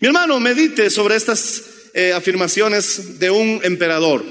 Mi 0.00 0.06
hermano, 0.06 0.40
medite 0.40 0.88
sobre 0.88 1.14
estas 1.14 1.62
eh, 1.92 2.14
afirmaciones 2.14 3.18
de 3.18 3.30
un 3.30 3.60
emperador, 3.62 4.24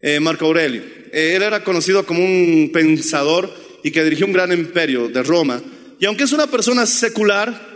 eh, 0.00 0.20
Marco 0.20 0.46
Aurelio. 0.46 0.82
Eh, 1.12 1.32
él 1.34 1.42
era 1.42 1.64
conocido 1.64 2.06
como 2.06 2.24
un 2.24 2.70
pensador 2.72 3.52
y 3.82 3.90
que 3.90 4.04
dirigió 4.04 4.26
un 4.26 4.32
gran 4.32 4.52
imperio 4.52 5.08
de 5.08 5.24
Roma. 5.24 5.60
Y 5.98 6.06
aunque 6.06 6.22
es 6.22 6.32
una 6.32 6.46
persona 6.46 6.86
secular, 6.86 7.66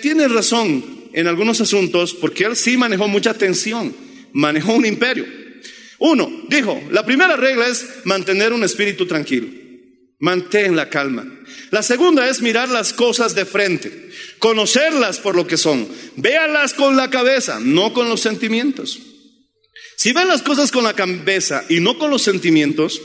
tiene 0.00 0.28
razón 0.28 1.10
en 1.12 1.26
algunos 1.26 1.60
asuntos 1.60 2.14
porque 2.14 2.44
él 2.44 2.54
sí 2.54 2.76
manejó 2.76 3.08
mucha 3.08 3.34
tensión, 3.34 3.92
manejó 4.32 4.74
un 4.74 4.86
imperio. 4.86 5.26
Uno, 5.98 6.30
dijo, 6.48 6.80
la 6.92 7.04
primera 7.04 7.34
regla 7.34 7.66
es 7.66 7.84
mantener 8.04 8.52
un 8.52 8.62
espíritu 8.62 9.06
tranquilo, 9.06 9.48
mantén 10.18 10.76
la 10.76 10.88
calma. 10.88 11.26
La 11.70 11.82
segunda 11.82 12.28
es 12.28 12.40
mirar 12.40 12.68
las 12.68 12.92
cosas 12.92 13.34
de 13.34 13.44
frente, 13.44 14.10
conocerlas 14.38 15.18
por 15.18 15.36
lo 15.36 15.46
que 15.46 15.56
son, 15.56 15.88
véalas 16.16 16.74
con 16.74 16.96
la 16.96 17.10
cabeza, 17.10 17.58
no 17.60 17.92
con 17.92 18.08
los 18.08 18.20
sentimientos. 18.20 18.98
Si 19.96 20.12
ven 20.12 20.28
las 20.28 20.42
cosas 20.42 20.70
con 20.70 20.84
la 20.84 20.94
cabeza 20.94 21.64
y 21.68 21.80
no 21.80 21.98
con 21.98 22.10
los 22.10 22.22
sentimientos, 22.22 23.00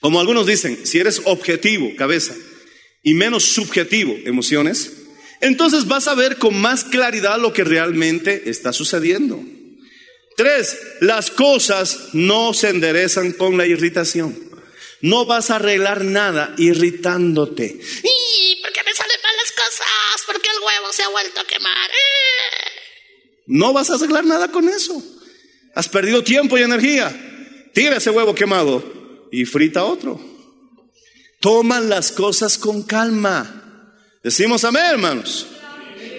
como 0.00 0.20
algunos 0.20 0.46
dicen, 0.46 0.86
si 0.86 0.98
eres 0.98 1.22
objetivo, 1.24 1.90
cabeza, 1.96 2.34
y 3.02 3.14
menos 3.14 3.44
subjetivo, 3.44 4.16
emociones, 4.24 4.92
Entonces 5.40 5.86
vas 5.86 6.06
a 6.06 6.14
ver 6.14 6.36
con 6.36 6.60
más 6.60 6.84
claridad 6.84 7.40
lo 7.40 7.52
que 7.52 7.64
realmente 7.64 8.50
está 8.50 8.72
sucediendo. 8.72 9.42
Tres, 10.36 10.78
las 11.00 11.30
cosas 11.30 12.10
no 12.12 12.54
se 12.54 12.68
enderezan 12.68 13.32
con 13.32 13.56
la 13.56 13.66
irritación. 13.66 14.49
No 15.02 15.24
vas 15.24 15.50
a 15.50 15.56
arreglar 15.56 16.04
nada 16.04 16.54
irritándote. 16.58 17.64
¿Y 17.64 18.62
por 18.62 18.72
qué 18.72 18.82
me 18.84 18.94
salen 18.94 19.16
mal 19.22 19.36
las 19.36 19.52
cosas? 19.52 20.26
¿Por 20.26 20.40
qué 20.40 20.50
el 20.50 20.62
huevo 20.62 20.92
se 20.92 21.02
ha 21.02 21.08
vuelto 21.08 21.40
a 21.40 21.44
quemar? 21.44 21.90
¡Eh! 21.90 22.70
No 23.46 23.72
vas 23.72 23.90
a 23.90 23.94
arreglar 23.94 24.24
nada 24.24 24.48
con 24.48 24.68
eso. 24.68 25.02
Has 25.74 25.88
perdido 25.88 26.22
tiempo 26.22 26.58
y 26.58 26.62
energía. 26.62 27.68
Tira 27.72 27.96
ese 27.96 28.10
huevo 28.10 28.34
quemado 28.34 29.28
y 29.32 29.44
frita 29.44 29.84
otro. 29.84 30.20
Toman 31.40 31.88
las 31.88 32.12
cosas 32.12 32.58
con 32.58 32.82
calma. 32.82 33.96
Decimos 34.22 34.64
amén, 34.64 34.82
hermanos. 34.90 35.46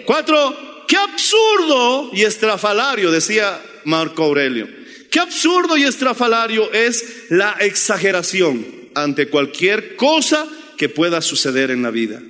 Cuatro, 0.05 0.86
qué 0.88 0.97
absurdo 0.97 2.09
y 2.13 2.23
estrafalario, 2.23 3.11
decía 3.11 3.61
Marco 3.86 4.23
Aurelio. 4.23 4.80
Qué 5.12 5.20
absurdo 5.20 5.76
y 5.76 5.84
estrafalario 5.84 6.72
es 6.72 7.26
la 7.30 7.57
exageración 7.59 8.66
ante 8.95 9.30
cualquier 9.30 9.97
cosa 9.97 10.47
que 10.78 10.88
pueda 10.88 11.22
suceder 11.22 11.70
en 11.70 11.84
la 11.84 11.91
vida. 11.91 12.22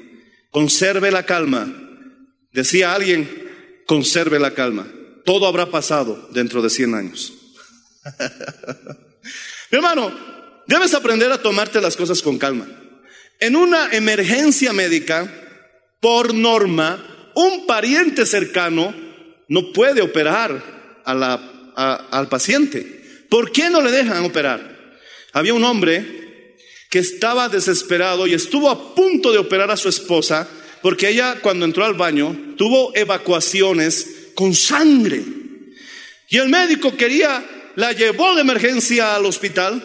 Conserve 0.49 1.11
la 1.11 1.23
calma. 1.27 1.71
Decía 2.51 2.93
alguien, 2.93 3.29
conserve 3.85 4.39
la 4.39 4.55
calma. 4.55 4.87
Todo 5.25 5.45
habrá 5.45 5.67
pasado 5.67 6.27
dentro 6.33 6.63
de 6.63 6.71
100 6.71 6.95
años. 6.95 7.33
Mi 9.71 9.77
hermano, 9.77 10.11
debes 10.65 10.95
aprender 10.95 11.31
a 11.31 11.41
tomarte 11.41 11.79
las 11.81 11.95
cosas 11.95 12.19
con 12.23 12.39
calma. 12.39 12.67
En 13.39 13.55
una 13.55 13.91
emergencia 13.91 14.73
médica, 14.73 15.31
por 15.99 16.33
norma, 16.33 17.31
un 17.35 17.67
pariente 17.67 18.25
cercano 18.25 18.93
no 19.47 19.71
puede 19.71 20.01
operar 20.01 21.01
a 21.05 21.13
la, 21.13 21.50
al 21.75 22.27
paciente. 22.29 23.25
¿Por 23.29 23.51
qué 23.51 23.69
no 23.69 23.81
le 23.81 23.91
dejan 23.91 24.25
operar? 24.25 24.99
Había 25.33 25.53
un 25.53 25.63
hombre 25.63 26.55
que 26.89 26.99
estaba 26.99 27.47
desesperado 27.47 28.27
y 28.27 28.33
estuvo 28.33 28.69
a 28.69 28.93
punto 28.93 29.31
de 29.31 29.37
operar 29.37 29.71
a 29.71 29.77
su 29.77 29.87
esposa 29.87 30.47
porque 30.81 31.09
ella 31.09 31.39
cuando 31.41 31.65
entró 31.65 31.85
al 31.85 31.93
baño 31.93 32.35
tuvo 32.57 32.91
evacuaciones 32.95 34.31
con 34.35 34.53
sangre. 34.53 35.23
Y 36.29 36.37
el 36.37 36.49
médico 36.49 36.95
quería, 36.97 37.43
la 37.75 37.93
llevó 37.93 38.35
de 38.35 38.41
emergencia 38.41 39.15
al 39.15 39.25
hospital 39.25 39.81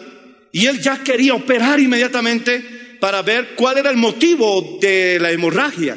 y 0.51 0.65
él 0.65 0.81
ya 0.81 1.03
quería 1.03 1.33
operar 1.33 1.79
inmediatamente 1.79 2.97
para 2.99 3.21
ver 3.21 3.55
cuál 3.55 3.77
era 3.77 3.89
el 3.89 3.97
motivo 3.97 4.77
de 4.81 5.19
la 5.19 5.31
hemorragia. 5.31 5.95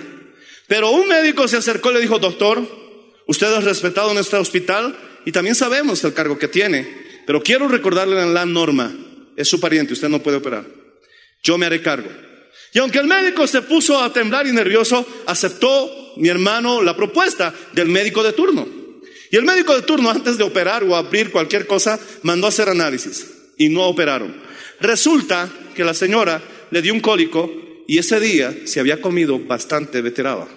Pero 0.67 0.91
un 0.91 1.09
médico 1.09 1.49
se 1.49 1.57
acercó 1.57 1.91
y 1.91 1.95
le 1.95 2.01
dijo, 2.01 2.19
doctor, 2.19 2.63
usted 3.27 3.59
es 3.59 3.65
respetado 3.65 4.13
en 4.13 4.19
este 4.19 4.37
hospital 4.37 4.97
y 5.25 5.33
también 5.33 5.55
sabemos 5.55 6.03
el 6.05 6.15
cargo 6.15 6.39
que 6.39 6.49
tiene, 6.49 6.87
pero 7.27 7.43
quiero 7.43 7.69
recordarle 7.69 8.27
la 8.33 8.47
norma, 8.47 8.93
es 9.37 9.49
su 9.49 9.61
pariente, 9.61 9.93
usted 9.93 10.09
no 10.09 10.23
puede 10.23 10.39
operar. 10.39 10.65
Yo 11.43 11.57
me 11.59 11.67
haré 11.67 11.81
cargo. 11.83 12.11
Y 12.73 12.79
aunque 12.79 12.99
el 12.99 13.07
médico 13.07 13.47
se 13.47 13.63
puso 13.63 14.01
a 14.01 14.13
temblar 14.13 14.47
y 14.47 14.53
nervioso, 14.53 15.07
aceptó 15.27 16.15
mi 16.17 16.29
hermano 16.29 16.83
la 16.83 16.97
propuesta 16.97 17.55
del 17.73 17.89
médico 17.89 18.23
de 18.23 18.33
turno. 18.33 18.69
Y 19.31 19.37
el 19.37 19.45
médico 19.45 19.75
de 19.75 19.83
turno, 19.83 20.11
antes 20.11 20.39
de 20.39 20.45
operar 20.45 20.83
o 20.85 20.97
abrir 20.97 21.31
cualquier 21.31 21.67
cosa, 21.67 21.99
mandó 22.23 22.47
a 22.47 22.51
hacer 22.51 22.69
análisis 22.69 23.27
y 23.57 23.69
no 23.69 23.83
operaron. 23.85 24.35
Resulta 24.81 25.49
que 25.75 25.85
la 25.85 25.95
señora 25.95 26.43
le 26.71 26.83
dio 26.83 26.93
un 26.93 27.01
cólico 27.01 27.51
y 27.87 27.99
ese 27.99 28.19
día 28.21 28.55
se 28.67 28.81
había 28.81 29.01
comido 29.01 29.39
bastante 29.39 30.01
veteraba. 30.01 30.49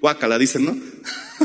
Guácala, 0.00 0.38
dicen, 0.38 0.64
¿no? 0.64 0.76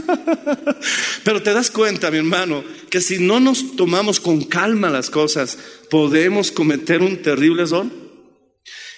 Pero 1.23 1.41
te 1.41 1.53
das 1.53 1.71
cuenta, 1.71 2.11
mi 2.11 2.17
hermano, 2.17 2.63
que 2.89 3.01
si 3.01 3.19
no 3.19 3.39
nos 3.39 3.75
tomamos 3.75 4.19
con 4.19 4.43
calma 4.43 4.89
las 4.89 5.09
cosas, 5.09 5.57
podemos 5.89 6.51
cometer 6.51 7.01
un 7.01 7.21
terrible 7.21 7.63
error. 7.63 7.85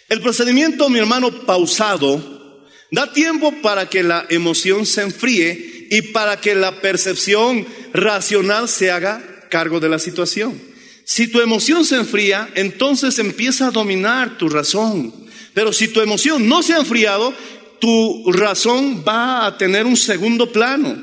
El 0.09 0.21
procedimiento, 0.21 0.89
mi 0.89 0.99
hermano, 0.99 1.31
pausado, 1.45 2.65
da 2.91 3.11
tiempo 3.11 3.53
para 3.61 3.89
que 3.89 4.03
la 4.03 4.25
emoción 4.29 4.85
se 4.85 5.01
enfríe 5.01 5.87
y 5.91 6.01
para 6.01 6.39
que 6.39 6.55
la 6.55 6.81
percepción 6.81 7.65
racional 7.93 8.69
se 8.69 8.91
haga 8.91 9.47
cargo 9.49 9.79
de 9.79 9.89
la 9.89 9.99
situación. 9.99 10.59
Si 11.05 11.27
tu 11.27 11.39
emoción 11.39 11.85
se 11.85 11.95
enfría, 11.95 12.49
entonces 12.55 13.19
empieza 13.19 13.67
a 13.67 13.71
dominar 13.71 14.37
tu 14.37 14.49
razón. 14.49 15.13
Pero 15.53 15.73
si 15.73 15.87
tu 15.87 16.01
emoción 16.01 16.47
no 16.47 16.61
se 16.61 16.73
ha 16.73 16.77
enfriado, 16.77 17.33
tu 17.79 18.31
razón 18.31 19.03
va 19.07 19.45
a 19.45 19.57
tener 19.57 19.85
un 19.85 19.97
segundo 19.97 20.51
plano. 20.51 20.97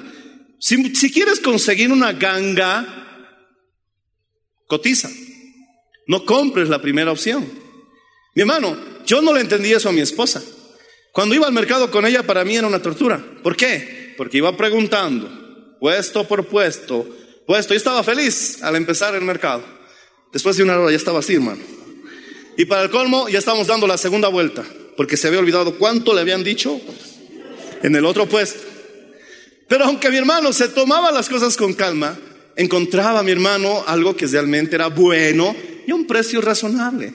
Si, 0.58 1.12
quieres 1.12 1.40
conseguir 1.40 1.92
una 1.92 2.12
ganga, 2.12 2.86
cotiza. 4.66 5.10
No 6.06 6.24
compres 6.24 6.68
la 6.68 6.80
primera 6.80 7.12
opción. 7.12 7.46
Mi 8.34 8.42
hermano, 8.42 8.76
yo 9.04 9.20
no 9.20 9.32
le 9.32 9.40
entendí 9.40 9.72
eso 9.72 9.88
a 9.88 9.92
mi 9.92 10.00
esposa. 10.00 10.42
Cuando 11.12 11.34
iba 11.34 11.46
al 11.46 11.52
mercado 11.52 11.90
con 11.90 12.06
ella, 12.06 12.22
para 12.22 12.44
mí 12.44 12.56
era 12.56 12.66
una 12.66 12.82
tortura. 12.82 13.22
¿Por 13.42 13.56
qué? 13.56 14.14
Porque 14.16 14.38
iba 14.38 14.56
preguntando, 14.56 15.76
puesto 15.80 16.26
por 16.26 16.46
puesto, 16.46 17.06
puesto. 17.46 17.74
Y 17.74 17.76
estaba 17.76 18.02
feliz 18.02 18.62
al 18.62 18.76
empezar 18.76 19.14
el 19.14 19.22
mercado. 19.22 19.62
Después 20.32 20.56
de 20.56 20.62
una 20.62 20.78
hora 20.78 20.90
ya 20.90 20.96
estaba 20.96 21.20
así, 21.20 21.34
hermano. 21.34 21.62
Y 22.56 22.64
para 22.64 22.82
el 22.82 22.90
colmo, 22.90 23.28
ya 23.28 23.38
estábamos 23.38 23.66
dando 23.66 23.86
la 23.86 23.98
segunda 23.98 24.28
vuelta, 24.28 24.64
porque 24.96 25.16
se 25.16 25.28
había 25.28 25.40
olvidado 25.40 25.76
cuánto 25.78 26.14
le 26.14 26.20
habían 26.20 26.44
dicho 26.44 26.80
en 27.82 27.96
el 27.96 28.04
otro 28.04 28.26
puesto. 28.26 28.60
Pero 29.68 29.84
aunque 29.84 30.10
mi 30.10 30.16
hermano 30.16 30.52
se 30.52 30.68
tomaba 30.68 31.10
las 31.10 31.28
cosas 31.28 31.56
con 31.56 31.74
calma, 31.74 32.18
encontraba 32.56 33.22
mi 33.22 33.32
hermano 33.32 33.84
algo 33.86 34.16
que 34.16 34.26
realmente 34.26 34.76
era 34.76 34.88
bueno 34.88 35.54
y 35.86 35.90
a 35.90 35.94
un 35.94 36.06
precio 36.06 36.40
razonable. 36.40 37.12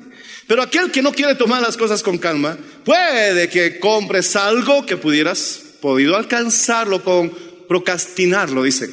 Pero 0.48 0.64
aquel 0.64 0.92
que 0.92 1.02
no 1.02 1.12
quiere 1.12 1.36
tomar 1.36 1.62
las 1.62 1.78
cosas 1.78 2.02
con 2.02 2.18
calma, 2.18 2.58
puede 2.84 3.50
que 3.50 3.80
compres 3.80 4.36
algo 4.36 4.86
que 4.86 4.98
pudieras 4.98 5.62
podido 5.80 6.16
alcanzarlo 6.16 7.04
con 7.04 7.32
procrastinarlo, 7.68 8.64
dice. 8.64 8.90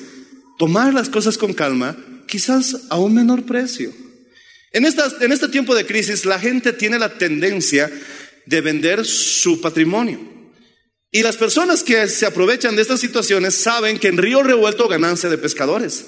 Tomar 0.58 0.92
las 0.92 1.08
cosas 1.08 1.38
con 1.38 1.54
calma, 1.54 1.96
quizás 2.26 2.76
a 2.90 2.98
un 2.98 3.14
menor 3.14 3.44
precio. 3.44 3.92
En, 4.72 4.84
estas, 4.84 5.20
en 5.22 5.32
este 5.32 5.48
tiempo 5.48 5.74
de 5.74 5.86
crisis, 5.86 6.26
la 6.26 6.38
gente 6.38 6.74
tiene 6.74 6.98
la 6.98 7.16
tendencia 7.16 7.90
de 8.46 8.60
vender 8.60 9.04
su 9.04 9.60
patrimonio. 9.60 10.20
Y 11.10 11.22
las 11.22 11.36
personas 11.36 11.82
que 11.82 12.08
se 12.08 12.26
aprovechan 12.26 12.76
de 12.76 12.82
estas 12.82 13.00
situaciones 13.00 13.54
saben 13.54 13.98
que 13.98 14.08
en 14.08 14.18
río 14.18 14.42
revuelto 14.42 14.88
ganancia 14.88 15.28
de 15.28 15.38
pescadores. 15.38 16.04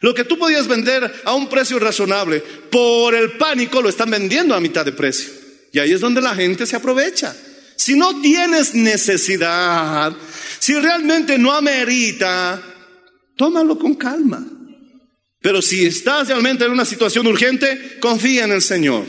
Lo 0.00 0.14
que 0.14 0.24
tú 0.24 0.38
podías 0.38 0.68
vender 0.68 1.22
a 1.24 1.34
un 1.34 1.48
precio 1.48 1.78
razonable, 1.78 2.42
por 2.70 3.14
el 3.14 3.32
pánico 3.32 3.80
lo 3.80 3.88
están 3.88 4.10
vendiendo 4.10 4.54
a 4.54 4.60
mitad 4.60 4.84
de 4.84 4.92
precio. 4.92 5.32
Y 5.72 5.78
ahí 5.78 5.92
es 5.92 6.00
donde 6.00 6.20
la 6.20 6.34
gente 6.34 6.66
se 6.66 6.76
aprovecha. 6.76 7.34
Si 7.76 7.96
no 7.96 8.20
tienes 8.20 8.74
necesidad, 8.74 10.14
si 10.58 10.74
realmente 10.74 11.38
no 11.38 11.52
amerita, 11.52 12.62
tómalo 13.36 13.78
con 13.78 13.94
calma. 13.94 14.46
Pero 15.40 15.60
si 15.60 15.86
estás 15.86 16.28
realmente 16.28 16.64
en 16.64 16.70
una 16.70 16.84
situación 16.84 17.26
urgente, 17.26 17.98
confía 18.00 18.44
en 18.44 18.52
el 18.52 18.62
Señor. 18.62 19.04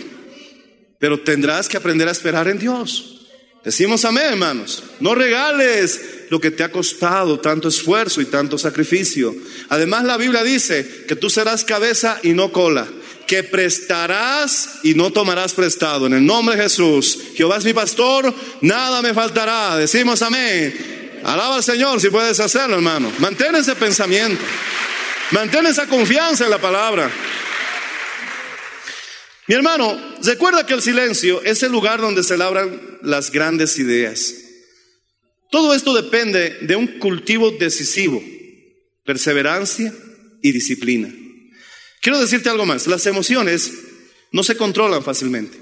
Pero 1.00 1.20
tendrás 1.20 1.68
que 1.68 1.78
aprender 1.78 2.08
a 2.08 2.12
esperar 2.12 2.48
en 2.48 2.60
Dios. 2.60 3.16
Decimos 3.64 4.06
amén, 4.06 4.26
hermanos. 4.32 4.84
No 5.00 5.16
regales 5.16 6.00
lo 6.30 6.40
que 6.40 6.52
te 6.52 6.64
ha 6.64 6.72
costado 6.72 7.40
tanto 7.40 7.68
esfuerzo 7.68 8.22
y 8.22 8.26
tanto 8.26 8.58
sacrificio. 8.58 9.36
Además, 9.70 10.04
la 10.04 10.18
Biblia 10.18 10.44
dice 10.44 11.06
que 11.08 11.16
tú 11.16 11.30
serás 11.30 11.64
cabeza 11.64 12.20
y 12.22 12.34
no 12.34 12.52
cola, 12.52 12.88
que 13.26 13.42
prestarás 13.44 14.80
y 14.84 14.94
no 14.94 15.12
tomarás 15.12 15.54
prestado. 15.54 16.06
En 16.06 16.14
el 16.14 16.26
nombre 16.26 16.56
de 16.56 16.64
Jesús, 16.64 17.20
Jehová 17.36 17.58
es 17.58 17.66
mi 17.66 17.74
pastor, 17.74 18.34
nada 18.62 19.02
me 19.02 19.16
faltará. 19.16 19.78
Decimos 19.78 20.22
amén. 20.22 21.22
Alaba 21.24 21.56
al 21.56 21.64
Señor 21.64 22.00
si 22.00 22.12
puedes 22.12 22.40
hacerlo, 22.40 22.76
hermano. 22.76 23.12
Mantén 23.18 23.56
ese 23.56 23.76
pensamiento. 23.76 24.44
Mantén 25.32 25.66
esa 25.66 25.88
confianza 25.88 26.46
en 26.46 26.52
la 26.52 26.60
palabra. 26.60 27.10
Mi 29.48 29.54
hermano, 29.54 30.00
recuerda 30.24 30.66
que 30.66 30.74
el 30.74 30.82
silencio 30.82 31.42
es 31.44 31.62
el 31.62 31.72
lugar 31.72 32.02
donde 32.02 32.24
se 32.24 32.38
labran 32.38 33.00
las 33.04 33.32
grandes 33.32 33.78
ideas. 33.78 34.34
Todo 35.52 35.74
esto 35.76 35.94
depende 35.94 36.58
de 36.62 36.76
un 36.76 36.88
cultivo 37.00 37.52
decisivo, 37.52 38.24
perseverancia 39.04 39.94
y 40.42 40.52
disciplina. 40.52 41.14
Quiero 42.02 42.20
decirte 42.20 42.50
algo 42.50 42.66
más, 42.66 42.88
las 42.88 43.06
emociones 43.06 43.72
no 44.32 44.44
se 44.44 44.58
controlan 44.58 45.04
fácilmente, 45.04 45.58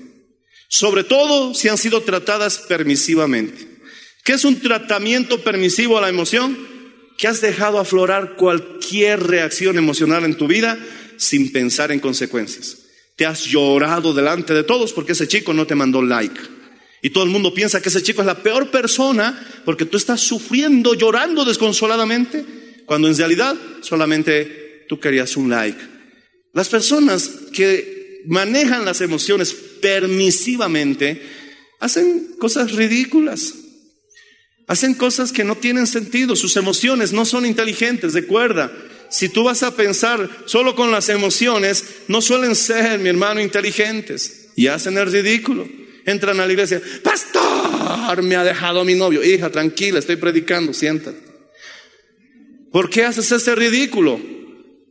sobre 0.70 1.04
todo 1.04 1.54
si 1.54 1.68
han 1.68 1.78
sido 1.78 2.02
tratadas 2.02 2.60
permisivamente. 2.60 3.68
¿Qué 4.24 4.34
es 4.34 4.46
un 4.46 4.62
tratamiento 4.62 5.44
permisivo 5.44 5.98
a 5.98 6.02
la 6.02 6.10
emoción? 6.10 6.58
Que 7.18 7.28
has 7.28 7.42
dejado 7.42 7.80
aflorar 7.80 8.38
cualquier 8.38 9.22
reacción 9.22 9.78
emocional 9.78 10.24
en 10.24 10.36
tu 10.36 10.48
vida 10.48 10.80
sin 11.18 11.52
pensar 11.52 11.92
en 11.92 12.00
consecuencias. 12.00 12.83
Te 13.16 13.26
has 13.26 13.46
llorado 13.46 14.14
delante 14.14 14.54
de 14.54 14.64
todos 14.64 14.94
porque 14.94 15.12
ese 15.12 15.28
chico 15.28 15.54
no 15.54 15.68
te 15.68 15.76
mandó 15.76 16.02
like. 16.02 16.40
Y 17.02 17.10
todo 17.10 17.26
el 17.26 17.30
mundo 17.30 17.54
piensa 17.54 17.82
que 17.82 17.90
ese 17.90 18.02
chico 18.02 18.22
es 18.22 18.28
la 18.28 18.42
peor 18.42 18.72
persona 18.72 19.62
porque 19.66 19.86
tú 19.86 19.98
estás 19.98 20.22
sufriendo, 20.22 20.94
llorando 20.94 21.44
desconsoladamente, 21.44 22.46
cuando 22.86 23.08
en 23.08 23.18
realidad 23.18 23.56
solamente 23.82 24.86
tú 24.88 25.00
querías 25.00 25.36
un 25.36 25.50
like. 25.50 25.80
Las 26.54 26.70
personas 26.70 27.30
que 27.52 28.22
manejan 28.28 28.86
las 28.86 29.02
emociones 29.02 29.54
permisivamente 29.54 31.22
hacen 31.80 32.36
cosas 32.40 32.72
ridículas. 32.72 33.54
Hacen 34.68 34.94
cosas 34.94 35.34
que 35.34 35.44
no 35.44 35.58
tienen 35.58 35.88
sentido, 35.88 36.38
sus 36.38 36.56
emociones 36.56 37.12
no 37.12 37.26
son 37.26 37.46
inteligentes, 37.46 38.14
recuerda. 38.14 38.72
Si 39.14 39.30
tú 39.30 39.44
vas 39.44 39.62
a 39.62 39.76
pensar 39.76 40.28
solo 40.48 40.74
con 40.74 40.90
las 40.90 41.08
emociones, 41.08 41.86
no 42.08 42.20
suelen 42.20 42.56
ser, 42.56 42.98
mi 42.98 43.10
hermano, 43.10 43.40
inteligentes 43.40 44.50
y 44.56 44.66
hacen 44.66 44.98
el 44.98 45.12
ridículo. 45.12 45.70
Entran 46.04 46.40
a 46.40 46.48
la 46.48 46.52
iglesia, 46.52 46.82
pastor, 47.04 48.24
me 48.24 48.36
ha 48.36 48.44
dejado 48.44 48.84
mi 48.84 48.96
novio. 48.96 49.24
Hija, 49.24 49.52
tranquila, 49.52 50.00
estoy 50.00 50.16
predicando, 50.16 50.74
siéntate. 50.74 51.20
¿Por 52.72 52.90
qué 52.90 53.06
haces 53.06 53.32
ese 53.32 53.54
ridículo? 53.54 54.20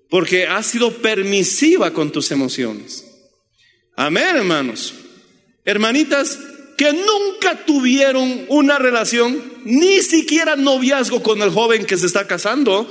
Porque 0.08 0.46
has 0.46 0.66
sido 0.66 0.92
permisiva 0.98 1.92
con 1.92 2.12
tus 2.12 2.30
emociones. 2.30 3.04
Amén, 3.96 4.36
hermanos. 4.36 4.94
Hermanitas 5.64 6.38
que 6.78 6.92
nunca 6.92 7.64
tuvieron 7.66 8.44
una 8.46 8.78
relación, 8.78 9.42
ni 9.64 10.00
siquiera 10.00 10.54
noviazgo 10.54 11.24
con 11.24 11.42
el 11.42 11.50
joven 11.50 11.84
que 11.84 11.96
se 11.96 12.06
está 12.06 12.28
casando. 12.28 12.88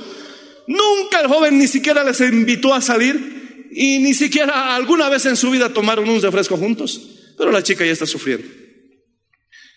Nunca 0.66 1.20
el 1.20 1.28
joven 1.28 1.58
ni 1.58 1.66
siquiera 1.66 2.04
les 2.04 2.20
invitó 2.20 2.74
a 2.74 2.80
salir 2.80 3.68
y 3.72 3.98
ni 3.98 4.14
siquiera 4.14 4.74
alguna 4.74 5.08
vez 5.08 5.26
en 5.26 5.36
su 5.36 5.50
vida 5.50 5.72
tomaron 5.72 6.08
un 6.08 6.20
refresco 6.20 6.56
juntos. 6.56 7.00
Pero 7.36 7.50
la 7.50 7.62
chica 7.62 7.84
ya 7.84 7.92
está 7.92 8.06
sufriendo. 8.06 8.46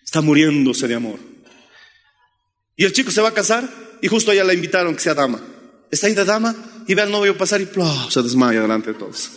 Está 0.03 0.21
muriéndose 0.21 0.87
de 0.87 0.95
amor. 0.95 1.19
Y 2.75 2.83
el 2.83 2.93
chico 2.93 3.11
se 3.11 3.21
va 3.21 3.29
a 3.29 3.33
casar 3.33 3.67
y 4.01 4.07
justo 4.07 4.31
allá 4.31 4.43
la 4.43 4.53
invitaron 4.53 4.95
que 4.95 5.01
sea 5.01 5.13
dama. 5.13 5.41
Está 5.89 6.07
ahí 6.07 6.13
de 6.13 6.25
dama 6.25 6.55
y 6.87 6.93
ve 6.93 7.01
al 7.01 7.11
novio 7.11 7.37
pasar 7.37 7.61
y 7.61 7.67
se 8.09 8.21
desmaya 8.21 8.61
delante 8.61 8.93
de 8.93 8.99
todos. 8.99 9.31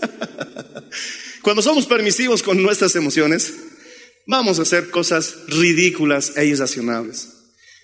Cuando 1.42 1.62
somos 1.62 1.86
permisivos 1.86 2.42
con 2.42 2.62
nuestras 2.62 2.94
emociones, 2.96 3.54
vamos 4.26 4.58
a 4.58 4.62
hacer 4.62 4.90
cosas 4.90 5.36
ridículas 5.46 6.36
e 6.36 6.46
irracionales. 6.46 7.39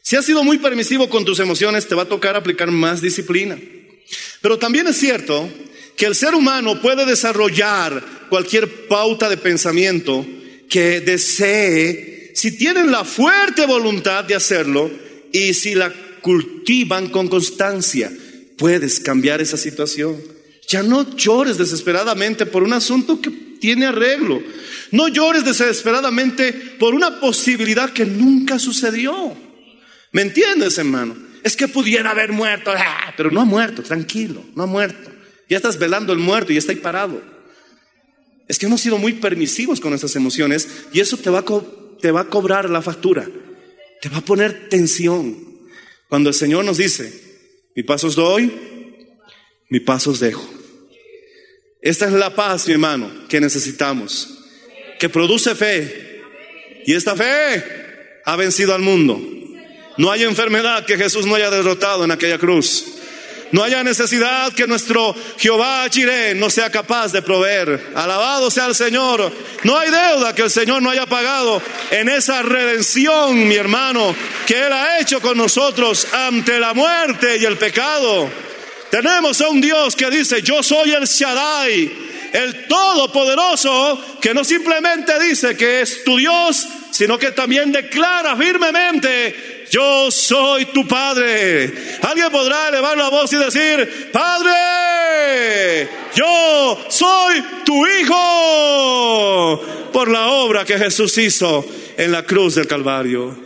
Si 0.07 0.15
has 0.15 0.25
sido 0.25 0.45
muy 0.45 0.59
permisivo 0.59 1.11
con 1.11 1.25
tus 1.25 1.41
emociones, 1.41 1.89
te 1.89 1.97
va 1.97 2.03
a 2.03 2.09
tocar 2.09 2.37
aplicar 2.37 2.71
más 2.71 3.03
disciplina. 3.03 3.59
Pero 4.41 4.57
también 4.57 4.87
es 4.87 4.99
cierto 4.99 5.51
que 5.97 6.07
el 6.07 6.15
ser 6.15 6.37
humano 6.37 6.81
puede 6.81 7.05
desarrollar 7.05 8.05
cualquier 8.29 8.87
pauta 8.87 9.29
de 9.29 9.37
pensamiento 9.37 10.25
que 10.69 11.01
desee, 11.01 12.31
si 12.37 12.57
tienen 12.57 12.93
la 12.93 13.05
fuerte 13.05 13.67
voluntad 13.67 14.23
de 14.23 14.37
hacerlo 14.37 14.89
y 15.33 15.55
si 15.55 15.75
la 15.75 15.93
cultivan 16.21 17.09
con 17.09 17.27
constancia, 17.27 18.09
puedes 18.57 19.01
cambiar 19.01 19.41
esa 19.41 19.57
situación. 19.57 20.23
Ya 20.69 20.85
no 20.85 21.17
llores 21.17 21.59
desesperadamente 21.59 22.47
por 22.47 22.63
un 22.63 22.75
asunto 22.75 23.21
que 23.21 23.33
tiene 23.59 23.87
arreglo. 23.87 24.41
No 24.93 25.09
llores 25.09 25.45
desesperadamente 25.45 26.53
por 26.79 26.95
una 26.95 27.19
posibilidad 27.19 27.93
que 27.93 28.05
nunca 28.05 28.61
sucedió. 28.61 29.45
¿Me 30.17 30.23
entiendes, 30.23 30.79
hermano? 30.79 31.14
Es 31.43 31.57
que 31.57 31.69
pudiera 31.69 32.12
haber 32.12 32.33
muerto, 32.33 32.73
ah, 32.75 33.12
pero 33.19 33.31
no 33.31 33.43
ha 33.43 33.45
muerto, 33.45 33.83
tranquilo, 33.83 34.43
no 34.55 34.62
ha 34.62 34.67
muerto. 34.67 35.11
Ya 35.47 35.59
estás 35.59 35.79
velando 35.79 36.11
el 36.14 36.19
muerto 36.19 36.55
y 36.55 36.57
está 36.57 36.73
ahí 36.73 36.79
parado. 36.79 37.21
Es 38.49 38.59
que 38.59 38.64
hemos 38.64 38.81
sido 38.81 38.97
muy 38.97 39.12
permisivos 39.12 39.79
con 39.79 39.91
nuestras 39.91 40.17
emociones 40.17 40.87
y 40.91 41.01
eso 41.01 41.19
te 41.19 41.29
va, 41.29 41.41
a 41.41 42.25
cobrar 42.31 42.71
la 42.71 42.81
factura. 42.81 43.29
Te 44.01 44.09
va 44.09 44.17
a 44.17 44.25
poner 44.25 44.71
tensión. 44.71 45.37
Cuando 46.09 46.31
el 46.31 46.35
Señor 46.35 46.64
nos 46.64 46.79
dice, 46.79 47.12
mi 47.75 47.83
pasos 47.83 48.14
doy, 48.14 48.51
mi 49.69 49.81
pasos 49.81 50.19
dejo. 50.19 50.49
Esta 51.83 52.07
es 52.07 52.12
la 52.12 52.35
paz, 52.35 52.67
mi 52.67 52.73
hermano, 52.73 53.12
que 53.29 53.39
necesitamos, 53.39 54.39
que 54.99 55.11
produce 55.11 55.55
fe. 55.55 56.23
Y 56.87 56.95
esta 56.95 57.14
fe 57.14 57.62
ha 58.25 58.35
vencido 58.37 58.75
al 58.75 58.81
mundo. 58.81 59.37
No 59.97 60.11
hay 60.11 60.24
enfermedad 60.24 60.84
que 60.84 60.97
Jesús 60.97 61.26
no 61.26 61.34
haya 61.34 61.51
derrotado 61.51 62.05
en 62.05 62.11
aquella 62.11 62.38
cruz. 62.38 62.84
No 63.53 63.62
haya 63.62 63.84
necesidad 63.84 64.53
que 64.53 64.66
nuestro 64.66 65.14
Jehová 65.38 65.86
Jireh 65.90 66.34
no 66.34 66.51
sea 66.51 66.68
capaz 66.68 67.12
de 67.12 67.22
proveer. 67.22 67.92
Alabado 67.94 68.51
sea 68.51 68.66
el 68.66 68.74
Señor. 68.74 69.32
No 69.62 69.78
hay 69.78 69.90
deuda 69.90 70.34
que 70.34 70.42
el 70.42 70.51
Señor 70.51 70.82
no 70.82 70.90
haya 70.90 71.07
pagado 71.07 71.62
en 71.90 72.09
esa 72.09 72.42
redención, 72.42 73.47
mi 73.47 73.55
hermano, 73.55 74.14
que 74.47 74.66
Él 74.66 74.72
ha 74.72 74.99
hecho 74.99 75.20
con 75.20 75.38
nosotros 75.38 76.07
ante 76.12 76.59
la 76.59 76.74
muerte 76.74 77.36
y 77.38 77.44
el 77.44 77.57
pecado. 77.57 78.28
Tenemos 78.90 79.40
a 79.40 79.49
un 79.49 79.61
Dios 79.61 79.94
que 79.94 80.11
dice, 80.11 80.42
yo 80.42 80.62
soy 80.62 80.92
el 80.92 81.05
Shaddai, 81.05 82.06
el 82.37 82.66
Todopoderoso, 82.66 84.18
que 84.20 84.34
no 84.34 84.45
simplemente 84.45 85.18
dice 85.18 85.57
que 85.57 85.80
es 85.80 86.05
tu 86.05 86.18
Dios, 86.18 86.68
sino 86.91 87.18
que 87.18 87.32
también 87.32 87.72
declara 87.72 88.37
firmemente, 88.37 89.66
yo 89.70 90.11
soy 90.11 90.66
tu 90.66 90.87
Padre. 90.87 91.72
Alguien 92.03 92.30
podrá 92.30 92.68
elevar 92.68 92.97
la 92.97 93.09
voz 93.09 93.32
y 93.32 93.37
decir, 93.37 94.11
Padre, 94.12 95.89
yo 96.14 96.78
soy 96.91 97.43
tu 97.64 97.87
Hijo, 97.87 99.62
por 99.93 100.11
la 100.11 100.26
obra 100.28 100.66
que 100.66 100.78
Jesús 100.78 101.16
hizo 101.16 101.64
en 101.97 102.12
la 102.12 102.24
cruz 102.24 102.57
del 102.57 102.66
Calvario. 102.66 103.45